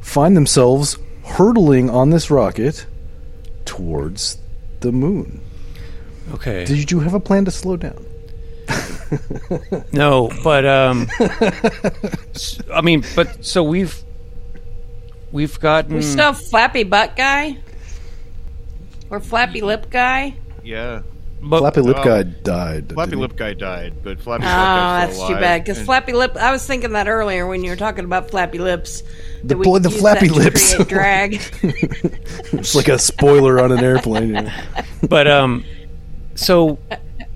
find 0.00 0.34
themselves 0.34 0.96
hurtling 1.24 1.90
on 1.90 2.08
this 2.10 2.30
rocket 2.30 2.86
towards 3.66 4.38
the 4.80 4.92
moon. 4.92 5.40
Okay. 6.34 6.64
Did 6.64 6.90
you 6.90 7.00
have 7.00 7.14
a 7.14 7.20
plan 7.20 7.44
to 7.46 7.50
slow 7.50 7.76
down? 7.76 8.04
no, 9.92 10.30
but 10.42 10.64
um, 10.66 11.06
s- 12.34 12.58
I 12.72 12.80
mean, 12.80 13.04
but 13.14 13.44
so 13.44 13.62
we've 13.62 14.02
we've 15.32 15.58
gotten 15.60 15.94
We 15.94 16.02
still 16.02 16.32
have 16.32 16.40
Flappy 16.40 16.84
Butt 16.84 17.16
Guy? 17.16 17.58
Or 19.10 19.20
Flappy 19.20 19.60
Lip 19.60 19.90
Guy? 19.90 20.34
Yeah. 20.64 21.02
but, 21.42 21.58
Flappy 21.60 21.82
Lip. 21.82 21.98
Guy 22.02 22.22
died. 22.22 22.92
Flappy? 22.94 23.16
Lip 23.16 23.36
guy 23.36 23.52
died, 23.52 23.94
but 24.02 24.18
Flappy 24.18 24.44
Oh, 24.44 24.48
Lip 24.48 24.54
guy's 24.56 25.06
that's 25.08 25.16
still 25.16 25.28
too 25.28 25.34
bad. 25.34 25.62
Because 25.62 25.80
Flappy 25.82 26.12
Lip, 26.14 26.36
I 26.36 26.50
was 26.50 26.66
thinking 26.66 26.92
that 26.92 27.06
earlier 27.06 27.46
when 27.46 27.62
you 27.62 27.70
were 27.70 27.76
talking 27.76 28.04
about 28.06 28.30
Flappy 28.30 28.58
Lips. 28.58 29.02
The 29.42 29.48
that 29.48 29.58
we 29.58 29.64
boy- 29.64 29.78
the 29.80 29.90
use 29.90 30.00
Flappy 30.00 30.28
that 30.28 30.36
Lips. 30.36 30.74
create 30.74 30.88
drag. 30.88 31.34
It's 32.54 32.74
like 32.74 32.88
a 32.88 32.98
spoiler 32.98 33.60
on 33.60 33.72
an 33.72 33.80
airplane. 33.84 34.28
you 34.28 34.42
know. 34.42 34.52
but 35.08 35.28
um, 35.28 35.64
so 36.34 36.78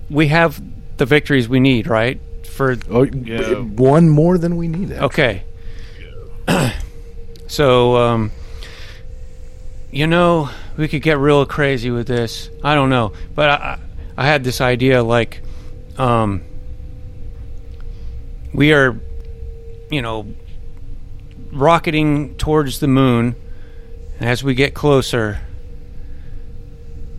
we 0.09 0.27
have 0.27 0.61
the 0.97 1.05
victories 1.05 1.47
we 1.49 1.59
need, 1.59 1.87
right? 1.87 2.19
For 2.45 2.77
Oh, 2.89 3.03
Yeah. 3.03 3.55
one 3.61 4.09
more 4.09 4.37
than 4.37 4.57
we 4.57 4.67
need. 4.67 4.91
actually. 4.91 5.05
Okay. 5.05 5.43
so, 7.47 7.95
um, 7.97 8.31
you 9.91 10.07
know, 10.07 10.49
we 10.77 10.87
could 10.87 11.01
get 11.01 11.17
real 11.17 11.45
crazy 11.45 11.89
with 11.91 12.07
this. 12.07 12.49
I 12.63 12.75
don't 12.75 12.89
know, 12.89 13.13
but 13.35 13.49
I, 13.49 13.53
I 13.53 13.79
I 14.17 14.25
had 14.25 14.43
this 14.43 14.59
idea 14.59 15.01
like, 15.01 15.41
um, 15.97 16.41
we 18.53 18.73
are, 18.73 18.99
you 19.89 20.01
know, 20.01 20.25
rocketing 21.53 22.35
towards 22.35 22.79
the 22.81 22.87
moon, 22.87 23.35
and 24.19 24.29
as 24.29 24.43
we 24.43 24.55
get 24.55 24.73
closer, 24.73 25.39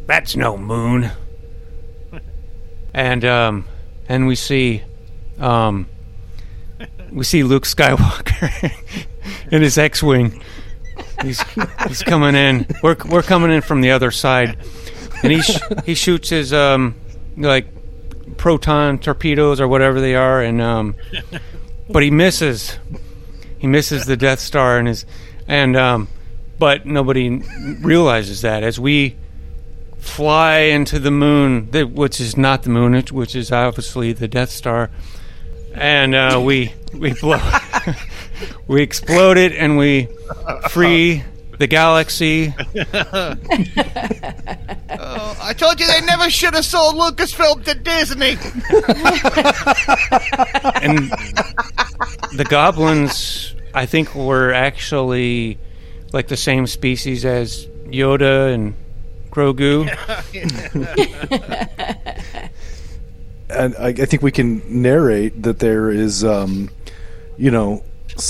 that's 0.06 0.36
no 0.36 0.58
moon. 0.58 1.10
And 2.92 3.24
um, 3.24 3.64
and 4.08 4.26
we 4.26 4.34
see, 4.34 4.82
um, 5.38 5.88
we 7.10 7.24
see 7.24 7.42
Luke 7.42 7.64
Skywalker 7.64 8.72
in 9.50 9.62
his 9.62 9.78
X-wing. 9.78 10.42
He's 11.22 11.40
he's 11.86 12.02
coming 12.02 12.34
in. 12.34 12.66
We're 12.82 12.96
we're 13.08 13.22
coming 13.22 13.50
in 13.50 13.62
from 13.62 13.80
the 13.80 13.90
other 13.92 14.10
side, 14.10 14.56
and 15.22 15.32
he 15.32 15.42
sh- 15.42 15.60
he 15.84 15.94
shoots 15.94 16.30
his 16.30 16.52
um 16.52 16.94
like 17.36 17.66
proton 18.36 18.98
torpedoes 18.98 19.60
or 19.60 19.68
whatever 19.68 20.00
they 20.00 20.14
are, 20.14 20.42
and 20.42 20.60
um, 20.60 20.96
but 21.88 22.02
he 22.02 22.10
misses. 22.10 22.78
He 23.58 23.66
misses 23.66 24.06
the 24.06 24.16
Death 24.16 24.40
Star 24.40 24.78
and 24.78 24.88
his 24.88 25.04
and 25.46 25.76
um, 25.76 26.08
but 26.58 26.86
nobody 26.86 27.42
realizes 27.80 28.42
that 28.42 28.62
as 28.62 28.80
we 28.80 29.16
fly 30.00 30.58
into 30.58 30.98
the 30.98 31.10
moon, 31.10 31.68
which 31.94 32.20
is 32.20 32.36
not 32.36 32.62
the 32.62 32.70
moon, 32.70 33.02
which 33.10 33.34
is 33.34 33.52
obviously 33.52 34.12
the 34.12 34.28
Death 34.28 34.50
Star, 34.50 34.90
and 35.74 36.14
uh, 36.14 36.40
we 36.44 36.72
we 36.92 37.12
blow, 37.14 37.38
we 38.66 38.82
explode 38.82 39.36
it, 39.36 39.52
and 39.52 39.78
we 39.78 40.08
free 40.68 41.22
the 41.58 41.66
galaxy. 41.66 42.54
Oh, 45.02 45.36
I 45.40 45.52
told 45.52 45.80
you 45.80 45.86
they 45.86 46.00
never 46.02 46.30
should 46.30 46.54
have 46.54 46.64
sold 46.64 46.96
Lucasfilm 46.96 47.64
to 47.64 47.74
Disney. 47.74 48.30
and 50.82 51.10
the 52.32 52.46
goblins 52.48 53.54
i 53.74 53.86
think 53.86 54.14
were 54.14 54.52
actually 54.52 55.58
like 56.12 56.28
the 56.28 56.36
same 56.36 56.66
species 56.66 57.24
as 57.24 57.66
yoda 57.86 58.52
and 58.54 58.74
grogu 59.30 59.88
and 63.50 63.74
I, 63.76 63.88
I 63.88 64.06
think 64.06 64.22
we 64.22 64.30
can 64.30 64.82
narrate 64.82 65.42
that 65.42 65.58
there 65.58 65.90
is, 65.90 66.24
um, 66.24 66.70
you 67.36 67.50
know, 67.50 67.82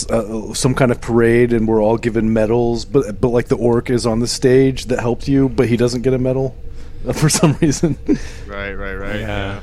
uh, 0.09 0.55
some 0.55 0.75
kind 0.75 0.91
of 0.91 1.01
parade, 1.01 1.53
and 1.53 1.67
we're 1.67 1.83
all 1.83 1.97
given 1.97 2.33
medals. 2.33 2.85
But 2.85 3.21
but 3.21 3.29
like 3.29 3.49
the 3.49 3.57
orc 3.57 3.91
is 3.91 4.07
on 4.07 4.21
the 4.21 4.29
stage 4.29 4.87
that 4.87 5.01
helped 5.01 5.29
you, 5.29 5.49
but 5.49 5.69
he 5.69 5.77
doesn't 5.77 6.03
get 6.03 6.15
a 6.15 6.19
medal 6.19 6.57
for 7.15 7.29
some 7.29 7.57
reason. 7.61 7.99
Right, 8.47 8.73
right, 8.73 8.95
right. 8.95 9.21
yeah 9.21 9.61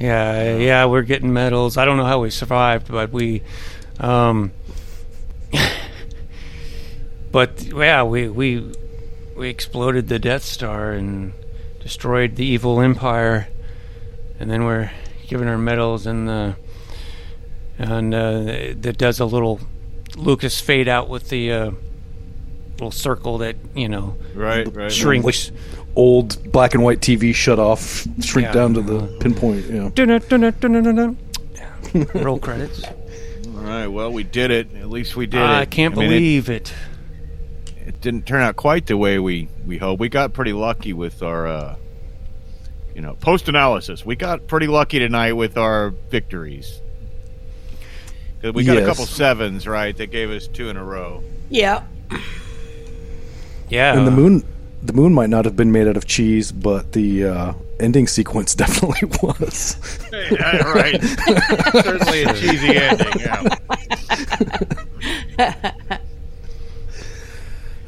yeah 0.00 0.56
yeah 0.56 0.84
we're 0.86 1.02
getting 1.02 1.32
medals 1.32 1.76
i 1.76 1.84
don't 1.84 1.96
know 1.96 2.04
how 2.04 2.18
we 2.18 2.28
survived 2.28 2.90
but 2.90 3.12
we 3.12 3.40
um 4.00 4.50
but 7.30 7.62
yeah 7.62 8.02
we 8.02 8.28
we 8.28 8.72
we 9.36 9.48
exploded 9.48 10.08
the 10.08 10.18
death 10.18 10.42
star 10.44 10.92
and 10.92 11.32
destroyed 11.80 12.36
the 12.36 12.44
evil 12.44 12.80
empire 12.80 13.48
and 14.38 14.50
then 14.50 14.64
we're 14.64 14.90
giving 15.26 15.48
our 15.48 15.58
medals 15.58 16.06
and 16.06 16.28
the 16.28 16.56
and 17.78 18.14
uh, 18.14 18.42
that 18.76 18.96
does 18.98 19.18
a 19.20 19.24
little 19.24 19.60
Lucas 20.16 20.60
fade 20.60 20.88
out 20.88 21.08
with 21.08 21.28
the 21.30 21.50
uh, 21.52 21.70
little 22.74 22.90
circle 22.90 23.38
that 23.38 23.56
you 23.74 23.88
know 23.88 24.16
Right, 24.34 24.66
right. 24.74 24.92
shrinks. 24.92 25.50
Old 25.94 26.50
black 26.50 26.74
and 26.74 26.82
white 26.82 27.00
TV 27.00 27.34
shut 27.34 27.58
off, 27.58 28.06
shrink 28.22 28.46
Yeah. 28.48 28.52
down 28.52 28.74
to 28.74 28.80
the 28.80 29.00
pinpoint. 29.20 29.66
You 29.66 29.72
know. 29.74 29.88
Dun-dun-dun-dun-dun-dun-dun. 29.90 31.16
Roll 32.14 32.38
credits. 32.38 32.82
All 32.84 33.62
right, 33.62 33.86
well, 33.88 34.10
we 34.10 34.22
did 34.22 34.50
it. 34.50 34.74
At 34.74 34.88
least 34.88 35.16
we 35.16 35.26
did 35.26 35.40
it. 35.40 35.44
I 35.44 35.66
can't 35.66 35.94
mean, 35.94 36.04
it- 36.06 36.08
believe 36.08 36.48
it. 36.48 36.70
it 36.70 36.74
didn't 38.02 38.26
turn 38.26 38.42
out 38.42 38.56
quite 38.56 38.86
the 38.86 38.96
way 38.98 39.18
we 39.18 39.48
we 39.66 39.78
hoped. 39.78 40.00
We 40.00 40.08
got 40.10 40.32
pretty 40.34 40.52
lucky 40.52 40.92
with 40.92 41.22
our, 41.22 41.46
uh, 41.46 41.76
you 42.94 43.00
know, 43.00 43.14
post 43.14 43.48
analysis. 43.48 44.04
We 44.04 44.16
got 44.16 44.46
pretty 44.46 44.66
lucky 44.66 44.98
tonight 44.98 45.32
with 45.32 45.56
our 45.56 45.90
victories. 46.10 46.80
'Cause 48.42 48.52
We 48.54 48.64
got 48.64 48.76
a 48.76 48.84
couple 48.84 49.06
sevens, 49.06 49.66
right? 49.68 49.96
That 49.96 50.10
gave 50.10 50.30
us 50.30 50.48
two 50.48 50.68
in 50.68 50.76
a 50.76 50.84
row. 50.84 51.22
Yeah. 51.48 51.84
Yeah. 53.68 53.96
And 53.96 54.04
the 54.06 54.10
moon, 54.10 54.42
the 54.82 54.92
moon 54.92 55.14
might 55.14 55.30
not 55.30 55.44
have 55.44 55.54
been 55.56 55.70
made 55.70 55.86
out 55.86 55.96
of 55.96 56.06
cheese, 56.06 56.50
but 56.50 56.92
the 56.92 57.24
uh, 57.24 57.52
ending 57.78 58.08
sequence 58.08 58.54
definitely 58.56 59.08
was. 59.22 59.76
yeah, 60.12 60.56
right. 60.72 61.00
Certainly 61.72 62.22
a 62.24 62.34
cheesy 62.34 62.76
ending. 62.76 63.12
Yeah. 65.38 65.98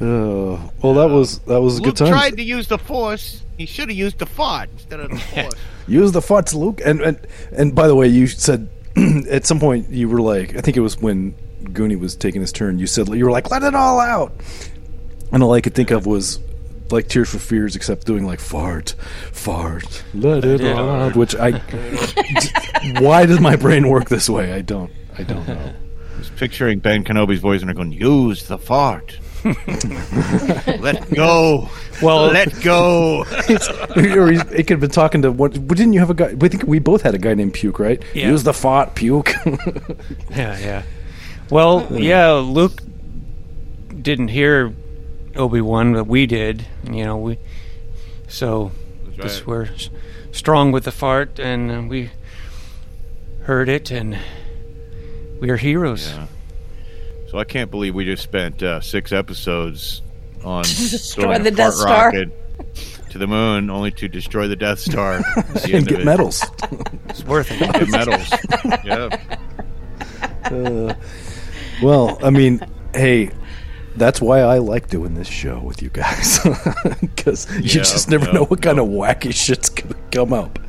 Uh, 0.05 0.59
well, 0.83 0.95
that 0.95 1.09
was 1.09 1.39
that 1.41 1.61
was 1.61 1.79
a 1.79 1.83
Luke 1.83 1.97
good 1.97 2.05
time. 2.05 2.09
tried 2.13 2.37
to 2.37 2.43
use 2.43 2.69
the 2.69 2.79
force. 2.79 3.43
He 3.57 3.67
should 3.67 3.89
have 3.89 3.97
used 3.97 4.19
the 4.19 4.27
fought 4.27 4.69
instead 4.73 5.01
of 5.01 5.11
the 5.11 5.19
force. 5.35 5.55
Use 5.87 6.13
the 6.13 6.21
farts, 6.21 6.55
Luke. 6.55 6.81
And 6.85 7.01
and 7.01 7.27
and 7.53 7.75
by 7.75 7.87
the 7.89 7.95
way, 7.95 8.09
you 8.09 8.27
said 8.27 8.69
at 9.31 9.47
some 9.47 9.59
point 9.59 9.89
you 9.91 10.09
were 10.09 10.21
like, 10.21 10.57
I 10.57 10.61
think 10.61 10.77
it 10.77 10.81
was 10.81 10.99
when 11.01 11.35
Goonie 11.65 11.99
was 11.99 12.17
taking 12.17 12.41
his 12.41 12.53
turn. 12.53 12.79
You 12.79 12.87
said 12.87 13.09
you 13.09 13.25
were 13.25 13.31
like, 13.31 13.51
let 13.51 13.63
it 13.63 13.75
all 13.75 13.99
out. 13.99 14.33
And 15.33 15.43
all 15.43 15.53
I 15.53 15.61
could 15.61 15.75
think 15.75 15.91
of 15.91 16.07
was 16.07 16.39
like 16.91 17.09
Tears 17.09 17.31
for 17.31 17.39
Fears, 17.39 17.75
except 17.77 18.07
doing 18.07 18.27
like 18.27 18.41
fart, 18.41 18.95
fart, 19.33 20.05
let 20.13 20.45
it 20.45 20.61
it 20.61 20.77
all 20.77 20.91
out. 20.91 21.03
out. 21.13 21.17
Which 21.17 21.35
I, 21.35 21.53
why 23.01 23.27
does 23.27 23.41
my 23.41 23.57
brain 23.57 23.89
work 23.89 24.09
this 24.09 24.29
way? 24.29 24.53
I 24.53 24.61
don't. 24.61 24.93
I 25.17 25.23
don't 25.23 25.47
know. 25.49 25.73
I 26.15 26.19
was 26.19 26.31
picturing 26.31 26.79
Ben 26.79 27.05
Kenobi's 27.05 27.41
voice 27.41 27.61
and 27.61 27.69
they're 27.69 27.75
going, 27.75 27.93
use 27.93 28.47
the 28.47 28.59
fart. 28.59 29.19
Let 30.81 31.11
go. 31.15 31.69
Well- 32.03 32.27
let 32.29 32.61
go. 32.63 33.21
or 33.25 33.27
he, 34.33 34.39
it 34.51 34.67
could 34.67 34.71
have 34.71 34.81
been 34.81 34.91
talking 34.91 35.23
to 35.23 35.31
what? 35.33 35.53
but 35.67 35.77
Didn't 35.77 35.93
you 35.93 36.01
have 36.01 36.11
a 36.11 36.15
guy? 36.15 36.35
We 36.35 36.49
think 36.49 36.65
we 36.65 36.79
both 36.79 37.03
had 37.03 37.15
a 37.15 37.19
guy 37.19 37.35
named 37.35 37.55
Puke, 37.55 37.79
right? 37.79 38.03
Yeah. 38.15 38.29
Use 38.31 38.43
the 38.43 38.53
fart, 38.55 38.95
Puke. 38.95 39.33
Yeah, 40.31 40.59
yeah. 40.59 40.83
Well, 41.51 41.87
yeah, 41.93 42.33
Luke 42.33 42.81
didn't 44.03 44.29
hear 44.29 44.73
Obi 45.37 45.61
Wan, 45.61 45.93
but 45.93 46.07
we 46.07 46.27
did. 46.27 46.65
You 46.91 47.05
know, 47.05 47.17
we 47.19 47.39
so 48.29 48.73
this 49.17 49.47
we're 49.47 49.69
strong 50.33 50.73
with 50.73 50.85
the 50.85 50.91
fart, 50.93 51.39
and 51.39 51.71
uh, 51.71 51.83
we 51.89 52.11
heard 53.43 53.69
it, 53.69 53.91
and 53.91 54.19
we 55.41 55.51
are 55.51 55.57
heroes. 55.57 56.09
Yeah. 56.09 56.27
So 57.35 57.41
I 57.41 57.45
can't 57.45 57.69
believe 57.69 57.97
we 57.97 58.05
just 58.05 58.23
spent 58.23 58.63
uh, 58.63 58.81
six 58.81 59.11
episodes 59.11 60.03
on 60.45 60.63
Destroy 60.63 61.37
the 61.41 61.51
Death 61.51 61.75
Star. 61.75 62.13
to 62.13 63.19
the 63.19 63.27
moon, 63.27 63.71
only 63.71 63.91
to 63.91 64.07
destroy 64.07 64.47
the 64.47 64.55
Death 64.55 64.79
Star 64.79 65.19
the 65.19 65.61
and 65.75 65.85
get 65.85 65.97
of 65.97 66.01
it. 66.03 66.05
medals. 66.05 66.45
It's 67.09 67.25
worth 67.25 67.51
it. 67.51 67.59
Get 67.59 67.89
medals. 67.89 68.31
yeah. 68.85 69.09
Well, 71.83 72.19
I 72.25 72.31
mean, 72.31 72.61
hey, 72.95 73.31
that's 73.97 74.21
why 74.21 74.43
I 74.43 74.59
like 74.59 74.89
doing 74.89 75.15
this 75.15 75.27
show 75.27 75.59
with 75.59 75.83
you 75.83 75.91
guys 75.91 76.39
because 77.01 77.51
you 77.57 77.63
Yeah, 77.63 77.83
just 77.83 78.09
never 78.11 78.27
yeah, 78.27 78.33
know 78.33 78.45
what 78.45 78.63
kind 78.63 78.79
of 78.79 78.87
wacky 78.87 79.35
shit's 79.35 79.71
gonna 79.71 79.97
come 80.13 80.33
up. 80.33 80.61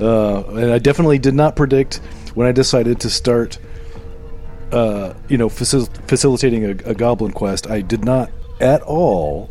Uh, 0.00 0.42
and 0.56 0.72
I 0.72 0.80
definitely 0.80 1.20
did 1.20 1.34
not 1.34 1.54
predict 1.54 1.98
when 2.34 2.48
I 2.48 2.50
decided 2.50 2.98
to 3.02 3.08
start, 3.08 3.58
uh, 4.72 5.14
you 5.28 5.36
know, 5.38 5.48
facil- 5.48 5.88
facilitating 6.08 6.64
a, 6.64 6.70
a 6.90 6.94
goblin 6.94 7.32
quest. 7.32 7.70
I 7.70 7.80
did 7.80 8.04
not 8.04 8.30
at 8.60 8.82
all 8.82 9.50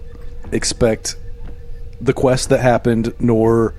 expect 0.52 1.18
the 2.00 2.14
quest 2.14 2.50
that 2.50 2.60
happened, 2.62 3.14
nor 3.20 3.76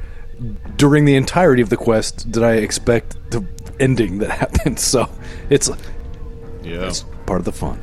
during 0.77 1.05
the 1.05 1.15
entirety 1.17 1.63
of 1.63 1.69
the 1.71 1.77
quest 1.77 2.31
did 2.31 2.43
I 2.43 2.55
expect 2.55 3.17
the 3.31 3.45
ending 3.81 4.19
that 4.19 4.31
happened. 4.39 4.79
So 4.79 5.09
it's 5.51 5.69
Yeah. 6.63 6.87
it's 6.87 7.05
part 7.27 7.41
of 7.41 7.45
the 7.45 7.53
fun. 7.53 7.81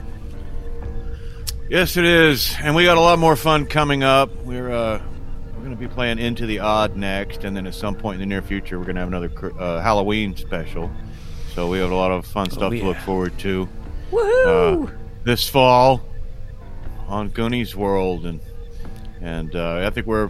Yes, 1.69 1.97
it 1.97 2.05
is, 2.05 2.55
and 2.63 2.75
we 2.75 2.83
got 2.85 2.97
a 2.97 3.01
lot 3.01 3.19
more 3.19 3.35
fun 3.35 3.67
coming 3.67 4.01
up. 4.03 4.35
We're 4.43 4.71
uh, 4.71 4.99
we're 5.53 5.59
going 5.59 5.69
to 5.69 5.75
be 5.77 5.87
playing 5.87 6.17
Into 6.17 6.47
the 6.47 6.59
Odd 6.59 6.95
next, 6.95 7.43
and 7.43 7.55
then 7.55 7.67
at 7.67 7.75
some 7.75 7.93
point 7.95 8.15
in 8.15 8.19
the 8.21 8.25
near 8.25 8.41
future, 8.41 8.79
we're 8.79 8.85
going 8.85 8.95
to 8.95 9.01
have 9.01 9.09
another 9.09 9.31
uh, 9.59 9.79
Halloween 9.81 10.35
special. 10.35 10.89
So 11.55 11.67
we 11.67 11.79
have 11.79 11.91
a 11.91 11.95
lot 11.95 12.11
of 12.11 12.25
fun 12.25 12.49
stuff 12.49 12.71
to 12.71 12.77
yeah. 12.77 12.85
look 12.85 12.97
forward 12.97 13.37
to 13.39 13.67
Woohoo! 14.11 14.87
uh, 14.87 14.91
this 15.23 15.47
fall 15.47 16.01
on 17.07 17.29
Goonies 17.29 17.75
World, 17.75 18.25
and 18.25 18.39
and 19.21 19.55
uh, 19.55 19.85
I 19.85 19.89
think 19.89 20.07
we're 20.07 20.29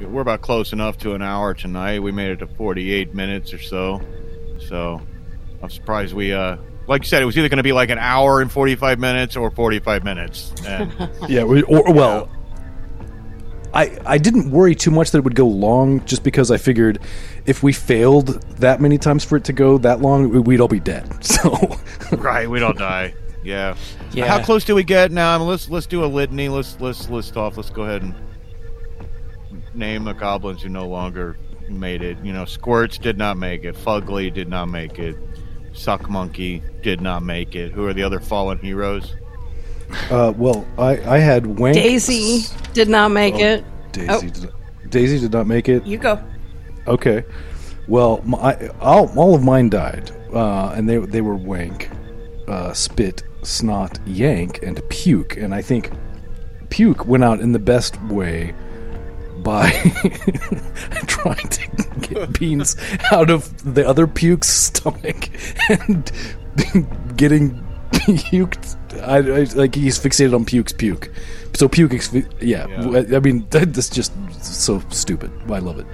we're 0.00 0.20
about 0.20 0.42
close 0.42 0.72
enough 0.72 0.98
to 0.98 1.14
an 1.14 1.22
hour 1.22 1.54
tonight. 1.54 2.00
We 2.00 2.12
made 2.12 2.30
it 2.30 2.36
to 2.40 2.46
48 2.46 3.14
minutes 3.14 3.52
or 3.52 3.58
so, 3.58 4.00
so 4.68 5.00
I'm 5.62 5.70
surprised 5.70 6.14
we. 6.14 6.32
Uh, 6.32 6.58
like 6.86 7.02
you 7.02 7.08
said, 7.08 7.20
it 7.20 7.26
was 7.26 7.36
either 7.36 7.50
going 7.50 7.58
to 7.58 7.62
be 7.62 7.72
like 7.72 7.90
an 7.90 7.98
hour 7.98 8.40
and 8.40 8.50
45 8.50 8.98
minutes 8.98 9.36
or 9.36 9.50
45 9.50 10.04
minutes. 10.04 10.54
And 10.66 11.10
Yeah, 11.28 11.44
we, 11.44 11.62
or 11.64 11.92
well, 11.92 12.30
I 13.74 13.98
I 14.06 14.18
didn't 14.18 14.50
worry 14.50 14.74
too 14.74 14.90
much 14.90 15.10
that 15.10 15.18
it 15.18 15.24
would 15.24 15.34
go 15.34 15.46
long, 15.46 16.04
just 16.06 16.22
because 16.22 16.50
I 16.50 16.56
figured 16.56 16.98
if 17.48 17.62
we 17.62 17.72
failed 17.72 18.40
that 18.58 18.80
many 18.80 18.98
times 18.98 19.24
for 19.24 19.36
it 19.36 19.44
to 19.44 19.52
go 19.52 19.78
that 19.78 20.00
long, 20.00 20.28
we- 20.28 20.38
we'd 20.40 20.60
all 20.60 20.68
be 20.68 20.80
dead. 20.80 21.06
So 21.24 21.50
Right, 22.16 22.48
we 22.48 22.58
don't 22.60 22.78
die. 22.78 23.14
Yeah. 23.42 23.74
Yeah. 24.12 24.26
How 24.26 24.42
close 24.42 24.64
do 24.64 24.74
we 24.74 24.84
get 24.84 25.10
now? 25.12 25.34
I 25.34 25.38
mean, 25.38 25.46
let's 25.48 25.68
let's 25.70 25.86
do 25.86 26.04
a 26.04 26.06
litany. 26.06 26.48
Let's 26.48 26.80
let's 26.80 27.08
list 27.10 27.36
off. 27.36 27.56
Let's 27.56 27.70
go 27.70 27.82
ahead 27.82 28.02
and 28.02 28.14
name 29.74 30.04
the 30.04 30.12
goblins 30.12 30.62
who 30.62 30.68
no 30.68 30.86
longer 30.88 31.36
made 31.68 32.02
it. 32.02 32.18
You 32.22 32.32
know, 32.32 32.44
Squirts 32.44 32.98
did 32.98 33.16
not 33.18 33.36
make 33.36 33.64
it. 33.64 33.74
Fugly 33.76 34.32
did 34.32 34.48
not 34.48 34.66
make 34.66 34.98
it. 34.98 35.16
Suck 35.72 36.08
Monkey 36.10 36.62
did 36.82 37.00
not 37.00 37.22
make 37.22 37.54
it. 37.54 37.72
Who 37.72 37.86
are 37.86 37.92
the 37.94 38.02
other 38.02 38.20
fallen 38.20 38.58
heroes? 38.58 39.14
uh, 40.10 40.32
well, 40.36 40.66
I 40.76 40.98
I 41.16 41.18
had 41.18 41.46
Wank. 41.58 41.74
Daisy 41.74 42.44
did 42.74 42.88
not 42.88 43.10
make 43.10 43.36
it. 43.36 43.64
Daisy, 43.92 44.08
Oh. 44.10 44.20
did, 44.20 44.90
Daisy 44.90 45.18
did 45.20 45.32
not 45.32 45.46
make 45.46 45.68
it. 45.68 45.84
You 45.86 45.98
go. 45.98 46.20
Okay. 46.88 47.24
Well, 47.86 48.20
my, 48.24 48.68
all, 48.80 49.10
all 49.18 49.34
of 49.34 49.42
mine 49.42 49.70
died, 49.70 50.10
uh, 50.32 50.72
and 50.74 50.88
they 50.88 50.98
they 50.98 51.20
were 51.20 51.36
wank, 51.36 51.90
uh, 52.46 52.72
spit, 52.74 53.22
snot, 53.42 53.98
yank, 54.06 54.62
and 54.62 54.80
puke. 54.90 55.36
And 55.36 55.54
I 55.54 55.62
think 55.62 55.90
puke 56.70 57.06
went 57.06 57.24
out 57.24 57.40
in 57.40 57.52
the 57.52 57.58
best 57.58 58.00
way 58.02 58.54
by 59.38 59.70
trying 61.06 61.48
to 61.48 61.68
get 62.00 62.38
beans 62.38 62.76
out 63.12 63.30
of 63.30 63.74
the 63.74 63.88
other 63.88 64.06
puke's 64.06 64.48
stomach 64.48 65.30
and 65.70 66.10
getting 67.16 67.64
puked. 67.92 68.76
I, 69.02 69.16
I 69.18 69.42
like 69.58 69.74
he's 69.74 69.98
fixated 69.98 70.34
on 70.34 70.44
pukes, 70.44 70.72
puke. 70.72 71.10
So 71.54 71.68
puke. 71.68 71.92
Yeah, 72.40 72.66
Yeah. 72.66 73.04
I, 73.12 73.16
I 73.16 73.20
mean 73.20 73.46
that, 73.50 73.72
that's 73.72 73.88
just 73.88 74.12
so 74.42 74.82
stupid. 74.90 75.30
I 75.50 75.58
love 75.58 75.78
it. 75.78 75.86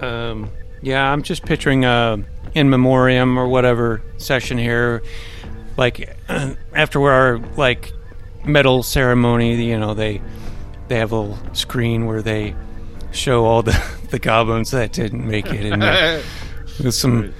Um, 0.00 0.50
yeah, 0.82 1.10
I'm 1.12 1.22
just 1.22 1.44
picturing 1.44 1.84
a 1.84 2.22
in 2.54 2.70
memoriam 2.70 3.38
or 3.38 3.48
whatever 3.48 4.02
session 4.16 4.58
here, 4.58 5.02
like 5.76 6.16
after 6.74 7.00
our 7.10 7.38
like 7.56 7.92
medal 8.44 8.82
ceremony. 8.82 9.62
You 9.62 9.78
know, 9.78 9.94
they 9.94 10.20
they 10.88 10.96
have 10.96 11.12
a 11.12 11.18
little 11.20 11.54
screen 11.54 12.06
where 12.06 12.22
they 12.22 12.54
show 13.12 13.44
all 13.44 13.62
the 13.62 13.78
the 14.10 14.18
goblins 14.18 14.70
that 14.70 14.92
didn't 14.92 15.26
make 15.26 15.46
it, 15.46 15.70
and 15.72 15.82
uh, 15.84 16.20
with 16.82 16.94
some 16.94 17.34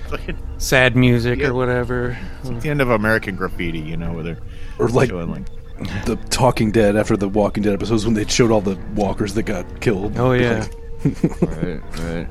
sad 0.58 0.94
music 0.96 1.38
Yeah. 1.38 1.48
or 1.48 1.54
whatever. 1.54 2.18
It's 2.44 2.62
the 2.62 2.68
end 2.70 2.80
of 2.82 2.90
American 2.90 3.36
Graffiti, 3.36 3.78
you 3.80 3.96
know, 3.96 4.12
where 4.12 4.22
they're 4.22 4.38
Or 4.78 4.88
like 4.88 5.08
showing 5.08 5.30
like 5.30 6.04
the 6.04 6.16
Talking 6.28 6.70
Dead 6.72 6.94
after 6.94 7.16
the 7.16 7.26
Walking 7.28 7.62
Dead 7.62 7.72
episodes 7.72 8.04
when 8.04 8.12
they 8.14 8.26
showed 8.26 8.50
all 8.50 8.60
the 8.60 8.78
walkers 8.94 9.32
that 9.34 9.44
got 9.44 9.80
killed. 9.80 10.18
Oh 10.18 10.32
yeah. 10.32 10.66
right, 11.04 11.80
right. 12.00 12.26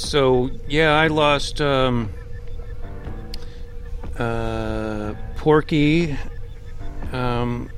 So 0.00 0.50
yeah, 0.66 0.94
I 0.94 1.06
lost 1.06 1.60
um, 1.60 2.10
uh, 4.18 5.14
Porky, 5.36 6.16
um, 7.12 7.70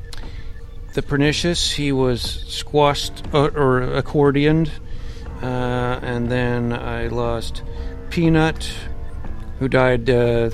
the 0.95 1.03
pernicious. 1.03 1.73
He 1.73 1.91
was 1.91 2.23
squashed 2.23 3.25
uh, 3.35 3.51
or 3.55 3.81
accordioned, 4.01 4.71
uh, 5.43 5.99
and 6.03 6.31
then 6.31 6.73
I 6.73 7.09
lost 7.09 7.65
Peanut, 8.09 8.73
who 9.59 9.69
died 9.69 10.09
uh, 10.09 10.51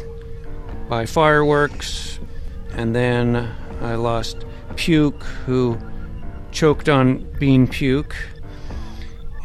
by 0.89 1.05
fireworks, 1.05 2.19
and 2.73 2.97
then 2.97 3.37
I 3.83 3.95
lost 3.95 4.39
Puke, 4.75 5.23
who 5.45 5.79
choked 6.51 6.89
on 6.89 7.31
bean 7.39 7.69
puke. 7.69 8.17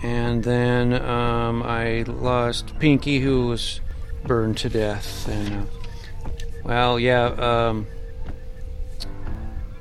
And 0.03 0.43
then 0.43 0.93
um, 0.93 1.63
I 1.63 2.03
lost 2.03 2.77
Pinky, 2.77 3.19
who 3.19 3.47
was 3.47 3.79
burned 4.25 4.57
to 4.57 4.69
death. 4.69 5.27
And 5.29 5.53
uh, 5.53 5.65
well, 6.63 6.99
yeah, 6.99 7.25
um, 7.25 7.87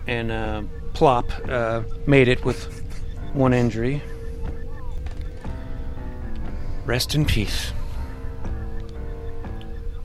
and 0.06 0.30
uh, 0.30 0.62
Plop 0.94 1.30
uh, 1.48 1.82
made 2.06 2.28
it 2.28 2.44
with 2.44 2.82
one 3.32 3.52
injury. 3.52 4.00
Rest 6.86 7.14
in 7.14 7.24
peace. 7.24 7.72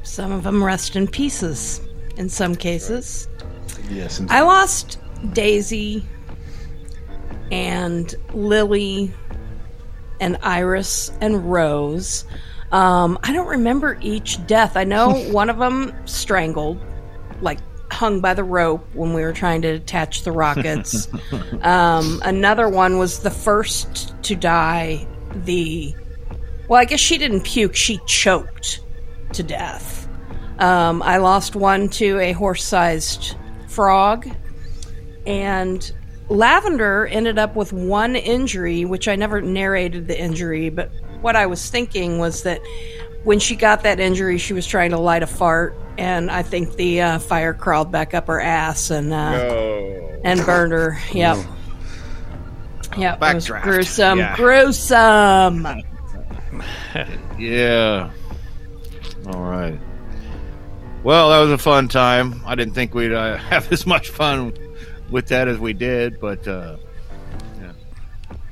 Some 0.04 0.32
of 0.32 0.44
them 0.44 0.64
rest 0.64 0.96
in 0.96 1.08
pieces 1.08 1.82
in 2.16 2.30
some 2.30 2.56
cases. 2.56 3.28
Yes, 3.90 4.20
and 4.20 4.32
I 4.32 4.42
lost 4.42 5.00
Daisy 5.34 6.04
and 7.52 8.14
Lily 8.34 9.14
and 10.20 10.38
Iris 10.42 11.12
and 11.22 11.52
Rose. 11.52 12.26
Um, 12.72 13.18
I 13.24 13.34
don't 13.34 13.48
remember 13.48 13.98
each 14.02 14.46
death. 14.46 14.76
I 14.76 14.84
know 14.84 15.14
one 15.32 15.50
of 15.50 15.58
them 15.58 15.94
strangled, 16.06 16.84
like 17.42 17.60
hung 17.92 18.20
by 18.20 18.34
the 18.34 18.44
rope 18.44 18.86
when 18.94 19.14
we 19.14 19.22
were 19.22 19.34
trying 19.34 19.62
to 19.62 19.70
attach 19.70 20.24
the 20.24 20.32
rockets. 20.32 21.08
um, 21.62 22.22
another 22.24 22.68
one 22.70 22.98
was 22.98 23.20
the 23.20 23.32
first 23.32 24.14
to 24.24 24.36
die. 24.36 25.08
The 25.46 25.96
well, 26.68 26.82
I 26.82 26.86
guess 26.86 27.00
she 27.00 27.18
didn't 27.18 27.42
puke; 27.42 27.76
she 27.76 28.00
choked 28.06 28.82
to 29.34 29.44
death. 29.44 30.08
Um, 30.60 31.02
I 31.04 31.18
lost 31.18 31.56
one 31.56 31.88
to 31.90 32.20
a 32.20 32.32
horse-sized 32.32 33.36
frog, 33.68 34.28
and 35.26 35.92
Lavender 36.30 37.08
ended 37.08 37.40
up 37.40 37.56
with 37.56 37.72
one 37.72 38.16
injury, 38.16 38.86
which 38.86 39.08
I 39.08 39.16
never 39.16 39.42
narrated 39.42 40.08
the 40.08 40.20
injury, 40.20 40.70
but 40.70 40.92
what 41.22 41.36
I 41.36 41.46
was 41.46 41.70
thinking 41.70 42.20
was 42.20 42.44
that 42.44 42.62
when 43.24 43.40
she 43.40 43.56
got 43.56 43.84
that 43.84 44.00
injury, 44.00 44.38
she 44.38 44.54
was 44.54 44.66
trying 44.66 44.92
to 44.92 44.98
light 44.98 45.24
a 45.24 45.28
fart, 45.28 45.76
and 45.98 46.30
I 46.30 46.44
think 46.44 46.76
the 46.76 47.02
uh, 47.02 47.20
fire 47.20 47.54
crawled 47.54 47.92
back 47.92 48.14
up 48.14 48.28
her 48.28 48.40
ass 48.42 48.90
and 48.90 49.14
uh, 49.14 50.18
and 50.24 50.46
burned 50.46 50.74
her. 50.74 50.98
Yep. 51.14 51.38
Yep. 52.98 53.22
It 53.22 53.36
was 53.36 53.48
gruesome. 53.48 54.18
Yeah. 54.18 54.36
Gruesome. 54.36 55.68
Yeah. 57.38 58.10
All 59.28 59.44
right. 59.44 59.80
Well, 61.04 61.30
that 61.30 61.40
was 61.40 61.52
a 61.52 61.58
fun 61.60 61.88
time. 61.88 62.42
I 62.46 62.56
didn't 62.56 62.74
think 62.74 62.96
we'd 62.96 63.14
uh, 63.14 63.38
have 63.50 63.72
as 63.72 63.86
much 63.86 64.10
fun 64.10 64.54
with 65.10 65.28
that 65.28 65.48
as 65.48 65.58
we 65.60 65.74
did, 65.74 66.20
but 66.20 66.48
uh, 66.48 66.78
yeah. 67.62 67.72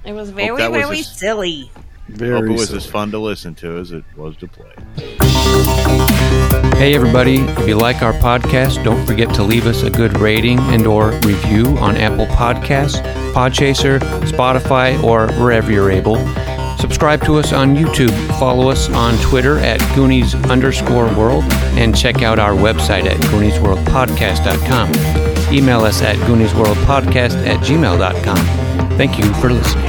It 0.05 0.13
was 0.13 0.29
very, 0.31 0.55
that 0.57 0.71
was 0.71 0.81
very 0.81 0.97
just- 0.97 1.17
silly. 1.19 1.69
very 2.07 2.39
hope 2.39 2.45
it 2.49 2.51
was 2.53 2.67
silly. 2.67 2.77
as 2.77 2.85
fun 2.85 3.11
to 3.11 3.19
listen 3.19 3.55
to 3.55 3.77
as 3.77 3.91
it 3.91 4.03
was 4.15 4.35
to 4.37 4.47
play. 4.47 4.71
Hey 6.77 6.93
everybody, 6.93 7.37
if 7.37 7.67
you 7.67 7.75
like 7.77 8.01
our 8.01 8.13
podcast, 8.13 8.83
don't 8.83 9.05
forget 9.05 9.33
to 9.35 9.43
leave 9.43 9.65
us 9.65 9.83
a 9.83 9.89
good 9.89 10.17
rating 10.19 10.59
and 10.59 10.85
or 10.85 11.11
review 11.21 11.65
on 11.77 11.95
Apple 11.95 12.25
Podcasts, 12.27 13.01
Podchaser, 13.33 13.99
Spotify, 14.25 15.01
or 15.01 15.27
wherever 15.41 15.71
you're 15.71 15.89
able. 15.89 16.17
Subscribe 16.77 17.23
to 17.25 17.35
us 17.37 17.53
on 17.53 17.75
YouTube, 17.75 18.11
follow 18.37 18.69
us 18.69 18.89
on 18.89 19.17
Twitter 19.19 19.57
at 19.59 19.79
Goonies 19.95 20.35
underscore 20.49 21.07
world, 21.15 21.45
and 21.79 21.95
check 21.97 22.21
out 22.21 22.37
our 22.39 22.51
website 22.51 23.05
at 23.05 23.17
GooniesWorldPodcast.com. 23.31 25.24
Email 25.55 25.85
us 25.85 26.01
at 26.01 26.17
GooniesWorldPodcast 26.17 27.47
at 27.47 27.59
gmail.com. 27.61 28.97
Thank 28.97 29.17
you 29.17 29.33
for 29.35 29.53
listening. 29.53 29.85